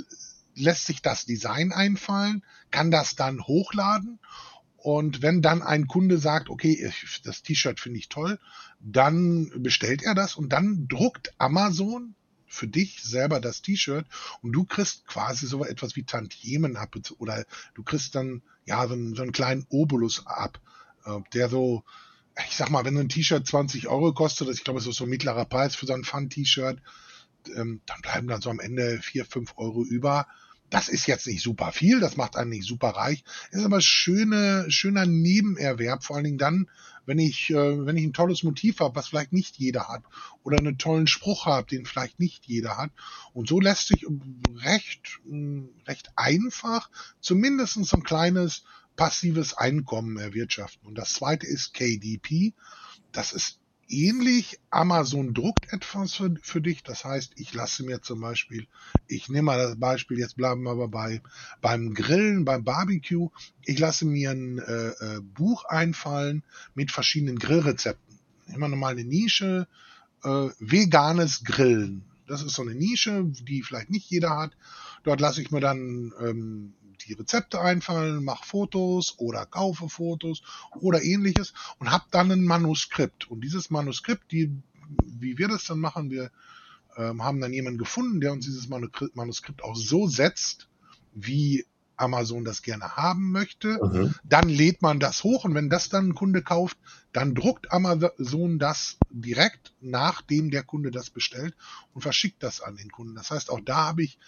lässt 0.55 0.87
sich 0.87 1.01
das 1.01 1.25
Design 1.25 1.71
einfallen, 1.71 2.43
kann 2.71 2.91
das 2.91 3.15
dann 3.15 3.41
hochladen 3.47 4.19
und 4.75 5.21
wenn 5.21 5.41
dann 5.41 5.61
ein 5.61 5.87
Kunde 5.87 6.17
sagt, 6.17 6.49
okay, 6.49 6.91
das 7.23 7.43
T-Shirt 7.43 7.79
finde 7.79 7.99
ich 7.99 8.09
toll, 8.09 8.39
dann 8.79 9.51
bestellt 9.57 10.03
er 10.03 10.15
das 10.15 10.35
und 10.35 10.49
dann 10.51 10.87
druckt 10.87 11.33
Amazon 11.37 12.15
für 12.47 12.67
dich 12.67 13.03
selber 13.03 13.39
das 13.39 13.61
T-Shirt 13.61 14.05
und 14.41 14.51
du 14.53 14.63
kriegst 14.63 15.05
quasi 15.05 15.47
so 15.47 15.65
etwas 15.65 15.95
wie 15.95 16.03
Tantiemen 16.03 16.77
ab 16.77 16.95
oder 17.19 17.45
du 17.75 17.83
kriegst 17.83 18.15
dann 18.15 18.41
ja 18.65 18.87
so 18.87 18.93
einen, 18.93 19.15
so 19.15 19.21
einen 19.21 19.31
kleinen 19.31 19.65
Obolus 19.69 20.25
ab, 20.25 20.59
äh, 21.05 21.19
der 21.33 21.49
so, 21.49 21.83
ich 22.47 22.55
sag 22.55 22.69
mal, 22.69 22.85
wenn 22.85 22.97
ein 22.97 23.09
T-Shirt 23.09 23.45
20 23.45 23.87
Euro 23.87 24.13
kostet, 24.13 24.49
ich 24.49 24.63
glaube, 24.63 24.79
es 24.79 24.87
ist 24.87 24.97
so 24.97 25.03
ein 25.03 25.09
mittlerer 25.09 25.45
Preis 25.45 25.75
für 25.75 25.85
so 25.85 25.93
ein 25.93 26.03
Fun-T-Shirt, 26.03 26.81
ähm, 27.55 27.81
dann 27.85 28.01
bleiben 28.01 28.27
dann 28.27 28.41
so 28.41 28.49
am 28.49 28.59
Ende 28.59 28.99
4, 29.01 29.25
5 29.25 29.53
Euro 29.57 29.83
über. 29.83 30.27
Das 30.69 30.89
ist 30.89 31.07
jetzt 31.07 31.27
nicht 31.27 31.41
super 31.41 31.71
viel, 31.71 31.99
das 31.99 32.17
macht 32.17 32.35
einen 32.35 32.49
nicht 32.49 32.67
super 32.67 32.89
reich, 32.89 33.23
ist 33.51 33.63
aber 33.63 33.79
schöne, 33.79 34.65
schöner 34.69 35.05
Nebenerwerb, 35.05 36.03
vor 36.03 36.17
allen 36.17 36.25
Dingen 36.25 36.37
dann, 36.37 36.69
wenn 37.05 37.19
ich, 37.19 37.49
äh, 37.51 37.85
wenn 37.85 37.95
ich 37.95 38.03
ein 38.03 38.13
tolles 38.13 38.43
Motiv 38.43 38.81
habe, 38.81 38.95
was 38.95 39.07
vielleicht 39.07 39.31
nicht 39.31 39.57
jeder 39.57 39.87
hat, 39.87 40.03
oder 40.43 40.57
einen 40.57 40.77
tollen 40.77 41.07
Spruch 41.07 41.45
habe, 41.45 41.67
den 41.67 41.85
vielleicht 41.85 42.19
nicht 42.19 42.45
jeder 42.47 42.77
hat. 42.77 42.91
Und 43.33 43.47
so 43.47 43.61
lässt 43.61 43.87
sich 43.87 44.05
recht, 44.57 45.21
recht 45.87 46.11
einfach 46.17 46.89
zumindest 47.21 47.77
ein 47.93 48.03
kleines 48.03 48.63
passives 48.97 49.53
Einkommen 49.53 50.17
erwirtschaften. 50.17 50.85
Und 50.85 50.97
das 50.97 51.13
zweite 51.13 51.47
ist 51.47 51.73
KDP. 51.73 52.53
Das 53.13 53.31
ist 53.31 53.59
ähnlich. 53.87 54.59
Amazon 54.69 55.33
druckt 55.33 55.71
etwas 55.71 56.13
für, 56.13 56.35
für 56.41 56.61
dich. 56.61 56.83
Das 56.83 57.05
heißt, 57.05 57.33
ich 57.35 57.53
lasse 57.53 57.83
mir 57.83 58.01
zum 58.01 58.21
Beispiel, 58.21 58.67
ich 59.07 59.29
nehme 59.29 59.43
mal 59.43 59.57
das 59.57 59.79
Beispiel, 59.79 60.19
jetzt 60.19 60.37
bleiben 60.37 60.63
wir 60.63 60.71
aber 60.71 60.87
bei, 60.87 61.21
beim 61.61 61.93
Grillen, 61.93 62.45
beim 62.45 62.63
Barbecue. 62.63 63.29
Ich 63.65 63.79
lasse 63.79 64.05
mir 64.05 64.31
ein 64.31 64.59
äh, 64.59 64.89
äh, 64.89 65.21
Buch 65.21 65.65
einfallen 65.65 66.43
mit 66.75 66.91
verschiedenen 66.91 67.39
Grillrezepten. 67.39 68.19
Immer 68.53 68.67
nochmal 68.69 68.93
eine 68.93 69.03
Nische, 69.03 69.67
äh, 70.23 70.49
veganes 70.59 71.43
Grillen. 71.43 72.03
Das 72.27 72.43
ist 72.43 72.55
so 72.55 72.61
eine 72.61 72.75
Nische, 72.75 73.23
die 73.25 73.63
vielleicht 73.63 73.89
nicht 73.89 74.09
jeder 74.09 74.37
hat. 74.37 74.51
Dort 75.03 75.21
lasse 75.21 75.41
ich 75.41 75.51
mir 75.51 75.61
dann 75.61 76.13
ähm, 76.19 76.73
die 77.05 77.13
Rezepte 77.13 77.61
einfallen, 77.61 78.23
mache 78.23 78.45
Fotos 78.45 79.15
oder 79.17 79.45
kaufe 79.45 79.89
Fotos 79.89 80.41
oder 80.79 81.03
ähnliches 81.03 81.53
und 81.79 81.91
habe 81.91 82.05
dann 82.11 82.31
ein 82.31 82.43
Manuskript. 82.43 83.29
Und 83.29 83.41
dieses 83.41 83.69
Manuskript, 83.69 84.31
die, 84.31 84.51
wie 85.05 85.37
wir 85.37 85.47
das 85.47 85.65
dann 85.65 85.79
machen, 85.79 86.11
wir 86.11 86.31
ähm, 86.97 87.23
haben 87.23 87.39
dann 87.41 87.53
jemanden 87.53 87.79
gefunden, 87.79 88.21
der 88.21 88.33
uns 88.33 88.45
dieses 88.45 88.67
Manuskript 88.69 89.63
auch 89.63 89.75
so 89.75 90.07
setzt, 90.07 90.67
wie 91.13 91.65
Amazon 91.97 92.45
das 92.45 92.61
gerne 92.61 92.95
haben 92.95 93.31
möchte. 93.31 93.79
Mhm. 93.83 94.15
Dann 94.23 94.49
lädt 94.49 94.81
man 94.81 94.99
das 94.99 95.23
hoch 95.23 95.45
und 95.45 95.55
wenn 95.55 95.69
das 95.69 95.89
dann 95.89 96.09
ein 96.09 96.15
Kunde 96.15 96.41
kauft, 96.41 96.77
dann 97.11 97.35
druckt 97.35 97.71
Amazon 97.71 98.59
das 98.59 98.97
direkt, 99.09 99.73
nachdem 99.81 100.51
der 100.51 100.63
Kunde 100.63 100.91
das 100.91 101.09
bestellt 101.09 101.55
und 101.93 102.01
verschickt 102.01 102.43
das 102.43 102.61
an 102.61 102.75
den 102.75 102.91
Kunden. 102.91 103.15
Das 103.15 103.31
heißt, 103.31 103.49
auch 103.49 103.59
da 103.59 103.87
habe 103.87 104.03
ich 104.03 104.19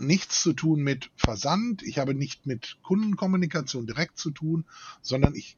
nichts 0.00 0.42
zu 0.42 0.52
tun 0.52 0.80
mit 0.80 1.10
Versand, 1.16 1.82
ich 1.82 1.98
habe 1.98 2.14
nicht 2.14 2.46
mit 2.46 2.78
Kundenkommunikation 2.82 3.86
direkt 3.86 4.18
zu 4.18 4.30
tun, 4.30 4.64
sondern 5.02 5.34
ich 5.34 5.56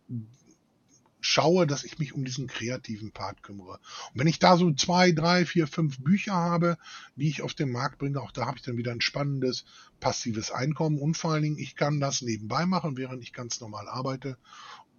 schaue, 1.20 1.66
dass 1.66 1.84
ich 1.84 1.98
mich 1.98 2.14
um 2.14 2.24
diesen 2.24 2.46
kreativen 2.46 3.12
Part 3.12 3.42
kümmere. 3.42 3.78
Und 4.12 4.20
wenn 4.20 4.26
ich 4.26 4.38
da 4.38 4.56
so 4.56 4.72
zwei, 4.72 5.12
drei, 5.12 5.44
vier, 5.44 5.66
fünf 5.66 5.98
Bücher 5.98 6.34
habe, 6.34 6.78
die 7.16 7.28
ich 7.28 7.42
auf 7.42 7.54
den 7.54 7.70
Markt 7.70 7.98
bringe, 7.98 8.20
auch 8.20 8.32
da 8.32 8.46
habe 8.46 8.56
ich 8.56 8.62
dann 8.62 8.76
wieder 8.76 8.92
ein 8.92 9.00
spannendes 9.00 9.64
passives 10.00 10.50
Einkommen 10.50 10.98
und 10.98 11.16
vor 11.16 11.32
allen 11.32 11.42
Dingen, 11.42 11.58
ich 11.58 11.76
kann 11.76 12.00
das 12.00 12.22
nebenbei 12.22 12.66
machen, 12.66 12.96
während 12.96 13.22
ich 13.22 13.32
ganz 13.32 13.60
normal 13.60 13.88
arbeite 13.88 14.38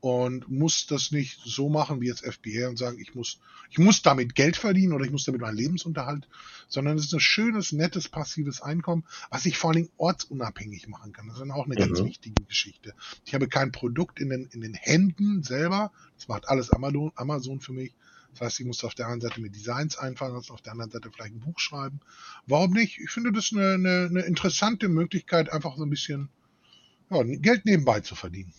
und 0.01 0.49
muss 0.49 0.87
das 0.87 1.11
nicht 1.11 1.39
so 1.45 1.69
machen 1.69 2.01
wie 2.01 2.07
jetzt 2.07 2.25
FBA 2.25 2.67
und 2.67 2.77
sagen, 2.77 2.99
ich 2.99 3.13
muss, 3.13 3.39
ich 3.69 3.77
muss 3.77 4.01
damit 4.01 4.33
Geld 4.33 4.57
verdienen 4.57 4.93
oder 4.93 5.05
ich 5.05 5.11
muss 5.11 5.25
damit 5.25 5.41
meinen 5.41 5.55
Lebensunterhalt, 5.55 6.27
sondern 6.67 6.97
es 6.97 7.05
ist 7.05 7.13
ein 7.13 7.19
schönes, 7.19 7.71
nettes, 7.71 8.09
passives 8.09 8.61
Einkommen, 8.61 9.05
was 9.29 9.45
ich 9.45 9.59
vor 9.59 9.69
allen 9.69 9.83
Dingen 9.83 9.91
ortsunabhängig 9.97 10.87
machen 10.87 11.13
kann. 11.13 11.27
Das 11.27 11.35
ist 11.35 11.41
dann 11.41 11.51
auch 11.51 11.65
eine 11.65 11.75
mhm. 11.75 11.79
ganz 11.79 12.03
wichtige 12.03 12.43
Geschichte. 12.45 12.95
Ich 13.25 13.35
habe 13.35 13.47
kein 13.47 13.71
Produkt 13.71 14.19
in 14.19 14.29
den, 14.29 14.49
in 14.51 14.61
den 14.61 14.73
Händen 14.73 15.43
selber. 15.43 15.91
Das 16.17 16.27
macht 16.27 16.49
alles 16.49 16.71
Amazon, 16.71 17.11
Amazon 17.15 17.59
für 17.59 17.73
mich. 17.73 17.93
Das 18.31 18.41
heißt, 18.41 18.59
ich 18.61 18.65
muss 18.65 18.83
auf 18.83 18.95
der 18.95 19.07
einen 19.07 19.21
Seite 19.21 19.39
mir 19.39 19.51
Designs 19.51 19.97
einfallen 19.97 20.33
lassen, 20.33 20.51
auf 20.51 20.61
der 20.61 20.71
anderen 20.71 20.89
Seite 20.89 21.11
vielleicht 21.11 21.35
ein 21.35 21.41
Buch 21.41 21.59
schreiben. 21.59 21.99
Warum 22.47 22.71
nicht? 22.71 22.99
Ich 22.99 23.11
finde 23.11 23.31
das 23.31 23.51
eine, 23.51 23.73
eine, 23.73 24.07
eine 24.09 24.21
interessante 24.21 24.89
Möglichkeit, 24.89 25.51
einfach 25.51 25.77
so 25.77 25.83
ein 25.83 25.89
bisschen 25.91 26.29
ja, 27.11 27.21
Geld 27.23 27.65
nebenbei 27.65 27.99
zu 27.99 28.15
verdienen. 28.15 28.53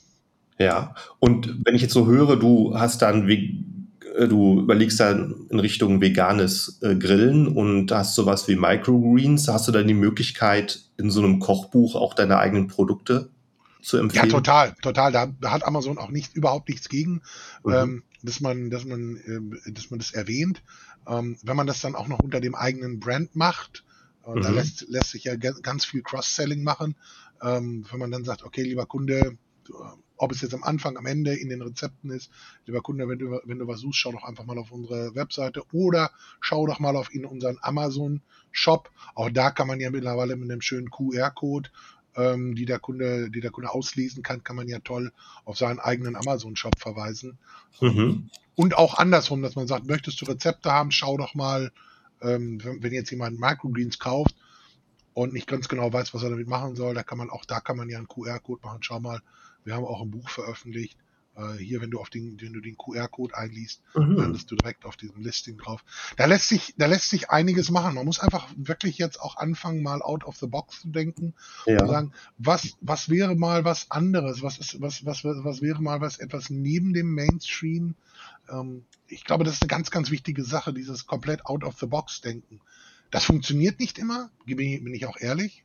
Ja, 0.58 0.94
und 1.18 1.64
wenn 1.64 1.74
ich 1.74 1.82
jetzt 1.82 1.94
so 1.94 2.06
höre, 2.06 2.36
du 2.36 2.78
hast 2.78 3.02
dann, 3.02 3.28
äh, 3.28 4.28
du 4.28 4.60
überlegst 4.60 5.00
dann 5.00 5.46
in 5.50 5.58
Richtung 5.58 6.00
veganes 6.00 6.78
äh, 6.82 6.94
Grillen 6.94 7.48
und 7.48 7.90
hast 7.90 8.14
sowas 8.14 8.46
wie 8.48 8.56
Microgreens, 8.56 9.48
hast 9.48 9.68
du 9.68 9.72
dann 9.72 9.88
die 9.88 9.94
Möglichkeit, 9.94 10.84
in 10.98 11.10
so 11.10 11.20
einem 11.20 11.40
Kochbuch 11.40 11.96
auch 11.96 12.14
deine 12.14 12.38
eigenen 12.38 12.68
Produkte 12.68 13.30
zu 13.80 13.96
empfehlen? 13.96 14.26
Ja, 14.26 14.30
total, 14.30 14.74
total. 14.82 15.10
Da, 15.10 15.32
da 15.40 15.50
hat 15.50 15.64
Amazon 15.64 15.98
auch 15.98 16.10
nicht, 16.10 16.34
überhaupt 16.34 16.68
nichts 16.68 16.88
gegen, 16.88 17.22
mhm. 17.64 17.72
ähm, 17.72 18.02
dass 18.22 18.40
man, 18.40 18.70
dass 18.70 18.84
man, 18.84 19.16
äh, 19.16 19.72
dass 19.72 19.90
man 19.90 19.98
das 19.98 20.12
erwähnt. 20.12 20.62
Ähm, 21.08 21.36
wenn 21.42 21.56
man 21.56 21.66
das 21.66 21.80
dann 21.80 21.96
auch 21.96 22.06
noch 22.06 22.20
unter 22.20 22.40
dem 22.40 22.54
eigenen 22.54 23.00
Brand 23.00 23.34
macht, 23.34 23.84
und 24.22 24.38
mhm. 24.38 24.42
da 24.42 24.50
lässt, 24.50 24.88
lässt 24.88 25.10
sich 25.10 25.24
ja 25.24 25.34
ganz 25.36 25.84
viel 25.84 26.02
Cross-Selling 26.02 26.62
machen. 26.62 26.94
Ähm, 27.42 27.84
wenn 27.90 27.98
man 27.98 28.10
dann 28.10 28.24
sagt, 28.24 28.44
okay, 28.44 28.62
lieber 28.62 28.86
Kunde, 28.86 29.36
ob 30.16 30.32
es 30.32 30.40
jetzt 30.40 30.54
am 30.54 30.62
Anfang, 30.62 30.96
am 30.96 31.06
Ende 31.06 31.34
in 31.34 31.48
den 31.48 31.62
Rezepten 31.62 32.10
ist. 32.10 32.30
Lieber 32.66 32.80
Kunde, 32.80 33.08
wenn 33.08 33.18
du, 33.18 33.40
wenn 33.44 33.58
du 33.58 33.66
was 33.66 33.80
suchst, 33.80 33.98
schau 33.98 34.12
doch 34.12 34.24
einfach 34.24 34.44
mal 34.44 34.58
auf 34.58 34.70
unsere 34.70 35.14
Webseite 35.14 35.62
oder 35.72 36.10
schau 36.40 36.66
doch 36.66 36.78
mal 36.78 36.96
auf 36.96 37.12
in 37.12 37.24
unseren 37.24 37.58
Amazon-Shop. 37.60 38.90
Auch 39.14 39.30
da 39.30 39.50
kann 39.50 39.66
man 39.66 39.80
ja 39.80 39.90
mittlerweile 39.90 40.36
mit 40.36 40.50
einem 40.50 40.60
schönen 40.60 40.90
QR-Code 40.90 41.70
ähm, 42.16 42.54
die 42.54 42.66
der 42.66 42.78
Kunde, 42.78 43.30
die 43.30 43.40
der 43.40 43.50
Kunde 43.50 43.70
auslesen 43.70 44.22
kann, 44.22 44.44
kann 44.44 44.56
man 44.56 44.68
ja 44.68 44.78
toll 44.80 45.12
auf 45.44 45.56
seinen 45.56 45.78
eigenen 45.78 46.16
Amazon-Shop 46.16 46.78
verweisen. 46.78 47.38
Mhm. 47.80 48.30
Und 48.54 48.76
auch 48.76 48.94
andersrum, 48.98 49.42
dass 49.42 49.56
man 49.56 49.66
sagt, 49.66 49.86
möchtest 49.86 50.20
du 50.20 50.26
Rezepte 50.26 50.70
haben, 50.70 50.90
schau 50.90 51.16
doch 51.16 51.34
mal, 51.34 51.72
ähm, 52.20 52.60
wenn 52.80 52.92
jetzt 52.92 53.10
jemand 53.10 53.40
Microgreens 53.40 53.98
kauft 53.98 54.34
und 55.14 55.32
nicht 55.32 55.46
ganz 55.46 55.68
genau 55.68 55.92
weiß, 55.92 56.12
was 56.14 56.22
er 56.22 56.30
damit 56.30 56.48
machen 56.48 56.76
soll, 56.76 56.94
da 56.94 57.02
kann 57.02 57.18
man 57.18 57.30
auch 57.30 57.44
da 57.44 57.60
kann 57.60 57.76
man 57.76 57.88
ja 57.88 57.98
einen 57.98 58.08
QR-Code 58.08 58.60
machen. 58.62 58.82
Schau 58.82 59.00
mal, 59.00 59.20
wir 59.64 59.74
haben 59.74 59.84
auch 59.84 60.02
ein 60.02 60.10
Buch 60.10 60.28
veröffentlicht. 60.28 60.98
Äh, 61.34 61.54
hier, 61.58 61.80
wenn 61.80 61.90
du 61.90 61.98
auf 61.98 62.10
den, 62.10 62.38
wenn 62.40 62.52
du 62.52 62.60
den 62.60 62.76
QR-Code 62.76 63.34
einliest, 63.34 63.82
mhm. 63.94 64.16
landest 64.16 64.50
du 64.50 64.56
direkt 64.56 64.84
auf 64.84 64.96
diesem 64.96 65.22
Listing 65.22 65.56
drauf. 65.56 65.82
Da 66.16 66.26
lässt 66.26 66.48
sich, 66.48 66.74
da 66.76 66.86
lässt 66.86 67.08
sich 67.08 67.30
einiges 67.30 67.70
machen. 67.70 67.94
Man 67.94 68.04
muss 68.04 68.20
einfach 68.20 68.48
wirklich 68.54 68.98
jetzt 68.98 69.20
auch 69.20 69.36
anfangen, 69.36 69.82
mal 69.82 70.02
out 70.02 70.24
of 70.24 70.36
the 70.36 70.46
box 70.46 70.82
zu 70.82 70.88
denken 70.88 71.32
ja. 71.66 71.80
und 71.80 71.88
sagen, 71.88 72.12
was, 72.36 72.76
was 72.80 73.08
wäre 73.08 73.34
mal 73.34 73.64
was 73.64 73.90
anderes? 73.90 74.42
Was 74.42 74.58
ist, 74.58 74.80
was, 74.80 75.06
was, 75.06 75.24
was 75.24 75.62
wäre 75.62 75.80
mal 75.80 76.00
was 76.02 76.18
etwas 76.18 76.50
neben 76.50 76.92
dem 76.92 77.14
Mainstream? 77.14 77.94
Ähm, 78.50 78.84
ich 79.06 79.24
glaube, 79.24 79.44
das 79.44 79.54
ist 79.54 79.62
eine 79.62 79.68
ganz, 79.68 79.90
ganz 79.90 80.10
wichtige 80.10 80.44
Sache, 80.44 80.74
dieses 80.74 81.06
komplett 81.06 81.46
out 81.46 81.64
of 81.64 81.78
the 81.78 81.86
box 81.86 82.20
denken. 82.20 82.60
Das 83.12 83.26
funktioniert 83.26 83.78
nicht 83.78 83.98
immer, 83.98 84.30
bin 84.46 84.94
ich 84.94 85.06
auch 85.06 85.18
ehrlich, 85.20 85.64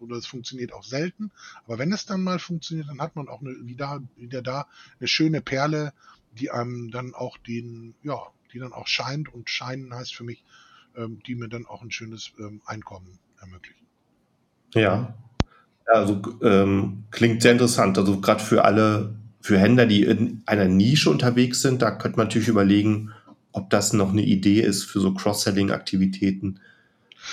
oder 0.00 0.16
es 0.16 0.26
funktioniert 0.26 0.72
auch 0.72 0.82
selten. 0.82 1.30
Aber 1.66 1.78
wenn 1.78 1.92
es 1.92 2.06
dann 2.06 2.24
mal 2.24 2.38
funktioniert, 2.38 2.88
dann 2.88 3.00
hat 3.00 3.16
man 3.16 3.28
auch 3.28 3.42
eine, 3.42 3.54
wieder, 3.66 4.02
wieder 4.16 4.40
da 4.40 4.66
eine 4.98 5.06
schöne 5.06 5.42
Perle, 5.42 5.92
die 6.32 6.50
einem 6.50 6.90
dann 6.90 7.14
auch 7.14 7.36
den, 7.36 7.94
ja, 8.02 8.18
die 8.52 8.58
dann 8.58 8.72
auch 8.72 8.86
scheint 8.86 9.32
und 9.32 9.50
scheinen 9.50 9.94
heißt 9.94 10.14
für 10.14 10.24
mich, 10.24 10.42
ähm, 10.96 11.20
die 11.26 11.34
mir 11.34 11.48
dann 11.48 11.66
auch 11.66 11.82
ein 11.82 11.90
schönes 11.90 12.32
ähm, 12.38 12.62
Einkommen 12.64 13.18
ermöglichen. 13.40 13.86
Ja, 14.72 15.14
also 15.84 16.22
ähm, 16.42 17.04
klingt 17.10 17.42
sehr 17.42 17.52
interessant. 17.52 17.98
Also 17.98 18.20
gerade 18.20 18.42
für 18.42 18.64
alle, 18.64 19.14
für 19.42 19.58
Händler, 19.58 19.84
die 19.84 20.04
in 20.04 20.42
einer 20.46 20.66
Nische 20.66 21.10
unterwegs 21.10 21.60
sind, 21.60 21.82
da 21.82 21.90
könnte 21.90 22.16
man 22.16 22.28
natürlich 22.28 22.48
überlegen, 22.48 23.12
ob 23.52 23.68
das 23.68 23.92
noch 23.92 24.12
eine 24.12 24.22
Idee 24.22 24.62
ist 24.62 24.84
für 24.84 25.00
so 25.00 25.12
Cross-Selling-Aktivitäten 25.12 26.60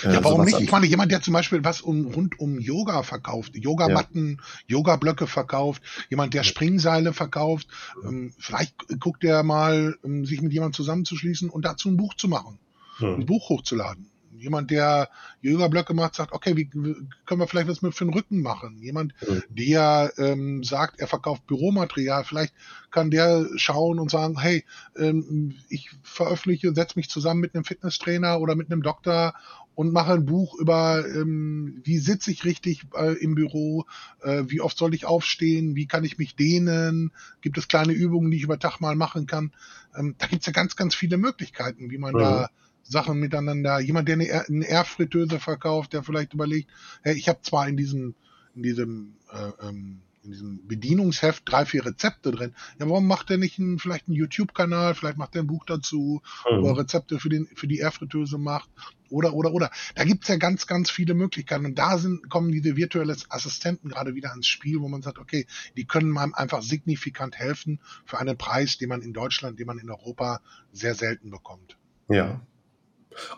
ja, 0.02 0.12
äh, 0.12 0.24
warum 0.24 0.44
nicht? 0.44 0.60
Ich 0.60 0.70
meine, 0.70 0.86
jemand, 0.86 1.12
der 1.12 1.22
zum 1.22 1.32
Beispiel 1.32 1.64
was 1.64 1.80
um, 1.80 2.06
rund 2.06 2.38
um 2.40 2.58
Yoga 2.58 3.02
verkauft, 3.02 3.56
Yogamatten, 3.56 4.40
ja. 4.40 4.76
Yoga-Blöcke 4.76 5.26
verkauft, 5.26 5.82
jemand, 6.10 6.34
der 6.34 6.42
Springseile 6.42 7.12
verkauft, 7.12 7.68
ähm, 8.04 8.32
vielleicht 8.38 8.74
guckt 9.00 9.22
der 9.22 9.42
mal, 9.42 9.96
um, 10.02 10.24
sich 10.24 10.40
mit 10.42 10.52
jemandem 10.52 10.74
zusammenzuschließen 10.74 11.50
und 11.50 11.64
dazu 11.64 11.88
ein 11.88 11.96
Buch 11.96 12.14
zu 12.14 12.28
machen, 12.28 12.58
hm. 12.98 13.14
ein 13.14 13.26
Buch 13.26 13.48
hochzuladen. 13.48 14.10
Jemand, 14.44 14.70
der 14.70 15.08
Yoga-Blöcke 15.40 15.94
macht, 15.94 16.16
sagt, 16.16 16.32
okay, 16.32 16.54
wie 16.54 16.66
können 16.66 17.40
wir 17.40 17.46
vielleicht 17.46 17.68
was 17.68 17.80
mit 17.80 17.94
für 17.94 18.04
den 18.04 18.12
Rücken 18.12 18.42
machen? 18.42 18.78
Jemand, 18.82 19.14
mhm. 19.26 19.42
der 19.48 20.12
ähm, 20.18 20.62
sagt, 20.62 21.00
er 21.00 21.06
verkauft 21.06 21.46
Büromaterial, 21.46 22.24
vielleicht 22.24 22.52
kann 22.90 23.10
der 23.10 23.46
schauen 23.56 23.98
und 23.98 24.10
sagen, 24.10 24.38
hey, 24.38 24.64
ähm, 24.96 25.54
ich 25.70 25.90
veröffentliche, 26.02 26.74
setze 26.74 26.98
mich 26.98 27.08
zusammen 27.08 27.40
mit 27.40 27.54
einem 27.54 27.64
Fitnesstrainer 27.64 28.38
oder 28.38 28.54
mit 28.54 28.70
einem 28.70 28.82
Doktor 28.82 29.34
und 29.74 29.92
mache 29.92 30.12
ein 30.12 30.24
Buch 30.24 30.54
über, 30.58 31.04
ähm, 31.06 31.80
wie 31.84 31.98
sitze 31.98 32.30
ich 32.30 32.44
richtig 32.44 32.86
äh, 32.96 33.14
im 33.14 33.34
Büro, 33.34 33.84
äh, 34.22 34.44
wie 34.46 34.60
oft 34.60 34.78
soll 34.78 34.94
ich 34.94 35.06
aufstehen, 35.06 35.74
wie 35.74 35.86
kann 35.86 36.04
ich 36.04 36.18
mich 36.18 36.36
dehnen, 36.36 37.12
gibt 37.40 37.58
es 37.58 37.68
kleine 37.68 37.92
Übungen, 37.92 38.30
die 38.30 38.36
ich 38.36 38.44
über 38.44 38.58
Tag 38.58 38.80
mal 38.80 38.96
machen 38.96 39.26
kann. 39.26 39.52
Ähm, 39.96 40.14
da 40.18 40.26
gibt's 40.26 40.46
ja 40.46 40.52
ganz, 40.52 40.76
ganz 40.76 40.94
viele 40.94 41.16
Möglichkeiten, 41.16 41.90
wie 41.90 41.98
man 41.98 42.14
mhm. 42.14 42.18
da 42.18 42.50
Sachen 42.84 43.18
miteinander, 43.18 43.80
jemand, 43.80 44.08
der 44.08 44.14
eine, 44.14 44.46
eine 44.46 44.66
Airfritteuse 44.66 45.40
verkauft, 45.40 45.92
der 45.92 46.02
vielleicht 46.02 46.34
überlegt, 46.34 46.70
hey, 47.02 47.16
ich 47.16 47.28
habe 47.28 47.40
zwar 47.42 47.66
in 47.66 47.76
diesem, 47.76 48.14
in 48.54 48.62
diesem 48.62 49.16
äh, 49.32 49.66
ähm, 49.66 50.00
in 50.24 50.30
diesem 50.30 50.66
Bedienungsheft 50.66 51.42
drei, 51.44 51.66
vier 51.66 51.84
Rezepte 51.84 52.32
drin. 52.32 52.54
Ja, 52.78 52.88
warum 52.88 53.06
macht 53.06 53.30
er 53.30 53.38
nicht 53.38 53.58
einen, 53.58 53.78
vielleicht 53.78 54.08
einen 54.08 54.16
YouTube-Kanal, 54.16 54.94
vielleicht 54.94 55.18
macht 55.18 55.34
er 55.34 55.42
ein 55.42 55.46
Buch 55.46 55.64
dazu, 55.66 56.22
mhm. 56.50 56.62
wo 56.62 56.68
er 56.68 56.78
Rezepte 56.78 57.18
für, 57.18 57.28
den, 57.28 57.46
für 57.54 57.66
die 57.66 57.80
Airfritteuse 57.80 58.38
macht 58.38 58.68
oder, 59.10 59.34
oder, 59.34 59.52
oder. 59.52 59.70
Da 59.94 60.04
gibt's 60.04 60.28
ja 60.28 60.36
ganz, 60.36 60.66
ganz 60.66 60.90
viele 60.90 61.14
Möglichkeiten. 61.14 61.66
Und 61.66 61.78
da 61.78 61.98
sind, 61.98 62.28
kommen 62.30 62.52
diese 62.52 62.76
virtuellen 62.76 63.16
Assistenten 63.28 63.88
gerade 63.88 64.14
wieder 64.14 64.32
ins 64.34 64.46
Spiel, 64.46 64.80
wo 64.80 64.88
man 64.88 65.02
sagt, 65.02 65.18
okay, 65.18 65.46
die 65.76 65.84
können 65.84 66.16
einem 66.18 66.34
einfach 66.34 66.62
signifikant 66.62 67.38
helfen 67.38 67.80
für 68.04 68.18
einen 68.18 68.36
Preis, 68.36 68.78
den 68.78 68.88
man 68.88 69.02
in 69.02 69.12
Deutschland, 69.12 69.58
den 69.58 69.66
man 69.66 69.78
in 69.78 69.90
Europa 69.90 70.40
sehr 70.72 70.94
selten 70.94 71.30
bekommt. 71.30 71.76
Ja. 72.08 72.40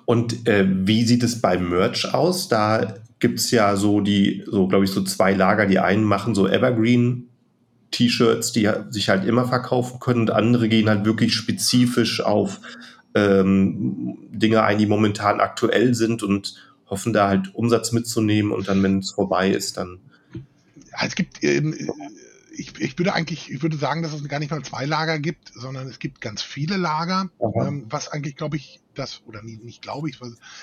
Und 0.06 0.48
äh, 0.48 0.66
wie 0.66 1.04
sieht 1.04 1.22
es 1.22 1.40
bei 1.40 1.58
Merch 1.58 2.14
aus? 2.14 2.48
Da 2.48 2.94
gibt 3.18 3.38
es 3.38 3.50
ja 3.50 3.76
so 3.76 4.00
die, 4.00 4.44
so 4.46 4.68
glaube 4.68 4.84
ich, 4.84 4.90
so 4.90 5.02
zwei 5.02 5.32
Lager. 5.32 5.66
Die 5.66 5.78
einen 5.78 6.04
machen 6.04 6.34
so 6.34 6.48
Evergreen 6.48 7.28
T-Shirts, 7.90 8.52
die 8.52 8.68
sich 8.90 9.08
halt 9.08 9.24
immer 9.24 9.46
verkaufen 9.46 10.00
können 10.00 10.20
und 10.20 10.30
andere 10.30 10.68
gehen 10.68 10.88
halt 10.88 11.04
wirklich 11.04 11.34
spezifisch 11.34 12.20
auf 12.20 12.60
ähm, 13.14 14.18
Dinge 14.30 14.62
ein, 14.62 14.78
die 14.78 14.86
momentan 14.86 15.40
aktuell 15.40 15.94
sind 15.94 16.22
und 16.22 16.56
hoffen 16.86 17.12
da 17.12 17.28
halt 17.28 17.54
Umsatz 17.54 17.92
mitzunehmen 17.92 18.52
und 18.52 18.68
dann, 18.68 18.82
wenn 18.82 18.98
es 18.98 19.12
vorbei 19.12 19.50
ist, 19.50 19.76
dann. 19.76 19.98
Es 21.02 21.14
gibt, 21.14 21.42
ähm, 21.42 21.74
ich, 22.58 22.80
ich 22.80 22.98
würde 22.98 23.14
eigentlich, 23.14 23.50
ich 23.50 23.62
würde 23.62 23.76
sagen, 23.76 24.02
dass 24.02 24.12
es 24.12 24.26
gar 24.28 24.38
nicht 24.38 24.50
mal 24.50 24.62
zwei 24.62 24.84
Lager 24.84 25.18
gibt, 25.18 25.52
sondern 25.54 25.86
es 25.88 25.98
gibt 25.98 26.20
ganz 26.20 26.42
viele 26.42 26.76
Lager, 26.76 27.30
ähm, 27.40 27.86
was 27.88 28.08
eigentlich, 28.08 28.36
glaube 28.36 28.56
ich, 28.56 28.80
das, 28.94 29.22
oder 29.26 29.42
nicht, 29.42 29.62
nicht 29.62 29.82
glaube 29.82 30.08
ich, 30.08 30.18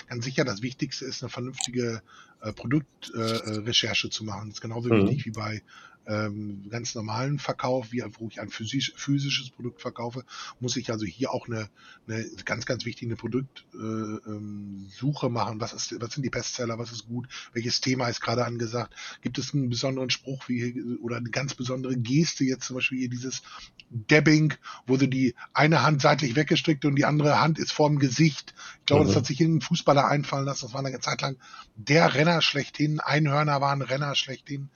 ganz 0.08 0.26
sicher 0.26 0.44
das 0.44 0.62
Wichtigste 0.62 1.06
ist, 1.06 1.22
eine 1.24 1.30
vernünftige 1.30 2.02
äh, 2.42 2.52
Produktrecherche 2.52 4.08
äh, 4.08 4.10
zu 4.10 4.24
machen. 4.24 4.50
Das 4.50 4.58
ist 4.58 4.62
genauso 4.62 4.90
mhm. 4.90 5.08
wichtig 5.08 5.26
wie 5.26 5.32
bei 5.32 5.62
ähm, 6.08 6.68
ganz 6.70 6.96
normalen 6.96 7.40
Verkauf, 7.40 7.92
wie 7.92 8.04
wo 8.20 8.28
ich 8.28 8.42
ein 8.42 8.50
physisch, 8.50 8.94
physisches 8.96 9.50
Produkt 9.50 9.82
verkaufe, 9.82 10.26
muss 10.60 10.76
ich 10.76 10.92
also 10.92 11.06
hier 11.06 11.32
auch 11.32 11.48
eine, 11.48 11.70
eine 12.08 12.26
ganz, 12.46 12.66
ganz 12.66 12.86
wichtige 12.86 13.16
Produktsuche 13.16 13.68
äh, 13.76 15.28
ähm, 15.28 15.34
machen. 15.34 15.62
Was, 15.62 15.74
ist, 15.74 16.00
was 16.02 16.14
sind 16.14 16.24
die 16.24 16.30
Bestseller, 16.30 16.78
was 16.78 16.92
ist 16.92 17.08
gut, 17.08 17.28
welches 17.54 17.82
Thema 17.82 18.08
ist 18.08 18.22
gerade 18.22 18.46
angesagt? 18.46 18.94
Gibt 19.22 19.38
es 19.38 19.54
einen 19.54 19.70
besonderen 19.70 20.10
Spruch 20.10 20.50
wie 20.50 20.82
oder 21.02 21.18
eine 21.18 21.30
ganz 21.30 21.54
besondere 21.54 21.96
Geste, 21.96 22.44
jetzt 22.44 22.66
zum 22.66 22.76
Beispiel 22.76 23.00
hier 23.00 23.10
dieses 23.10 23.42
Dabbing, 23.90 24.54
wo 24.88 24.98
du 24.98 25.08
die 25.08 25.36
eine 25.54 25.84
Hand 25.84 26.02
seitlich 26.02 26.36
weggestrickt 26.36 26.86
und 26.86 26.96
die 26.96 27.06
andere 27.06 27.40
Hand 27.40 27.60
ist 27.60 27.72
vorm 27.72 28.00
Gesicht. 28.00 28.54
Ich 28.80 28.86
glaube, 28.88 29.04
mhm. 29.04 29.08
das 29.08 29.16
hat 29.16 29.26
sich 29.26 29.40
irgendein 29.40 29.68
Fußballer 29.68 30.08
einfallen 30.08 30.46
lassen. 30.46 30.66
Das 30.66 30.74
war 30.74 30.84
eine 30.84 31.00
Zeit 31.00 31.22
lang 31.22 31.38
der 31.76 32.14
Renner 32.14 32.42
schlechthin. 32.42 33.00
Einhörner 33.00 33.62
waren 33.62 33.82
Renner 33.82 34.16
schlechthin. 34.16 34.70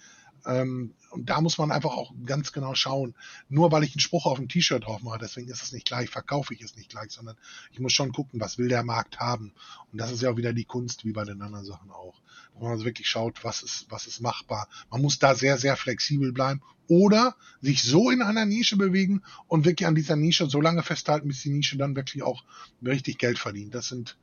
Ähm, 0.48 0.94
und 1.12 1.30
da 1.30 1.42
muss 1.42 1.58
man 1.58 1.72
einfach 1.72 1.92
auch 1.92 2.14
ganz 2.26 2.52
genau 2.52 2.74
schauen. 2.74 3.14
Nur 3.50 3.72
weil 3.72 3.84
ich 3.84 3.94
einen 3.94 4.00
Spruch 4.00 4.26
auf 4.26 4.40
ein 4.40 4.50
T-Shirt 4.50 4.86
drauf 4.86 5.02
mache, 5.02 5.20
deswegen 5.20 5.50
ist 5.50 5.62
es 5.62 5.72
nicht 5.72 5.86
gleich, 5.86 6.10
verkaufe 6.10 6.54
ich 6.54 6.62
es 6.62 6.76
nicht 6.76 6.90
gleich, 6.90 7.12
sondern 7.12 7.36
ich 7.72 7.80
muss 7.80 7.94
schon 7.94 8.14
gucken, 8.14 8.40
was 8.40 8.58
will 8.58 8.70
der 8.70 8.84
Markt 8.84 9.20
haben. 9.20 9.54
Und 9.92 10.00
das 10.00 10.12
ist 10.12 10.22
ja 10.22 10.32
auch 10.32 10.38
wieder 10.38 10.54
die 10.54 10.66
Kunst, 10.66 11.06
wie 11.06 11.12
bei 11.12 11.26
den 11.26 11.42
anderen 11.42 11.66
Sachen 11.66 11.92
auch. 11.92 12.16
Wo 12.54 12.64
man 12.64 12.72
also 12.72 12.86
wirklich 12.86 13.10
schaut, 13.10 13.44
was 13.44 13.62
ist, 13.62 13.88
was 13.90 14.08
ist 14.08 14.22
machbar. 14.22 14.68
Man 14.90 15.02
muss 15.02 15.20
da 15.20 15.36
sehr, 15.36 15.58
sehr 15.58 15.76
flexibel 15.76 16.32
bleiben 16.32 16.62
oder 16.88 17.36
sich 17.62 17.84
so 17.84 18.10
in 18.10 18.22
einer 18.22 18.46
Nische 18.46 18.78
bewegen 18.78 19.24
und 19.48 19.66
wirklich 19.66 19.88
an 19.88 19.96
dieser 19.96 20.16
Nische 20.16 20.50
so 20.50 20.62
lange 20.62 20.84
festhalten, 20.84 21.28
bis 21.28 21.42
die 21.42 21.50
Nische 21.50 21.78
dann 21.78 21.96
wirklich 21.96 22.24
auch 22.24 22.44
richtig 22.82 23.18
Geld 23.18 23.38
verdient. 23.38 23.76
Das 23.76 23.90
sind 23.90 24.18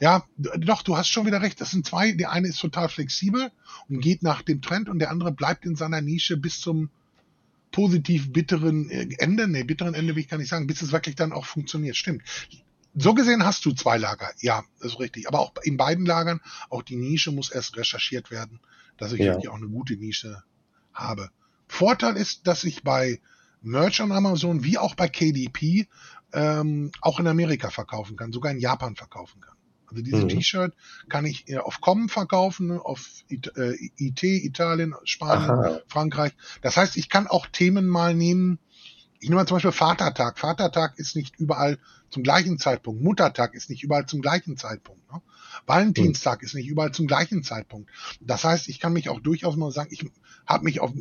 ja, 0.00 0.24
doch, 0.36 0.82
du 0.82 0.96
hast 0.96 1.08
schon 1.08 1.26
wieder 1.26 1.42
recht. 1.42 1.60
Das 1.60 1.70
sind 1.70 1.86
zwei. 1.86 2.12
Der 2.12 2.30
eine 2.30 2.48
ist 2.48 2.60
total 2.60 2.88
flexibel 2.88 3.50
und 3.88 4.00
geht 4.00 4.22
nach 4.22 4.42
dem 4.42 4.62
Trend 4.62 4.88
und 4.88 5.00
der 5.00 5.10
andere 5.10 5.32
bleibt 5.32 5.64
in 5.64 5.74
seiner 5.74 6.00
Nische 6.00 6.36
bis 6.36 6.60
zum 6.60 6.90
positiv 7.72 8.32
bitteren 8.32 8.90
äh, 8.90 9.08
Ende. 9.18 9.48
Nee, 9.48 9.64
bitteren 9.64 9.94
Ende 9.94 10.14
will 10.14 10.22
ich 10.22 10.28
gar 10.28 10.38
nicht 10.38 10.48
sagen, 10.48 10.66
bis 10.66 10.82
es 10.82 10.92
wirklich 10.92 11.16
dann 11.16 11.32
auch 11.32 11.46
funktioniert. 11.46 11.96
Stimmt. 11.96 12.22
So 12.94 13.14
gesehen 13.14 13.44
hast 13.44 13.64
du 13.64 13.72
zwei 13.72 13.98
Lager. 13.98 14.30
Ja, 14.40 14.64
das 14.80 14.92
ist 14.92 15.00
richtig. 15.00 15.28
Aber 15.28 15.40
auch 15.40 15.52
in 15.62 15.76
beiden 15.76 16.06
Lagern, 16.06 16.40
auch 16.70 16.82
die 16.82 16.96
Nische 16.96 17.32
muss 17.32 17.50
erst 17.50 17.76
recherchiert 17.76 18.30
werden, 18.30 18.60
dass 18.96 19.12
ich 19.12 19.20
ja. 19.20 19.32
wirklich 19.32 19.48
auch 19.48 19.56
eine 19.56 19.68
gute 19.68 19.96
Nische 19.96 20.42
habe. 20.92 21.30
Vorteil 21.66 22.16
ist, 22.16 22.46
dass 22.46 22.64
ich 22.64 22.82
bei 22.82 23.20
Merch 23.62 24.00
on 24.00 24.12
Amazon 24.12 24.64
wie 24.64 24.78
auch 24.78 24.94
bei 24.94 25.08
KDP 25.08 25.86
ähm, 26.32 26.92
auch 27.00 27.20
in 27.20 27.26
Amerika 27.26 27.70
verkaufen 27.70 28.16
kann, 28.16 28.32
sogar 28.32 28.52
in 28.52 28.58
Japan 28.58 28.96
verkaufen 28.96 29.40
kann. 29.40 29.57
Also 29.90 30.02
dieses 30.02 30.24
mhm. 30.24 30.28
T-Shirt 30.28 30.74
kann 31.08 31.24
ich 31.24 31.58
auf 31.58 31.80
Com 31.80 32.08
verkaufen, 32.08 32.72
auf 32.72 33.08
IT, 33.28 33.56
äh, 33.56 33.74
IT 33.96 34.22
Italien, 34.22 34.94
Spanien, 35.04 35.50
Aha. 35.50 35.80
Frankreich. 35.88 36.32
Das 36.62 36.76
heißt, 36.76 36.96
ich 36.96 37.08
kann 37.08 37.26
auch 37.26 37.46
Themen 37.46 37.88
mal 37.88 38.14
nehmen. 38.14 38.58
Ich 39.20 39.28
nehme 39.28 39.40
mal 39.40 39.46
zum 39.46 39.56
Beispiel 39.56 39.72
Vatertag. 39.72 40.38
Vatertag 40.38 40.98
ist 40.98 41.16
nicht 41.16 41.36
überall 41.36 41.78
zum 42.10 42.22
gleichen 42.22 42.58
Zeitpunkt. 42.58 43.02
Muttertag 43.02 43.54
ist 43.54 43.68
nicht 43.68 43.82
überall 43.82 44.06
zum 44.06 44.20
gleichen 44.20 44.56
Zeitpunkt. 44.56 45.10
Ne? 45.12 45.20
Valentinstag 45.66 46.40
mhm. 46.40 46.46
ist 46.46 46.54
nicht 46.54 46.68
überall 46.68 46.92
zum 46.92 47.06
gleichen 47.06 47.42
Zeitpunkt. 47.42 47.90
Das 48.20 48.44
heißt, 48.44 48.68
ich 48.68 48.80
kann 48.80 48.92
mich 48.92 49.08
auch 49.08 49.20
durchaus 49.20 49.56
mal 49.56 49.72
sagen, 49.72 49.90
ich 49.92 50.04
habe 50.46 50.64
mich 50.64 50.80
auf 50.80 50.92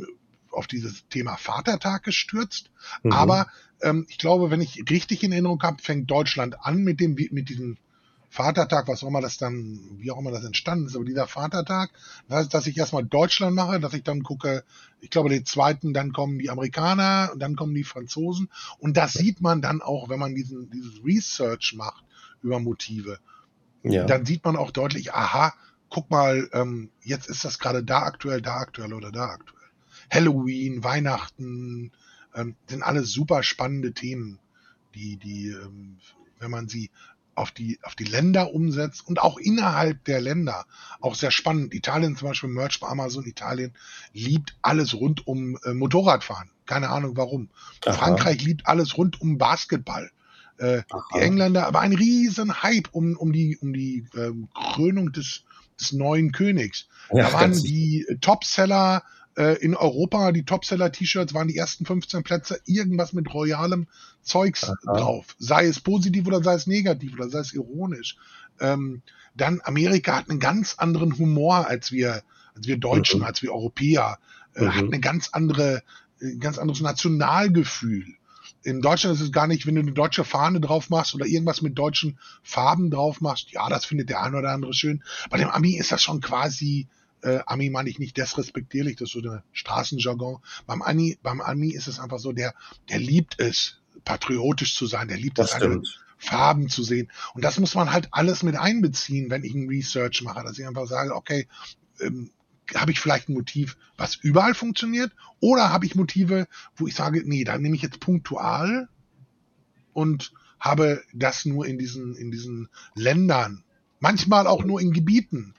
auf 0.52 0.66
dieses 0.66 1.08
Thema 1.10 1.38
Vatertag 1.38 2.04
gestürzt. 2.04 2.72
Mhm. 3.04 3.12
Aber 3.12 3.48
ähm, 3.82 4.06
ich 4.10 4.18
glaube, 4.18 4.50
wenn 4.50 4.62
ich 4.62 4.84
richtig 4.90 5.24
in 5.24 5.32
Erinnerung 5.32 5.62
habe, 5.62 5.82
fängt 5.82 6.10
Deutschland 6.10 6.60
an 6.62 6.84
mit 6.84 7.00
dem 7.00 7.16
mit 7.32 7.50
diesem 7.50 7.78
Vatertag, 8.30 8.88
was 8.88 9.04
auch 9.04 9.08
immer 9.08 9.22
das 9.22 9.38
dann, 9.38 9.80
wie 9.98 10.12
auch 10.12 10.20
immer 10.20 10.32
das 10.32 10.44
entstanden 10.44 10.88
ist, 10.88 10.96
aber 10.96 11.06
dieser 11.06 11.28
Vatertag, 11.28 11.92
das 12.28 12.40
heißt, 12.40 12.54
dass 12.54 12.68
ich 12.68 12.78
erstmal 12.78 13.06
Deutschland 13.06 13.56
mache, 13.56 13.80
dass 13.80 13.94
ich 13.94 14.04
dann 14.04 14.24
gucke, 14.24 14.64
ich 15.00 15.10
glaube, 15.10 15.30
den 15.30 15.46
zweiten, 15.46 15.94
dann 15.94 16.12
kommen 16.12 16.40
die 16.40 16.50
Amerikaner 16.50 17.30
und 17.34 17.40
dann 17.40 17.56
kommen 17.56 17.74
die 17.74 17.84
Franzosen. 17.84 18.50
Und 18.80 18.98
das 18.98 19.14
sieht 19.14 19.42
man 19.42 19.62
dann 19.62 19.82
auch, 19.82 20.10
wenn 20.10 20.20
man 20.20 20.36
diesen, 20.36 20.70
dieses 20.70 21.04
Research 21.06 21.74
macht 21.76 22.04
über 22.42 22.60
Motive. 22.60 23.20
Ja. 23.84 24.06
Dann 24.06 24.26
sieht 24.26 24.44
man 24.44 24.56
auch 24.56 24.72
deutlich, 24.72 25.14
aha, 25.14 25.54
guck 25.90 26.10
mal, 26.10 26.50
ähm, 26.52 26.90
jetzt 27.04 27.30
ist 27.30 27.46
das 27.46 27.60
gerade 27.60 27.84
da 27.84 28.02
aktuell, 28.02 28.42
da 28.42 28.58
aktuell 28.58 28.94
oder 28.94 29.12
da 29.12 29.30
aktuell. 29.30 29.58
Halloween, 30.12 30.84
Weihnachten, 30.84 31.92
ähm, 32.36 32.56
sind 32.68 32.84
alles 32.84 33.12
super 33.12 33.44
spannende 33.44 33.94
Themen, 33.94 34.40
die, 34.96 35.18
die, 35.18 35.50
ähm, 35.50 35.98
wenn 36.40 36.52
man 36.52 36.68
sie 36.68 36.92
auf 37.38 37.52
die, 37.52 37.80
auf 37.84 37.96
die 37.96 38.04
Länder 38.04 38.54
umsetzt 38.54 39.06
und 39.06 39.20
auch 39.22 39.38
innerhalb 39.38 40.04
der 40.06 40.20
Länder. 40.20 40.66
Auch 41.00 41.16
sehr 41.16 41.32
spannend. 41.32 41.74
Italien 41.74 42.16
zum 42.16 42.30
Beispiel, 42.30 42.50
Merch 42.50 42.80
bei 42.80 42.88
Amazon 42.88 43.26
Italien, 43.26 43.74
liebt 44.14 44.56
alles 44.62 44.96
rund 44.96 45.28
um 45.28 45.58
äh, 45.64 45.74
Motorradfahren. 45.74 46.50
Keine 46.66 46.90
Ahnung 46.90 47.16
warum. 47.16 47.50
Aha. 47.86 47.94
Frankreich 47.94 48.44
liebt 48.44 48.68
alles 48.68 48.98
rund 48.98 49.22
um 49.22 49.38
Basketball. 49.38 50.10
Äh, 50.58 50.82
die 51.14 51.20
Engländer, 51.20 51.68
aber 51.68 51.82
ein 51.82 51.94
riesen 51.94 52.64
Hype 52.64 52.90
um, 52.92 53.16
um 53.16 53.32
die, 53.32 53.58
um 53.62 53.72
die 53.74 54.08
äh, 54.16 54.32
Krönung 54.74 55.12
des, 55.12 55.44
des 55.80 55.94
neuen 55.94 56.32
Königs. 56.32 56.88
Ja, 57.12 57.28
da 57.28 57.34
waren 57.34 57.52
die 57.54 58.08
Topseller 58.20 59.04
in 59.38 59.76
Europa, 59.76 60.32
die 60.32 60.46
Topseller-T-Shirts 60.46 61.34
waren 61.36 61.48
die 61.48 61.58
ersten 61.58 61.86
15 61.86 62.24
Plätze 62.24 62.60
irgendwas 62.66 63.14
mit 63.14 63.32
royalem 63.32 63.86
Zeugs 64.24 64.64
Aha. 64.64 64.76
drauf. 64.86 65.36
Sei 65.38 65.68
es 65.68 65.80
positiv 65.80 66.26
oder 66.26 66.42
sei 66.44 66.56
es 66.56 66.66
negativ 66.66 67.14
oder 67.14 67.30
sei 67.30 67.40
es 67.40 67.54
ironisch. 67.54 68.18
Ähm, 68.60 69.04
dann 69.36 69.62
Amerika 69.64 70.16
hat 70.16 70.30
einen 70.30 70.40
ganz 70.40 70.76
anderen 70.78 71.18
Humor 71.18 71.68
als 71.68 71.92
wir, 71.92 72.24
als 72.56 72.68
wir 72.68 72.78
Deutschen, 72.78 73.20
mhm. 73.20 73.26
als 73.26 73.42
wir 73.42 73.54
Europäer, 73.54 74.18
äh, 74.56 74.64
mhm. 74.64 74.76
hat 74.76 74.84
eine 74.86 75.00
ganz 75.00 75.30
andere, 75.32 75.84
ein 76.22 76.28
äh, 76.28 76.36
ganz 76.38 76.58
anderes 76.58 76.82
Nationalgefühl. 76.82 78.06
In 78.64 78.82
Deutschland 78.82 79.16
ist 79.16 79.22
es 79.22 79.32
gar 79.32 79.48
nicht, 79.48 79.66
wenn 79.66 79.76
du 79.76 79.82
eine 79.82 79.94
deutsche 79.94 80.26
Fahne 80.26 80.60
drauf 80.60 80.90
machst 80.90 81.16
oder 81.16 81.26
irgendwas 81.26 81.62
mit 81.62 81.78
deutschen 81.78 82.18
Farben 82.44 82.90
drauf 82.90 83.22
machst, 83.22 83.52
ja, 83.52 83.70
das 83.70 83.86
findet 83.86 84.10
der 84.10 84.22
eine 84.22 84.38
oder 84.38 84.52
andere 84.52 84.74
schön. 84.74 85.04
Bei 85.30 85.38
dem 85.38 85.50
Ami 85.50 85.78
ist 85.78 85.92
das 85.92 86.02
schon 86.02 86.20
quasi 86.20 86.88
äh, 87.22 87.40
Ami 87.46 87.70
meine 87.70 87.90
ich 87.90 88.00
nicht 88.00 88.18
desrespektierlich, 88.18 88.96
das 88.98 89.10
ist 89.10 89.14
so 89.14 89.22
der 89.22 89.44
Straßenjargon. 89.52 90.40
Beim 90.66 90.82
Ami, 90.82 91.18
beim 91.22 91.42
Ami 91.42 91.70
ist 91.72 91.88
es 91.88 92.00
einfach 92.00 92.20
so, 92.20 92.32
der, 92.32 92.54
der 92.90 93.00
liebt 93.00 93.40
es, 93.40 93.80
patriotisch 94.06 94.76
zu 94.76 94.86
sein, 94.86 95.08
der 95.08 95.18
liebt 95.18 95.38
das 95.38 95.50
es, 95.50 95.56
alle 95.56 95.82
Farben 96.18 96.70
zu 96.70 96.84
sehen. 96.84 97.12
Und 97.34 97.44
das 97.44 97.60
muss 97.60 97.76
man 97.76 97.92
halt 97.92 98.10
alles 98.12 98.44
mit 98.44 98.56
einbeziehen, 98.56 99.30
wenn 99.30 99.44
ich 99.44 99.54
ein 99.54 99.68
Research 99.68 100.22
mache, 100.24 100.44
dass 100.44 100.58
ich 100.58 100.66
einfach 100.66 100.88
sage, 100.88 101.16
okay, 101.16 101.48
ähm, 102.00 102.32
habe 102.76 102.92
ich 102.92 103.00
vielleicht 103.00 103.30
ein 103.30 103.34
Motiv, 103.34 103.78
was 103.98 104.16
überall 104.16 104.54
funktioniert, 104.54 105.12
oder 105.40 105.72
habe 105.72 105.86
ich 105.86 105.96
Motive, 105.96 106.48
wo 106.76 106.88
ich 106.88 106.96
sage, 106.96 107.24
nee, 107.26 107.44
da 107.44 107.58
nehme 107.58 107.76
ich 107.76 107.82
jetzt 107.82 108.00
punktual 108.00 108.90
und 109.94 110.34
habe 110.60 111.04
das 111.14 111.46
nur 111.46 111.66
in 111.66 111.78
diesen, 111.78 112.16
in 112.16 112.32
diesen 112.32 112.70
Ländern, 112.96 113.64
manchmal 114.00 114.48
auch 114.48 114.64
nur 114.64 114.82
in 114.82 114.92
Gebieten. 114.92 115.54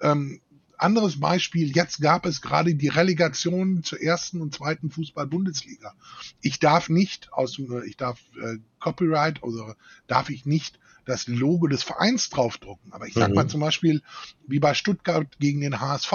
Ähm, 0.00 0.40
anderes 0.82 1.20
Beispiel, 1.20 1.74
jetzt 1.74 2.00
gab 2.00 2.26
es 2.26 2.40
gerade 2.40 2.74
die 2.74 2.88
Relegation 2.88 3.82
zur 3.82 4.00
ersten 4.00 4.40
und 4.40 4.54
zweiten 4.54 4.90
Fußball-Bundesliga. 4.90 5.94
Ich 6.40 6.58
darf 6.58 6.88
nicht 6.88 7.32
aus, 7.32 7.58
ich 7.86 7.96
darf 7.96 8.20
äh, 8.40 8.58
Copyright 8.78 9.42
oder 9.42 9.76
darf 10.06 10.30
ich 10.30 10.46
nicht 10.46 10.78
das 11.04 11.26
Logo 11.26 11.66
des 11.66 11.82
Vereins 11.82 12.30
draufdrucken. 12.30 12.92
Aber 12.92 13.06
ich 13.06 13.14
sag 13.14 13.30
mhm. 13.30 13.34
mal 13.34 13.48
zum 13.48 13.60
Beispiel, 13.60 14.02
wie 14.46 14.60
bei 14.60 14.74
Stuttgart 14.74 15.26
gegen 15.38 15.60
den 15.60 15.80
HSV. 15.80 16.12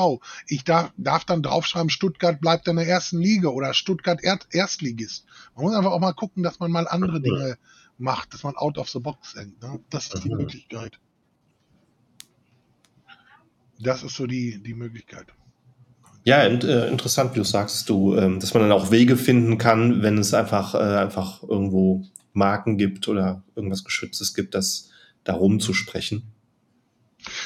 Ich 0.48 0.64
darf, 0.64 0.92
darf 0.98 1.26
dann 1.26 1.44
draufschreiben, 1.44 1.90
Stuttgart 1.90 2.40
bleibt 2.40 2.68
in 2.68 2.78
der 2.78 2.88
ersten 2.88 3.20
Liga 3.20 3.50
oder 3.50 3.74
Stuttgart 3.74 4.24
Erd 4.24 4.48
Erstligist. 4.52 5.26
Man 5.56 5.66
muss 5.66 5.76
einfach 5.76 5.92
auch 5.92 6.00
mal 6.00 6.14
gucken, 6.14 6.44
dass 6.44 6.60
man 6.60 6.72
mal 6.72 6.88
andere 6.88 7.22
Dinge 7.22 7.58
macht, 7.98 8.34
dass 8.34 8.44
man 8.44 8.56
out 8.56 8.78
of 8.78 8.90
the 8.90 9.00
box 9.00 9.34
denkt. 9.34 9.62
Ne? 9.62 9.80
Das 9.90 10.14
ist 10.14 10.24
die 10.24 10.30
mhm. 10.30 10.38
Möglichkeit. 10.38 11.00
Das 13.80 14.04
ist 14.04 14.16
so 14.16 14.28
die, 14.28 14.62
die 14.62 14.74
Möglichkeit. 14.74 15.28
Ja, 16.24 16.46
und, 16.46 16.64
äh, 16.66 16.90
interessant, 16.90 17.34
wie 17.34 17.40
du 17.40 17.46
sagst, 17.46 17.88
du, 17.90 18.18
ähm, 18.18 18.40
dass 18.40 18.54
man 18.54 18.64
dann 18.64 18.72
auch 18.74 18.92
Wege 18.92 19.16
finden 19.16 19.58
kann, 19.58 20.02
wenn 20.02 20.18
es 20.18 20.34
einfach, 20.34 20.76
äh, 20.76 20.78
einfach 20.78 21.42
irgendwo 21.44 22.06
Marken 22.34 22.78
gibt 22.78 23.08
oder 23.08 23.44
irgendwas 23.56 23.86
Geschütztes 23.86 24.34
gibt, 24.34 24.54
das 24.54 24.90
darum 25.24 25.60
zu 25.60 25.74
sprechen. 25.74 26.34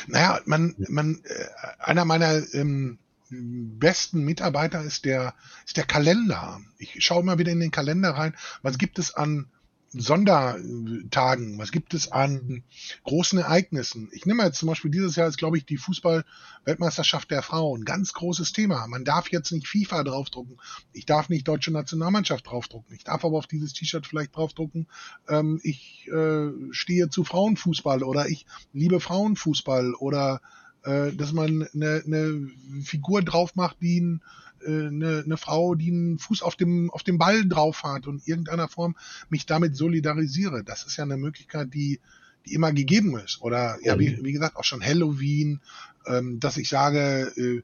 Naja, 0.08 0.40
man, 0.46 0.76
man, 0.90 1.22
äh, 1.24 1.46
einer 1.80 2.06
meiner 2.06 2.42
ähm, 2.54 2.98
besten 3.30 4.24
Mitarbeiter 4.24 4.84
ist 4.84 5.06
der, 5.06 5.36
ist 5.66 5.78
der 5.78 5.86
Kalender. 5.86 6.60
Ich 6.78 6.96
schaue 7.00 7.22
immer 7.22 7.38
wieder 7.38 7.52
in 7.52 7.60
den 7.60 7.72
Kalender 7.72 8.12
rein. 8.12 8.36
Was 8.62 8.78
gibt 8.78 9.00
es 9.00 9.14
an 9.14 9.48
Sondertagen? 9.94 11.58
Was 11.58 11.72
gibt 11.72 11.94
es 11.94 12.12
an 12.12 12.64
großen 13.04 13.39
Ereignissen? 13.39 14.10
Ich 14.14 14.26
nehme 14.26 14.44
jetzt 14.44 14.60
zum 14.60 14.70
Beispiel 14.70 14.89
dieses 14.89 15.18
Jahr 15.18 15.28
ist, 15.28 15.38
glaube 15.38 15.58
ich, 15.58 15.66
die 15.66 15.78
Fußball-Weltmeisterschaft 15.78 17.30
der 17.30 17.42
Frauen. 17.42 17.84
Ganz 17.84 18.14
großes 18.14 18.54
Thema. 18.54 18.88
Man 18.88 19.04
darf 19.04 19.30
jetzt 19.32 19.52
nicht 19.52 19.68
FIFA 19.68 20.04
draufdrucken. 20.04 20.58
Ich 20.94 21.06
darf 21.06 21.28
nicht 21.28 21.48
deutsche 21.48 21.72
Nationalmannschaft 21.72 22.48
draufdrucken. 22.48 22.96
Ich 22.96 23.04
darf 23.04 23.26
aber 23.26 23.38
auf 23.38 23.48
dieses 23.48 23.74
T-Shirt 23.74 24.08
vielleicht 24.08 24.36
draufdrucken. 24.36 24.88
Ähm, 25.28 25.60
ich 25.62 26.08
äh, 26.08 26.52
stehe 26.72 27.10
zu 27.10 27.26
Frauenfußball 27.26 28.04
oder 28.04 28.30
ich 28.30 28.46
liebe 28.72 29.02
Frauenfußball 29.02 29.94
oder 29.96 30.42
äh, 30.84 31.12
dass 31.14 31.32
man 31.34 31.68
eine, 31.74 32.04
eine 32.06 32.50
Figur 32.84 33.22
drauf 33.22 33.56
macht, 33.56 33.78
die 33.82 34.02
ein 34.02 34.22
äh, 34.66 34.88
eine, 34.88 35.24
eine 35.26 35.38
Frau, 35.38 35.76
die 35.76 35.92
einen 35.92 36.20
Fuß 36.20 36.42
auf 36.42 36.56
dem, 36.56 36.92
auf 36.92 37.04
dem 37.04 37.18
Ball 37.18 37.48
drauf 37.48 37.84
hat 37.84 38.08
und 38.08 38.26
in 38.26 38.34
irgendeiner 38.34 38.68
Form 38.68 38.96
mich 39.30 39.46
damit 39.46 39.76
solidarisiere. 39.76 40.64
Das 40.64 40.84
ist 40.84 40.98
ja 40.98 41.04
eine 41.04 41.18
Möglichkeit, 41.18 41.74
die, 41.74 42.00
die 42.46 42.54
immer 42.54 42.72
gegeben 42.72 43.18
ist. 43.18 43.42
Oder 43.42 43.78
ja, 43.84 43.98
wie, 44.00 44.10
mhm. 44.10 44.24
wie 44.24 44.32
gesagt, 44.32 44.56
auch 44.58 44.64
schon 44.64 44.84
Halloween, 44.84 45.62
ähm, 46.06 46.40
dass 46.40 46.58
ich 46.58 46.70
sage, 46.70 47.32
äh, 47.36 47.64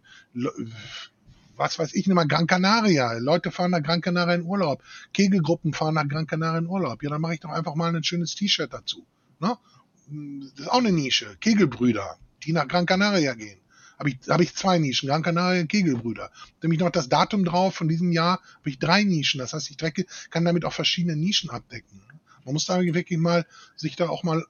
was 1.56 1.80
weiß 1.80 1.94
ich, 1.96 2.08
nehme 2.08 2.22
mal 2.22 2.28
Gran 2.28 2.48
Canaria. 2.48 3.14
Leute 3.14 3.52
fahren 3.52 3.72
nach 3.72 3.84
Gran 3.84 4.02
Canaria 4.02 4.36
in 4.36 4.44
Urlaub. 4.44 4.84
Kegelgruppen 5.14 5.74
fahren 5.74 5.96
nach 5.96 6.08
Gran 6.08 6.28
Canaria 6.28 6.60
in 6.60 6.68
Urlaub. 6.68 7.02
Ja, 7.02 7.10
dann 7.10 7.22
mache 7.22 7.34
ich 7.34 7.40
doch 7.40 7.50
einfach 7.50 7.76
mal 7.76 7.96
ein 7.96 8.04
schönes 8.04 8.36
T-Shirt 8.36 8.72
dazu. 8.72 9.06
Ne? 9.40 9.58
Das 10.56 10.60
ist 10.60 10.72
auch 10.72 10.80
eine 10.80 10.92
Nische. 10.92 11.36
Kegelbrüder, 11.42 12.18
die 12.44 12.54
nach 12.54 12.68
Gran 12.68 12.86
Canaria 12.86 13.34
gehen 13.34 13.60
habe 13.98 14.10
ich, 14.10 14.18
hab 14.28 14.42
ich 14.42 14.54
zwei 14.54 14.78
Nischen, 14.78 15.08
Gran 15.08 15.24
Canaria 15.24 15.64
Kegelbrüder. 15.66 16.32
Nämlich 16.62 16.80
noch 16.80 16.92
das 16.92 17.10
Datum 17.10 17.46
drauf 17.46 17.76
von 17.76 17.88
diesem 17.88 18.12
Jahr 18.12 18.40
habe 18.60 18.70
ich 18.70 18.80
drei 18.80 19.04
Nischen. 19.04 19.40
Das 19.40 19.54
heißt, 19.54 19.70
ich 19.70 19.78
drecke, 19.78 20.06
kann 20.30 20.46
damit 20.46 20.66
auch 20.66 20.74
verschiedene 20.74 21.16
Nischen 21.16 21.50
abdecken. 21.50 22.02
Man 22.46 22.54
muss 22.54 22.66
da 22.66 22.82
wirklich 22.82 23.20
mal 23.20 23.46
sich 23.76 23.96
da 23.96 24.08
auch 24.08 24.24
mal 24.24 24.40
äh, 24.40 24.44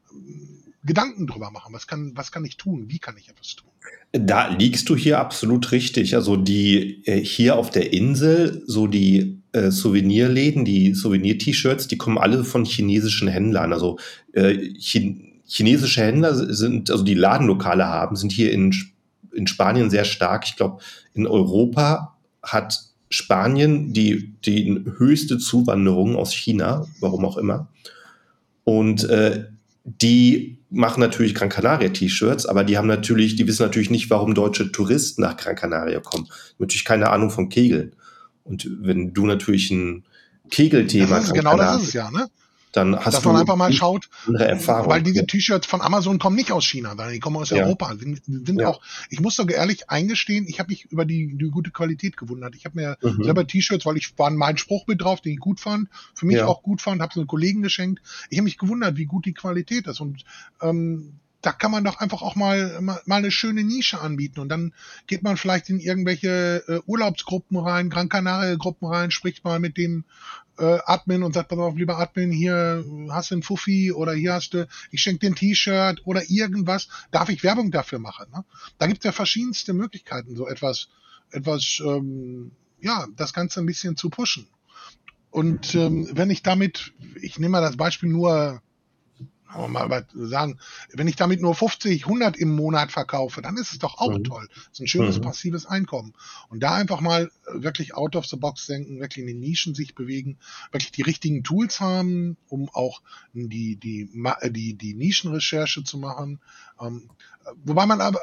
Gedanken 0.85 1.25
drüber 1.25 1.49
machen. 1.49 1.73
Was 1.73 1.87
kann, 1.87 2.11
was 2.15 2.31
kann 2.31 2.45
ich 2.45 2.57
tun? 2.57 2.85
Wie 2.89 2.99
kann 2.99 3.17
ich 3.17 3.29
etwas 3.29 3.55
tun? 3.55 3.69
Da 4.11 4.49
liegst 4.49 4.87
du 4.89 4.95
hier 4.95 5.19
absolut 5.19 5.71
richtig. 5.71 6.15
Also 6.15 6.37
die 6.37 7.03
äh, 7.05 7.19
hier 7.19 7.55
auf 7.55 7.71
der 7.71 7.93
Insel, 7.93 8.63
so 8.67 8.85
die 8.85 9.41
äh, 9.51 9.71
Souvenirläden, 9.71 10.63
die 10.63 10.93
Souvenir-T-Shirts, 10.93 11.87
die 11.87 11.97
kommen 11.97 12.19
alle 12.19 12.43
von 12.43 12.65
chinesischen 12.65 13.27
Händlern. 13.27 13.73
Also 13.73 13.97
äh, 14.33 14.73
chinesische 15.47 16.01
Händler 16.01 16.35
sind, 16.35 16.91
also 16.91 17.03
die 17.03 17.13
Ladenlokale 17.13 17.87
haben, 17.87 18.15
sind 18.15 18.31
hier 18.31 18.51
in 18.51 18.73
in 19.37 19.47
Spanien 19.47 19.89
sehr 19.89 20.03
stark. 20.03 20.45
Ich 20.45 20.55
glaube, 20.55 20.81
in 21.13 21.27
Europa 21.27 22.17
hat 22.41 22.79
Spanien 23.09 23.93
die, 23.93 24.33
die 24.45 24.83
höchste 24.97 25.37
Zuwanderung 25.37 26.15
aus 26.15 26.33
China, 26.33 26.85
warum 26.99 27.23
auch 27.23 27.37
immer. 27.37 27.69
Und 28.63 29.05
äh, 29.05 29.45
die 29.83 30.59
machen 30.69 30.99
natürlich 30.99 31.33
Gran 31.33 31.49
Canaria 31.49 31.89
T-Shirts, 31.89 32.45
aber 32.45 32.65
die 32.65 32.77
haben 32.77 32.87
natürlich, 32.87 33.35
die 33.37 33.47
wissen 33.47 33.63
natürlich 33.63 33.89
nicht, 33.89 34.09
warum 34.09 34.33
deutsche 34.33 34.71
Touristen 34.71 35.21
nach 35.21 35.37
Gran 35.37 35.55
Canaria 35.55 36.01
kommen. 36.01 36.27
Natürlich 36.57 36.83
keine 36.83 37.09
Ahnung 37.11 37.29
von 37.29 37.47
Kegeln. 37.47 37.95
Und 38.43 38.69
wenn 38.81 39.13
du 39.13 39.25
natürlich 39.25 39.71
ein 39.71 40.03
Kegelthema. 40.49 41.19
Genau 41.19 41.57
das 41.57 41.81
ist 41.81 41.87
es 41.89 41.93
ja, 41.93 42.09
ne? 42.11 42.27
Dann 42.77 42.95
hast 42.95 43.15
Dass 43.15 43.23
du 43.23 43.29
man 43.29 43.41
einfach 43.41 43.55
mal 43.55 43.73
schaut, 43.73 44.09
weil 44.27 45.01
diese 45.01 45.25
T-Shirts 45.25 45.67
von 45.67 45.81
Amazon 45.81 46.19
kommen 46.19 46.35
nicht 46.35 46.51
aus 46.51 46.65
China, 46.65 46.89
sondern 46.89 47.11
die 47.11 47.19
kommen 47.19 47.37
aus 47.37 47.49
ja. 47.49 47.63
Europa. 47.63 47.95
Sind, 47.95 48.23
sind 48.25 48.59
ja. 48.59 48.67
auch, 48.67 48.81
ich 49.09 49.19
muss 49.19 49.35
doch 49.35 49.49
ehrlich 49.49 49.89
eingestehen, 49.89 50.45
ich 50.47 50.59
habe 50.59 50.69
mich 50.69 50.85
über 50.85 51.05
die, 51.05 51.37
die 51.37 51.49
gute 51.49 51.71
Qualität 51.71 52.17
gewundert. 52.17 52.55
Ich 52.55 52.65
habe 52.65 52.79
mir 52.79 52.97
mhm. 53.01 53.23
selber 53.23 53.47
T-Shirts, 53.47 53.85
weil 53.85 53.97
ich 53.97 54.17
war 54.17 54.29
mein 54.29 54.57
Spruch 54.57 54.87
mit 54.87 55.01
drauf, 55.01 55.21
den 55.21 55.33
ich 55.33 55.39
gut 55.39 55.59
fand, 55.59 55.89
für 56.13 56.25
mich 56.25 56.37
ja. 56.37 56.45
auch 56.45 56.63
gut 56.63 56.81
fand, 56.81 57.01
habe 57.01 57.11
es 57.11 57.17
einem 57.17 57.27
Kollegen 57.27 57.61
geschenkt. 57.61 58.01
Ich 58.29 58.37
habe 58.37 58.45
mich 58.45 58.57
gewundert, 58.57 58.97
wie 58.97 59.05
gut 59.05 59.25
die 59.25 59.33
Qualität 59.33 59.87
ist 59.87 59.99
und 59.99 60.23
ähm, 60.61 61.13
da 61.41 61.51
kann 61.51 61.71
man 61.71 61.83
doch 61.83 61.99
einfach 61.99 62.21
auch 62.21 62.35
mal, 62.35 62.81
mal, 62.81 62.99
mal 63.05 63.17
eine 63.17 63.31
schöne 63.31 63.63
Nische 63.63 64.01
anbieten 64.01 64.39
und 64.39 64.49
dann 64.49 64.73
geht 65.05 65.23
man 65.23 65.37
vielleicht 65.37 65.69
in 65.69 65.79
irgendwelche 65.79 66.63
äh, 66.67 66.79
Urlaubsgruppen 66.85 67.57
rein, 67.57 67.89
Gran 67.89 68.09
Canaria 68.09 68.55
Gruppen 68.55 68.87
rein, 68.87 69.11
spricht 69.11 69.43
mal 69.43 69.59
mit 69.59 69.77
dem 69.77 70.03
äh, 70.57 70.79
Admin 70.85 71.23
und 71.23 71.33
sagt, 71.33 71.49
pass 71.49 71.59
auf, 71.59 71.75
lieber 71.75 71.97
Admin, 71.97 72.31
hier 72.31 72.83
hast 73.09 73.31
du 73.31 73.35
einen 73.35 73.43
Fuffi 73.43 73.91
oder 73.91 74.13
hier 74.13 74.33
hast 74.33 74.53
du, 74.53 74.67
ich 74.91 75.01
schenke 75.01 75.19
dir 75.19 75.31
ein 75.31 75.35
T-Shirt 75.35 76.01
oder 76.05 76.29
irgendwas, 76.29 76.87
darf 77.11 77.29
ich 77.29 77.43
Werbung 77.43 77.71
dafür 77.71 77.99
machen? 77.99 78.27
Ne? 78.33 78.43
Da 78.77 78.87
gibt 78.87 78.99
es 78.99 79.05
ja 79.05 79.11
verschiedenste 79.11 79.73
Möglichkeiten, 79.73 80.35
so 80.35 80.47
etwas, 80.47 80.89
etwas, 81.31 81.81
ähm, 81.85 82.51
ja, 82.79 83.07
das 83.15 83.33
Ganze 83.33 83.59
ein 83.59 83.65
bisschen 83.65 83.97
zu 83.97 84.09
pushen. 84.09 84.47
Und 85.29 85.75
ähm, 85.75 86.09
wenn 86.13 86.29
ich 86.29 86.41
damit, 86.41 86.93
ich 87.21 87.37
nehme 87.37 87.53
mal 87.53 87.61
das 87.61 87.77
Beispiel 87.77 88.09
nur 88.09 88.61
mal 89.67 90.05
sagen, 90.13 90.59
wenn 90.93 91.07
ich 91.07 91.15
damit 91.15 91.41
nur 91.41 91.55
50, 91.55 92.03
100 92.03 92.37
im 92.37 92.55
Monat 92.55 92.91
verkaufe, 92.91 93.41
dann 93.41 93.57
ist 93.57 93.71
es 93.71 93.79
doch 93.79 93.97
auch 93.97 94.17
mhm. 94.17 94.23
toll. 94.23 94.47
Das 94.49 94.73
ist 94.73 94.79
ein 94.81 94.87
schönes 94.87 95.17
mhm. 95.17 95.23
passives 95.23 95.65
Einkommen. 95.65 96.13
Und 96.49 96.61
da 96.61 96.75
einfach 96.75 97.01
mal 97.01 97.31
wirklich 97.51 97.95
out 97.95 98.15
of 98.15 98.25
the 98.25 98.35
box 98.35 98.67
denken, 98.67 98.99
wirklich 98.99 99.19
in 99.19 99.27
den 99.27 99.39
Nischen 99.39 99.75
sich 99.75 99.95
bewegen, 99.95 100.37
wirklich 100.71 100.91
die 100.91 101.01
richtigen 101.01 101.43
Tools 101.43 101.79
haben, 101.79 102.37
um 102.49 102.69
auch 102.69 103.01
die, 103.33 103.75
die, 103.75 104.09
die, 104.51 104.73
die 104.73 104.93
Nischenrecherche 104.93 105.83
zu 105.83 105.97
machen. 105.97 106.39
Ähm, 106.79 107.09
wobei 107.63 107.85
man 107.85 108.01
aber, 108.01 108.19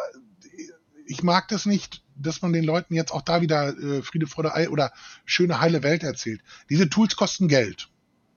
ich 1.06 1.22
mag 1.22 1.48
das 1.48 1.66
nicht, 1.66 2.02
dass 2.16 2.42
man 2.42 2.52
den 2.52 2.64
Leuten 2.64 2.94
jetzt 2.94 3.12
auch 3.12 3.22
da 3.22 3.40
wieder 3.40 3.76
äh, 3.76 4.02
Friede, 4.02 4.26
Freude, 4.26 4.54
Ei 4.54 4.68
oder 4.68 4.92
schöne, 5.24 5.60
heile 5.60 5.82
Welt 5.82 6.02
erzählt. 6.02 6.40
Diese 6.70 6.88
Tools 6.88 7.16
kosten 7.16 7.48
Geld. 7.48 7.88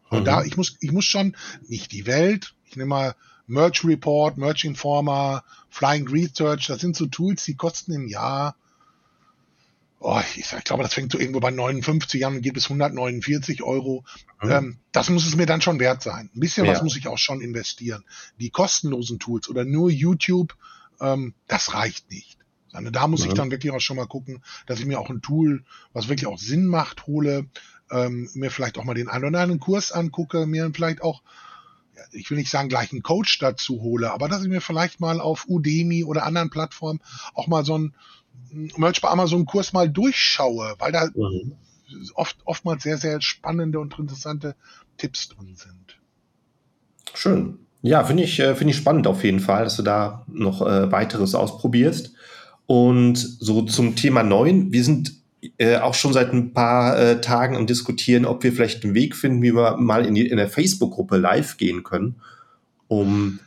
Und 0.09 0.21
mhm. 0.21 0.25
da, 0.25 0.43
ich 0.43 0.57
muss, 0.57 0.75
ich 0.79 0.91
muss 0.91 1.05
schon 1.05 1.35
nicht 1.67 1.91
die 1.91 2.05
Welt, 2.05 2.55
ich 2.69 2.75
nehme 2.75 2.89
mal 2.89 3.15
Merch 3.47 3.83
Report, 3.85 4.37
Merch 4.37 4.65
Informer, 4.65 5.43
Flying 5.69 6.07
Research, 6.07 6.67
das 6.67 6.81
sind 6.81 6.95
so 6.95 7.05
Tools, 7.07 7.45
die 7.45 7.55
kosten 7.55 7.93
im 7.93 8.07
Jahr, 8.07 8.55
oh, 9.99 10.19
ich, 10.35 10.53
ich 10.53 10.63
glaube, 10.63 10.83
das 10.83 10.93
fängt 10.93 11.11
so 11.11 11.19
irgendwo 11.19 11.39
bei 11.39 11.51
59 11.51 12.25
an 12.25 12.35
und 12.35 12.41
geht 12.41 12.53
bis 12.53 12.65
149 12.65 13.63
Euro. 13.63 14.03
Mhm. 14.41 14.51
Ähm, 14.51 14.77
das 14.91 15.09
muss 15.09 15.25
es 15.25 15.35
mir 15.35 15.45
dann 15.45 15.61
schon 15.61 15.79
wert 15.79 16.03
sein. 16.03 16.29
Ein 16.35 16.39
bisschen 16.39 16.65
ja. 16.65 16.73
was 16.73 16.83
muss 16.83 16.97
ich 16.97 17.07
auch 17.07 17.17
schon 17.17 17.41
investieren. 17.41 18.03
Die 18.39 18.49
kostenlosen 18.49 19.19
Tools 19.19 19.49
oder 19.49 19.65
nur 19.65 19.89
YouTube, 19.89 20.55
ähm, 20.99 21.33
das 21.47 21.73
reicht 21.73 22.11
nicht. 22.11 22.37
Also 22.73 22.91
da 22.91 23.07
muss 23.07 23.23
mhm. 23.23 23.29
ich 23.29 23.33
dann 23.33 23.51
wirklich 23.51 23.73
auch 23.73 23.79
schon 23.79 23.97
mal 23.97 24.07
gucken, 24.07 24.43
dass 24.65 24.79
ich 24.79 24.85
mir 24.85 24.99
auch 24.99 25.09
ein 25.09 25.21
Tool, 25.21 25.63
was 25.93 26.09
wirklich 26.09 26.27
auch 26.27 26.37
Sinn 26.37 26.67
macht, 26.67 27.07
hole, 27.07 27.47
ähm, 27.89 28.29
mir 28.33 28.51
vielleicht 28.51 28.77
auch 28.77 28.83
mal 28.83 28.93
den 28.93 29.07
einen 29.07 29.25
oder 29.25 29.39
anderen 29.39 29.59
Kurs 29.59 29.91
angucke, 29.91 30.45
mir 30.45 30.69
vielleicht 30.73 31.01
auch 31.01 31.21
ich 32.11 32.29
will 32.29 32.37
nicht 32.37 32.49
sagen, 32.49 32.69
gleich 32.69 32.91
einen 32.91 33.03
Coach 33.03 33.39
dazu 33.39 33.81
hole, 33.81 34.11
aber 34.11 34.27
dass 34.27 34.43
ich 34.43 34.49
mir 34.49 34.61
vielleicht 34.61 34.99
mal 34.99 35.19
auf 35.19 35.45
Udemy 35.47 36.03
oder 36.03 36.25
anderen 36.25 36.49
Plattformen 36.49 37.01
auch 37.33 37.47
mal 37.47 37.65
so 37.65 37.75
einen 37.75 37.95
Merch 38.51 39.01
bei 39.01 39.09
Amazon 39.09 39.45
Kurs 39.45 39.73
mal 39.73 39.89
durchschaue, 39.89 40.75
weil 40.79 40.91
da 40.91 41.09
mhm. 41.13 41.53
oft, 42.15 42.37
oftmals 42.45 42.83
sehr, 42.83 42.97
sehr 42.97 43.21
spannende 43.21 43.79
und 43.79 43.97
interessante 43.97 44.55
Tipps 44.97 45.29
drin 45.29 45.55
sind. 45.55 45.99
Schön. 47.13 47.59
Ja, 47.81 48.03
finde 48.03 48.23
ich, 48.23 48.39
äh, 48.39 48.55
finde 48.55 48.71
ich 48.71 48.77
spannend 48.77 49.07
auf 49.07 49.23
jeden 49.23 49.39
Fall, 49.39 49.63
dass 49.63 49.77
du 49.77 49.83
da 49.83 50.25
noch 50.27 50.61
äh, 50.61 50.91
weiteres 50.91 51.35
ausprobierst. 51.35 52.13
Und 52.65 53.15
so 53.17 53.61
zum 53.61 53.95
Thema 53.95 54.23
9. 54.23 54.73
Wir 54.73 54.83
sind 54.83 55.13
äh, 55.57 55.77
auch 55.77 55.93
schon 55.93 56.13
seit 56.13 56.33
ein 56.33 56.53
paar 56.53 56.97
äh, 56.97 57.21
Tagen 57.21 57.55
am 57.55 57.67
Diskutieren, 57.67 58.25
ob 58.25 58.43
wir 58.43 58.51
vielleicht 58.51 58.83
einen 58.83 58.93
Weg 58.93 59.15
finden, 59.15 59.41
wie 59.41 59.53
wir 59.53 59.77
mal 59.77 60.05
in, 60.05 60.15
die, 60.15 60.27
in 60.27 60.37
der 60.37 60.49
Facebook-Gruppe 60.49 61.17
live 61.17 61.57
gehen 61.57 61.83
können, 61.83 62.15
um 62.87 63.39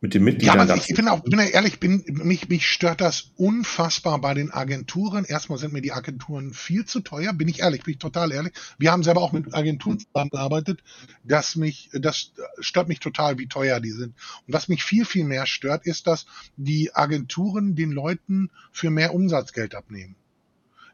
mit 0.00 0.14
den 0.14 0.24
Mitgliedern. 0.24 0.66
Ja, 0.66 0.76
ich 0.76 0.94
bin 0.94 1.08
auch, 1.08 1.20
bin 1.20 1.38
ja 1.38 1.44
ehrlich, 1.44 1.78
bin, 1.78 2.02
mich, 2.06 2.48
mich 2.48 2.66
stört 2.66 3.00
das 3.00 3.32
unfassbar 3.36 4.18
bei 4.20 4.32
den 4.32 4.50
Agenturen. 4.50 5.24
Erstmal 5.24 5.58
sind 5.58 5.72
mir 5.72 5.82
die 5.82 5.92
Agenturen 5.92 6.54
viel 6.54 6.86
zu 6.86 7.00
teuer, 7.00 7.32
bin 7.34 7.48
ich 7.48 7.60
ehrlich, 7.60 7.82
bin 7.82 7.92
ich 7.92 7.98
total 7.98 8.32
ehrlich. 8.32 8.52
Wir 8.78 8.92
haben 8.92 9.02
selber 9.02 9.20
auch 9.20 9.32
mit 9.32 9.54
Agenturen 9.54 9.98
zusammengearbeitet, 9.98 10.82
dass 11.22 11.54
mich, 11.54 11.90
das 11.92 12.32
stört 12.60 12.88
mich 12.88 13.00
total, 13.00 13.38
wie 13.38 13.46
teuer 13.46 13.80
die 13.80 13.90
sind. 13.90 14.14
Und 14.46 14.54
was 14.54 14.68
mich 14.68 14.84
viel, 14.84 15.04
viel 15.04 15.24
mehr 15.24 15.46
stört, 15.46 15.86
ist, 15.86 16.06
dass 16.06 16.24
die 16.56 16.94
Agenturen 16.94 17.74
den 17.74 17.92
Leuten 17.92 18.50
für 18.72 18.90
mehr 18.90 19.14
Umsatzgeld 19.14 19.74
abnehmen. 19.74 20.16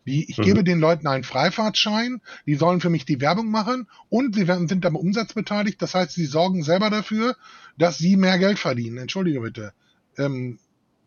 Die, 0.07 0.31
ich 0.31 0.39
mhm. 0.39 0.43
gebe 0.43 0.65
den 0.65 0.79
Leuten 0.79 1.07
einen 1.07 1.25
Freifahrtschein, 1.25 2.21
die 2.47 2.55
sollen 2.55 2.81
für 2.81 2.91
mich 2.91 3.05
die 3.05 3.21
Werbung 3.21 3.51
machen 3.51 3.89
und 4.09 4.35
sie 4.35 4.47
werden, 4.49 4.69
sind 4.69 4.87
am 4.87 4.97
Umsatz 4.97 5.35
beteiligt. 5.35 5.83
Das 5.83 5.95
heißt, 5.95 6.13
sie 6.13 6.27
sorgen 6.27 6.63
selber 6.63 6.91
dafür, 6.91 7.37
dass 7.77 7.99
sie 7.99 8.17
mehr 8.17 8.39
Geld 8.39 8.59
verdienen. 8.59 8.99
Entschuldige 8.99 9.41
bitte. 9.41 9.73
Ähm, 10.17 10.59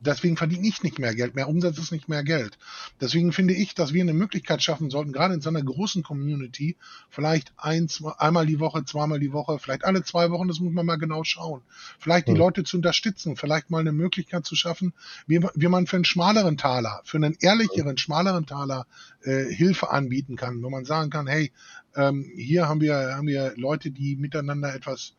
Deswegen 0.02 0.38
verdiene 0.38 0.68
ich 0.68 0.82
nicht 0.82 0.97
mehr 0.97 1.14
Geld. 1.14 1.36
Mehr 1.36 1.50
Umsatz 1.50 1.78
ist 1.78 1.91
nicht 1.91 2.08
mehr 2.08 2.24
Geld. 2.24 2.58
Deswegen 3.02 3.34
finde 3.34 3.54
ich, 3.54 3.76
dass 3.76 3.93
wir 3.93 4.02
eine 4.02 4.14
Möglichkeit 4.14 4.64
schaffen 4.64 4.89
sollten, 4.89 5.12
gerade 5.12 5.34
in 5.34 5.41
so 5.41 5.50
einer 5.50 5.62
großen 5.62 6.04
Community, 6.04 6.78
vielleicht 7.10 7.52
ein, 7.58 7.89
zwei, 7.89 8.12
einmal 8.14 8.45
die 8.45 8.60
Woche, 8.60 8.86
zweimal 8.86 9.20
die 9.20 9.34
Woche, 9.34 9.60
vielleicht 9.60 9.84
alle 9.84 10.04
zwei 10.04 10.32
Wochen, 10.32 10.47
das 10.47 10.60
muss 10.60 10.74
man 10.74 10.86
mal 10.86 10.97
genau 10.97 11.24
schauen. 11.24 11.62
Vielleicht 12.00 12.28
die 12.28 12.32
hm. 12.32 12.39
Leute 12.39 12.64
zu 12.64 12.78
unterstützen, 12.78 13.36
vielleicht 13.36 13.70
mal 13.70 13.80
eine 13.80 13.91
Möglichkeit 13.91 14.45
zu 14.45 14.56
schaffen, 14.56 14.93
wie, 15.28 15.41
wie 15.56 15.68
man 15.68 15.86
für 15.86 15.97
einen 15.97 16.06
schmaleren 16.06 16.58
Taler, 16.58 17.02
für 17.04 17.18
einen 17.18 17.36
ehrlicheren, 17.39 17.97
schmaleren 17.97 18.45
Taler 18.45 18.88
äh, 19.24 19.45
Hilfe 19.54 19.91
anbieten 19.91 20.36
kann, 20.38 20.64
wo 20.64 20.70
man 20.70 20.86
sagen 20.86 21.10
kann, 21.10 21.28
hey, 21.28 21.52
ähm, 21.95 22.32
hier 22.36 22.68
haben 22.68 22.82
wir, 22.82 23.16
haben 23.16 23.28
wir 23.28 23.54
Leute, 23.58 23.91
die 23.91 24.16
miteinander 24.16 24.74
etwas 24.74 25.14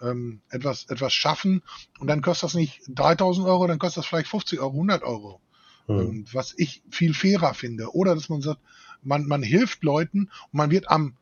ähm, 0.00 0.40
etwas, 0.50 0.84
etwas 0.88 1.12
schaffen 1.12 1.62
und 1.98 2.06
dann 2.08 2.22
kostet 2.22 2.48
das 2.48 2.54
nicht 2.54 2.82
3000 2.88 3.46
Euro, 3.46 3.66
dann 3.66 3.78
kostet 3.78 3.98
das 3.98 4.06
vielleicht 4.06 4.28
50 4.28 4.60
Euro, 4.60 4.72
100 4.72 5.02
Euro. 5.02 5.40
Mhm. 5.88 6.00
Ähm, 6.00 6.24
was 6.32 6.54
ich 6.56 6.82
viel 6.90 7.14
fairer 7.14 7.54
finde. 7.54 7.94
Oder 7.94 8.14
dass 8.14 8.28
man 8.28 8.42
sagt, 8.42 8.60
man, 9.02 9.26
man 9.26 9.42
hilft 9.42 9.82
Leuten 9.84 10.30
und 10.50 10.54
man 10.54 10.70
wird 10.70 10.90
am, 10.90 11.14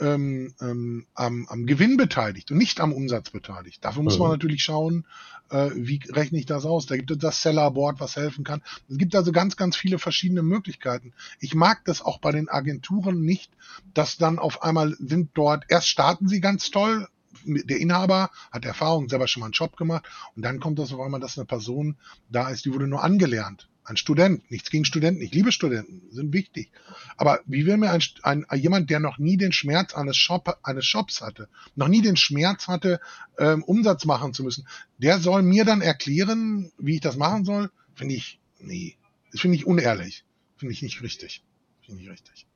ähm, 0.00 0.54
ähm, 0.60 1.06
am, 1.14 1.46
am 1.48 1.66
Gewinn 1.66 1.96
beteiligt 1.96 2.50
und 2.50 2.58
nicht 2.58 2.80
am 2.80 2.92
Umsatz 2.92 3.30
beteiligt. 3.30 3.84
Dafür 3.84 4.02
muss 4.02 4.14
mhm. 4.14 4.22
man 4.22 4.30
natürlich 4.32 4.62
schauen, 4.62 5.06
äh, 5.50 5.70
wie 5.74 6.00
rechne 6.08 6.38
ich 6.38 6.46
das 6.46 6.64
aus. 6.64 6.86
Da 6.86 6.96
gibt 6.96 7.10
es 7.10 7.18
das 7.18 7.42
Sellerboard, 7.42 8.00
was 8.00 8.16
helfen 8.16 8.44
kann. 8.44 8.62
Es 8.88 8.98
gibt 8.98 9.14
also 9.14 9.32
ganz, 9.32 9.56
ganz 9.56 9.76
viele 9.76 9.98
verschiedene 9.98 10.42
Möglichkeiten. 10.42 11.12
Ich 11.40 11.54
mag 11.54 11.84
das 11.84 12.02
auch 12.02 12.18
bei 12.18 12.32
den 12.32 12.48
Agenturen 12.48 13.20
nicht, 13.20 13.50
dass 13.94 14.16
dann 14.16 14.38
auf 14.38 14.62
einmal 14.62 14.96
sind 14.98 15.30
dort, 15.34 15.64
erst 15.68 15.88
starten 15.88 16.28
sie 16.28 16.40
ganz 16.40 16.70
toll, 16.70 17.08
der 17.44 17.78
Inhaber 17.78 18.30
hat 18.50 18.64
Erfahrung, 18.64 19.08
selber 19.08 19.28
schon 19.28 19.40
mal 19.40 19.46
einen 19.46 19.52
Job 19.52 19.76
gemacht 19.76 20.06
und 20.36 20.44
dann 20.44 20.60
kommt 20.60 20.78
das 20.78 20.92
auf 20.92 21.00
einmal, 21.00 21.20
dass 21.20 21.38
eine 21.38 21.46
Person 21.46 21.96
da 22.28 22.48
ist, 22.50 22.64
die 22.64 22.72
wurde 22.72 22.86
nur 22.86 23.02
angelernt. 23.02 23.68
Ein 23.84 23.96
Student, 23.96 24.50
nichts 24.50 24.68
gegen 24.70 24.84
Studenten, 24.84 25.22
ich 25.22 25.32
liebe 25.32 25.50
Studenten, 25.50 26.02
sind 26.10 26.34
wichtig. 26.34 26.70
Aber 27.16 27.40
wie 27.46 27.64
will 27.64 27.78
mir 27.78 27.90
ein, 27.90 28.02
ein, 28.22 28.44
jemand, 28.54 28.90
der 28.90 29.00
noch 29.00 29.16
nie 29.16 29.38
den 29.38 29.52
Schmerz 29.52 29.94
eines, 29.94 30.18
Shop, 30.18 30.58
eines 30.62 30.84
Shops 30.84 31.22
hatte, 31.22 31.48
noch 31.74 31.88
nie 31.88 32.02
den 32.02 32.16
Schmerz 32.16 32.68
hatte, 32.68 33.00
ähm, 33.38 33.62
Umsatz 33.64 34.04
machen 34.04 34.34
zu 34.34 34.44
müssen, 34.44 34.68
der 34.98 35.18
soll 35.20 35.42
mir 35.42 35.64
dann 35.64 35.80
erklären, 35.80 36.70
wie 36.76 36.96
ich 36.96 37.00
das 37.00 37.16
machen 37.16 37.46
soll? 37.46 37.70
Finde 37.94 38.14
ich, 38.14 38.38
nee, 38.58 38.98
das 39.32 39.40
finde 39.40 39.56
ich 39.56 39.66
unehrlich. 39.66 40.24
Finde 40.58 40.74
ich 40.74 40.82
nicht 40.82 41.02
richtig. 41.02 41.42
Finde 41.86 42.02
ich 42.02 42.10
richtig. 42.10 42.46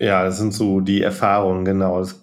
Ja, 0.00 0.24
das 0.24 0.38
sind 0.38 0.52
so 0.52 0.80
die 0.80 1.02
Erfahrungen, 1.02 1.64
genau. 1.64 2.00
Das 2.00 2.20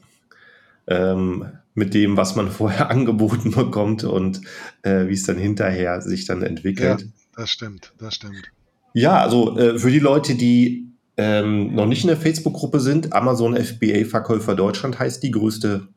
ähm, 0.87 1.45
mit 1.73 1.93
dem, 1.93 2.17
was 2.17 2.35
man 2.35 2.51
vorher 2.51 2.89
angeboten 2.89 3.51
bekommt 3.51 4.03
und 4.03 4.41
äh, 4.83 5.07
wie 5.07 5.13
es 5.13 5.23
dann 5.23 5.37
hinterher 5.37 6.01
sich 6.01 6.25
dann 6.25 6.43
entwickelt. 6.43 7.01
Ja, 7.01 7.07
das 7.35 7.49
stimmt, 7.49 7.93
das 7.97 8.15
stimmt. 8.15 8.51
Ja, 8.93 9.21
also 9.21 9.57
äh, 9.57 9.79
für 9.79 9.91
die 9.91 9.99
Leute, 9.99 10.35
die 10.35 10.91
ähm, 11.17 11.73
noch 11.75 11.85
nicht 11.85 12.03
in 12.03 12.07
der 12.07 12.17
Facebook-Gruppe 12.17 12.79
sind, 12.79 13.13
Amazon 13.13 13.55
FBA 13.55 14.05
Verkäufer 14.05 14.55
Deutschland 14.55 14.99
heißt 14.99 15.23
die 15.23 15.31
größte 15.31 15.87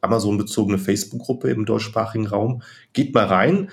Amazon-bezogene 0.00 0.78
Facebook-Gruppe 0.78 1.50
im 1.50 1.64
deutschsprachigen 1.64 2.26
Raum. 2.26 2.62
Geht 2.92 3.14
mal 3.14 3.24
rein. 3.24 3.70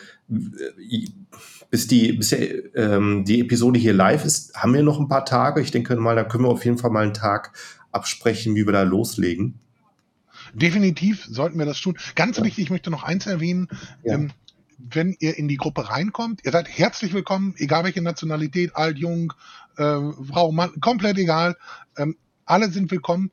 Bis 1.70 1.88
die, 1.88 2.14
bis 2.14 2.34
ähm, 2.76 3.26
die 3.26 3.42
Episode 3.42 3.80
hier 3.80 3.94
live 3.94 4.26
ist, 4.26 4.56
haben 4.56 4.74
wir 4.74 4.84
noch 4.84 5.00
ein 5.00 5.08
paar 5.08 5.26
Tage. 5.26 5.62
Ich 5.62 5.72
denke 5.72 5.96
mal, 5.98 6.16
da 6.16 6.24
können 6.24 6.46
wir 6.46 6.50
auf 6.50 6.66
jeden 6.66 6.78
Fall 6.78 6.92
mal 6.92 7.04
einen 7.04 7.14
Tag 7.14 7.54
absprechen, 7.92 8.56
wie 8.56 8.66
wir 8.66 8.74
da 8.74 8.84
loslegen. 8.84 9.60
Definitiv 10.56 11.26
sollten 11.30 11.60
wir 11.60 11.66
das 11.66 11.82
tun. 11.82 11.98
Ganz 12.16 12.42
wichtig, 12.42 12.64
ich 12.64 12.70
möchte 12.70 12.90
noch 12.90 13.04
eins 13.04 13.28
erwähnen. 13.28 13.68
Ja. 14.04 14.16
Ähm, 14.16 14.32
wenn 14.78 15.16
ihr 15.20 15.38
in 15.38 15.48
die 15.48 15.58
Gruppe 15.58 15.90
reinkommt, 15.90 16.46
ihr 16.46 16.52
seid 16.52 16.68
herzlich 16.70 17.14
willkommen, 17.14 17.56
egal 17.58 17.84
welche 17.84 18.02
Nationalität, 18.02 18.76
alt, 18.76 18.98
jung, 18.98 19.34
äh, 19.78 20.00
Frau, 20.32 20.52
Mann, 20.52 20.80
komplett 20.80 21.18
egal. 21.18 21.58
Ähm, 21.98 22.18
alle 22.46 22.70
sind 22.70 22.90
willkommen. 22.92 23.32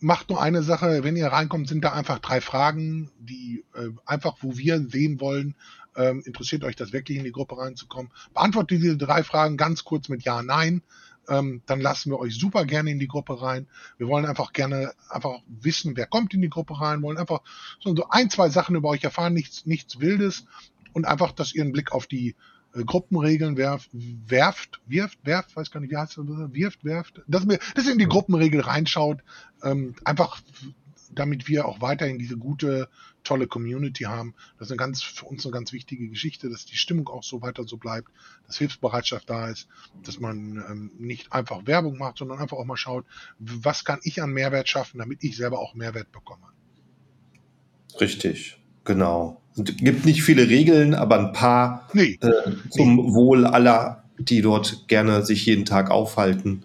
Macht 0.00 0.28
nur 0.28 0.42
eine 0.42 0.62
Sache, 0.62 1.04
wenn 1.04 1.16
ihr 1.16 1.28
reinkommt, 1.28 1.68
sind 1.68 1.82
da 1.82 1.92
einfach 1.92 2.18
drei 2.18 2.42
Fragen, 2.42 3.10
die 3.18 3.64
äh, 3.74 3.88
einfach, 4.04 4.36
wo 4.42 4.58
wir 4.58 4.86
sehen 4.88 5.20
wollen, 5.20 5.54
ähm, 5.96 6.22
interessiert 6.26 6.64
euch 6.64 6.76
das 6.76 6.92
wirklich 6.92 7.16
in 7.16 7.24
die 7.24 7.32
Gruppe 7.32 7.56
reinzukommen. 7.56 8.12
Beantwortet 8.34 8.82
diese 8.82 8.98
drei 8.98 9.22
Fragen 9.22 9.56
ganz 9.56 9.84
kurz 9.84 10.10
mit 10.10 10.22
Ja, 10.22 10.42
Nein 10.42 10.82
ähm, 11.28 11.62
dann 11.66 11.80
lassen 11.80 12.10
wir 12.10 12.18
euch 12.18 12.38
super 12.38 12.64
gerne 12.64 12.90
in 12.90 12.98
die 12.98 13.08
Gruppe 13.08 13.40
rein. 13.40 13.66
Wir 13.96 14.08
wollen 14.08 14.26
einfach 14.26 14.52
gerne 14.52 14.92
einfach 15.08 15.40
wissen, 15.46 15.96
wer 15.96 16.06
kommt 16.06 16.34
in 16.34 16.42
die 16.42 16.50
Gruppe 16.50 16.80
rein, 16.80 17.02
wollen 17.02 17.18
einfach 17.18 17.40
so, 17.80 17.94
so 17.94 18.08
ein, 18.08 18.30
zwei 18.30 18.48
Sachen 18.48 18.76
über 18.76 18.88
euch 18.88 19.04
erfahren, 19.04 19.34
nichts, 19.34 19.66
nichts 19.66 20.00
Wildes. 20.00 20.46
und 20.92 21.06
einfach, 21.06 21.32
dass 21.32 21.54
ihr 21.54 21.62
einen 21.62 21.72
Blick 21.72 21.92
auf 21.92 22.06
die 22.06 22.34
äh, 22.74 22.84
Gruppenregeln 22.84 23.56
werft, 23.56 23.90
werft, 23.92 24.80
wirft, 24.86 25.18
werft, 25.24 25.56
weiß 25.56 25.70
gar 25.70 25.80
nicht, 25.80 25.90
wie 25.90 25.96
heißt 25.96 26.18
das, 26.18 26.26
wirft, 26.26 26.84
werft, 26.84 27.22
dass, 27.26 27.44
mir, 27.44 27.58
dass 27.74 27.86
ihr 27.86 27.92
in 27.92 27.98
die 27.98 28.06
Gruppenregel 28.06 28.60
reinschaut, 28.60 29.20
ähm, 29.62 29.94
einfach 30.04 30.40
damit 31.10 31.48
wir 31.48 31.66
auch 31.66 31.80
weiterhin 31.80 32.18
diese 32.18 32.36
gute, 32.36 32.88
tolle 33.28 33.46
Community 33.46 34.04
haben. 34.04 34.34
Das 34.58 34.68
ist 34.68 34.72
eine 34.72 34.78
ganz, 34.78 35.02
für 35.02 35.26
uns 35.26 35.44
eine 35.44 35.52
ganz 35.52 35.72
wichtige 35.72 36.08
Geschichte, 36.08 36.48
dass 36.48 36.64
die 36.64 36.76
Stimmung 36.76 37.08
auch 37.08 37.22
so 37.22 37.42
weiter 37.42 37.64
so 37.64 37.76
bleibt, 37.76 38.08
dass 38.46 38.56
Hilfsbereitschaft 38.56 39.28
da 39.28 39.48
ist, 39.48 39.68
dass 40.02 40.18
man 40.18 40.64
ähm, 40.68 40.90
nicht 40.98 41.30
einfach 41.32 41.66
Werbung 41.66 41.98
macht, 41.98 42.18
sondern 42.18 42.38
einfach 42.38 42.56
auch 42.56 42.64
mal 42.64 42.78
schaut, 42.78 43.04
was 43.38 43.84
kann 43.84 44.00
ich 44.02 44.22
an 44.22 44.32
Mehrwert 44.32 44.68
schaffen, 44.68 44.98
damit 44.98 45.22
ich 45.22 45.36
selber 45.36 45.58
auch 45.58 45.74
Mehrwert 45.74 46.10
bekomme. 46.10 46.46
Richtig, 48.00 48.58
genau. 48.84 49.42
Es 49.54 49.64
gibt 49.76 50.06
nicht 50.06 50.22
viele 50.22 50.48
Regeln, 50.48 50.94
aber 50.94 51.18
ein 51.18 51.32
paar 51.32 51.88
nee, 51.92 52.18
äh, 52.22 52.52
zum 52.70 52.96
nee. 52.96 53.12
Wohl 53.12 53.44
aller, 53.44 54.04
die 54.18 54.40
dort 54.40 54.88
gerne 54.88 55.24
sich 55.24 55.44
jeden 55.44 55.66
Tag 55.66 55.90
aufhalten. 55.90 56.64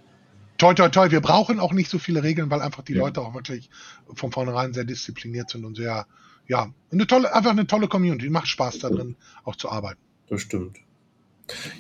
Toi, 0.58 0.74
toi, 0.76 0.88
toi. 0.88 1.12
Wir 1.12 1.20
brauchen 1.20 1.60
auch 1.60 1.74
nicht 1.74 1.90
so 1.90 2.00
viele 2.00 2.24
Regeln, 2.24 2.50
weil 2.50 2.62
einfach 2.62 2.84
die 2.84 2.94
ja. 2.94 3.00
Leute 3.00 3.20
auch 3.20 3.34
wirklich 3.34 3.70
von 4.14 4.32
vornherein 4.32 4.74
sehr 4.74 4.86
diszipliniert 4.86 5.50
sind 5.50 5.66
und 5.66 5.76
sehr, 5.76 6.06
ja, 6.48 6.70
eine 6.92 7.08
tolle, 7.08 7.34
einfach 7.34 7.52
eine 7.52 7.68
tolle 7.68 7.88
Community. 7.88 8.30
Macht 8.30 8.48
Spaß 8.48 8.80
da 8.80 8.90
drin, 8.90 9.16
auch 9.44 9.56
zu 9.56 9.70
arbeiten. 9.70 10.00
Das 10.30 10.42
stimmt. 10.42 10.78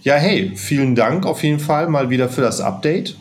Ja, 0.01 0.15
hey, 0.15 0.53
vielen 0.55 0.95
Dank 0.95 1.25
auf 1.25 1.43
jeden 1.43 1.59
Fall 1.59 1.87
mal 1.87 2.09
wieder 2.09 2.29
für 2.29 2.41
das 2.41 2.59
Update. 2.59 3.17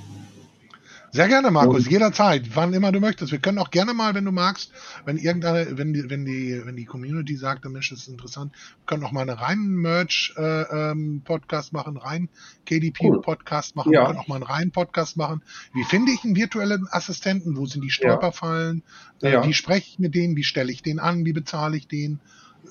Sehr 1.15 1.29
gerne, 1.29 1.51
Markus, 1.51 1.85
und 1.85 1.91
jederzeit, 1.91 2.57
wann 2.57 2.73
immer 2.73 2.91
du 2.91 2.99
möchtest. 2.99 3.33
Wir 3.33 3.39
können 3.39 3.59
auch 3.59 3.71
gerne 3.71 3.93
mal, 3.93 4.15
wenn 4.15 4.25
du 4.25 4.33
magst, 4.33 4.73
wenn 5.05 5.19
irgendeine, 5.19 5.77
wenn 5.77 5.93
die, 5.93 6.09
wenn 6.09 6.25
die, 6.25 6.63
wenn 6.65 6.75
die 6.75 6.87
Community 6.87 7.37
sagt, 7.37 7.67
Mensch, 7.67 7.91
das 7.91 7.99
ist 7.99 8.09
interessant, 8.09 8.51
wir 8.53 8.87
können 8.87 9.05
auch 9.05 9.13
mal 9.13 9.21
einen 9.21 9.39
reinen 9.39 9.75
Merch-Podcast 9.75 11.67
äh, 11.67 11.77
ähm, 11.77 11.77
machen, 11.77 11.97
rein 11.99 12.31
KDP-Podcast 12.65 13.77
machen, 13.77 13.93
ja. 13.93 14.01
wir 14.01 14.07
können 14.07 14.21
auch 14.21 14.29
mal 14.29 14.37
einen 14.37 14.45
reinen 14.45 14.71
Podcast 14.71 15.19
machen. 15.19 15.43
Wie 15.75 15.85
finde 15.85 16.13
ich 16.13 16.25
einen 16.25 16.35
virtuellen 16.35 16.89
Assistenten? 16.91 17.59
Wo 17.59 17.67
sind 17.67 17.85
die 17.85 17.91
Stolperfallen? 17.91 18.83
Ja. 19.21 19.29
Äh, 19.29 19.33
ja. 19.35 19.47
Wie 19.47 19.53
spreche 19.53 19.91
ich 19.91 19.99
mit 19.99 20.15
denen? 20.15 20.35
Wie 20.35 20.45
stelle 20.45 20.73
ich 20.73 20.83
den 20.83 20.99
an? 20.99 21.27
Wie 21.27 21.35
bezahle 21.35 21.77
ich 21.77 21.89
den? 21.89 22.21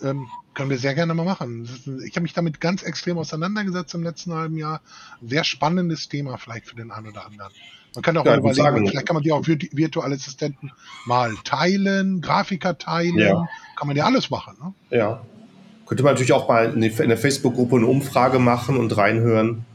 Ähm, 0.01 0.25
können 0.55 0.71
wir 0.71 0.79
sehr 0.79 0.95
gerne 0.95 1.13
mal 1.13 1.25
machen. 1.25 1.69
Ich 2.07 2.15
habe 2.15 2.23
mich 2.23 2.33
damit 2.33 2.59
ganz 2.59 2.81
extrem 2.81 3.19
auseinandergesetzt 3.19 3.93
im 3.93 4.01
letzten 4.01 4.33
halben 4.33 4.57
Jahr. 4.57 4.81
Sehr 5.21 5.43
spannendes 5.43 6.09
Thema 6.09 6.37
vielleicht 6.37 6.65
für 6.65 6.75
den 6.75 6.89
einen 6.89 7.09
oder 7.09 7.27
anderen. 7.27 7.53
Man 7.93 8.03
kann 8.03 8.17
auch 8.17 8.25
ja, 8.25 8.31
mal 8.31 8.39
überlegen, 8.39 8.63
sagen. 8.63 8.87
vielleicht 8.87 9.05
kann 9.05 9.15
man 9.15 9.23
die 9.23 9.31
auch 9.31 9.45
virtuelle 9.45 10.15
Assistenten 10.15 10.71
mal 11.05 11.33
teilen, 11.43 12.21
Grafiker 12.21 12.77
teilen, 12.77 13.17
ja. 13.17 13.49
kann 13.75 13.87
man 13.87 13.97
ja 13.97 14.05
alles 14.05 14.29
machen. 14.29 14.55
Ne? 14.61 14.97
Ja. 14.97 15.21
Könnte 15.85 16.03
man 16.03 16.13
natürlich 16.13 16.31
auch 16.31 16.47
mal 16.47 16.73
in 16.73 16.81
der 16.81 17.17
Facebook-Gruppe 17.17 17.75
eine 17.75 17.87
Umfrage 17.87 18.39
machen 18.39 18.77
und 18.77 18.95
reinhören. 18.95 19.65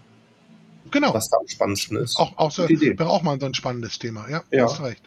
Genau. 0.90 1.12
Was 1.12 1.28
da 1.28 1.36
am 1.36 1.46
spannendsten 1.46 1.98
ist. 1.98 2.16
Auch, 2.16 2.38
auch 2.38 2.50
so, 2.50 2.66
wäre 2.68 3.10
auch 3.10 3.22
mal 3.22 3.38
so 3.38 3.44
ein 3.44 3.52
spannendes 3.52 3.98
Thema. 3.98 4.26
Ja, 4.30 4.42
ja. 4.50 4.64
hast 4.64 4.80
recht. 4.80 5.02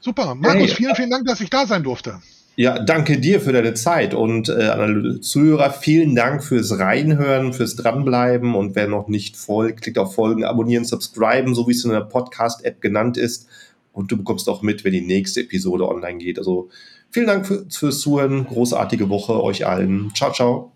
Super. 0.00 0.34
Markus, 0.34 0.68
hey, 0.68 0.68
vielen, 0.68 0.94
vielen 0.94 1.10
Dank, 1.10 1.26
dass 1.26 1.40
ich 1.40 1.50
da 1.50 1.66
sein 1.66 1.82
durfte. 1.82 2.20
Ja, 2.56 2.78
danke 2.78 3.18
dir 3.18 3.40
für 3.40 3.52
deine 3.52 3.74
Zeit 3.74 4.14
und 4.14 4.48
äh, 4.48 4.68
an 4.68 4.80
alle 4.80 5.20
Zuhörer 5.20 5.70
vielen 5.70 6.14
Dank 6.14 6.44
fürs 6.44 6.78
Reinhören, 6.78 7.52
fürs 7.52 7.74
Dranbleiben 7.74 8.54
und 8.54 8.76
wer 8.76 8.86
noch 8.86 9.08
nicht 9.08 9.36
folgt, 9.36 9.82
klickt 9.82 9.98
auf 9.98 10.14
Folgen, 10.14 10.44
abonnieren, 10.44 10.84
subscriben, 10.84 11.54
so 11.54 11.66
wie 11.66 11.72
es 11.72 11.84
in 11.84 11.90
der 11.90 12.02
Podcast-App 12.02 12.80
genannt 12.80 13.16
ist 13.16 13.48
und 13.92 14.12
du 14.12 14.16
bekommst 14.16 14.48
auch 14.48 14.62
mit, 14.62 14.84
wenn 14.84 14.92
die 14.92 15.00
nächste 15.00 15.40
Episode 15.40 15.88
online 15.88 16.18
geht. 16.18 16.38
Also 16.38 16.68
vielen 17.10 17.26
Dank 17.26 17.46
für, 17.46 17.66
fürs 17.68 17.98
Zuhören, 18.00 18.44
großartige 18.46 19.08
Woche 19.08 19.42
euch 19.42 19.66
allen. 19.66 20.12
Ciao, 20.14 20.32
ciao. 20.32 20.72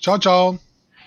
Ciao, 0.00 0.18
ciao. 0.18 0.71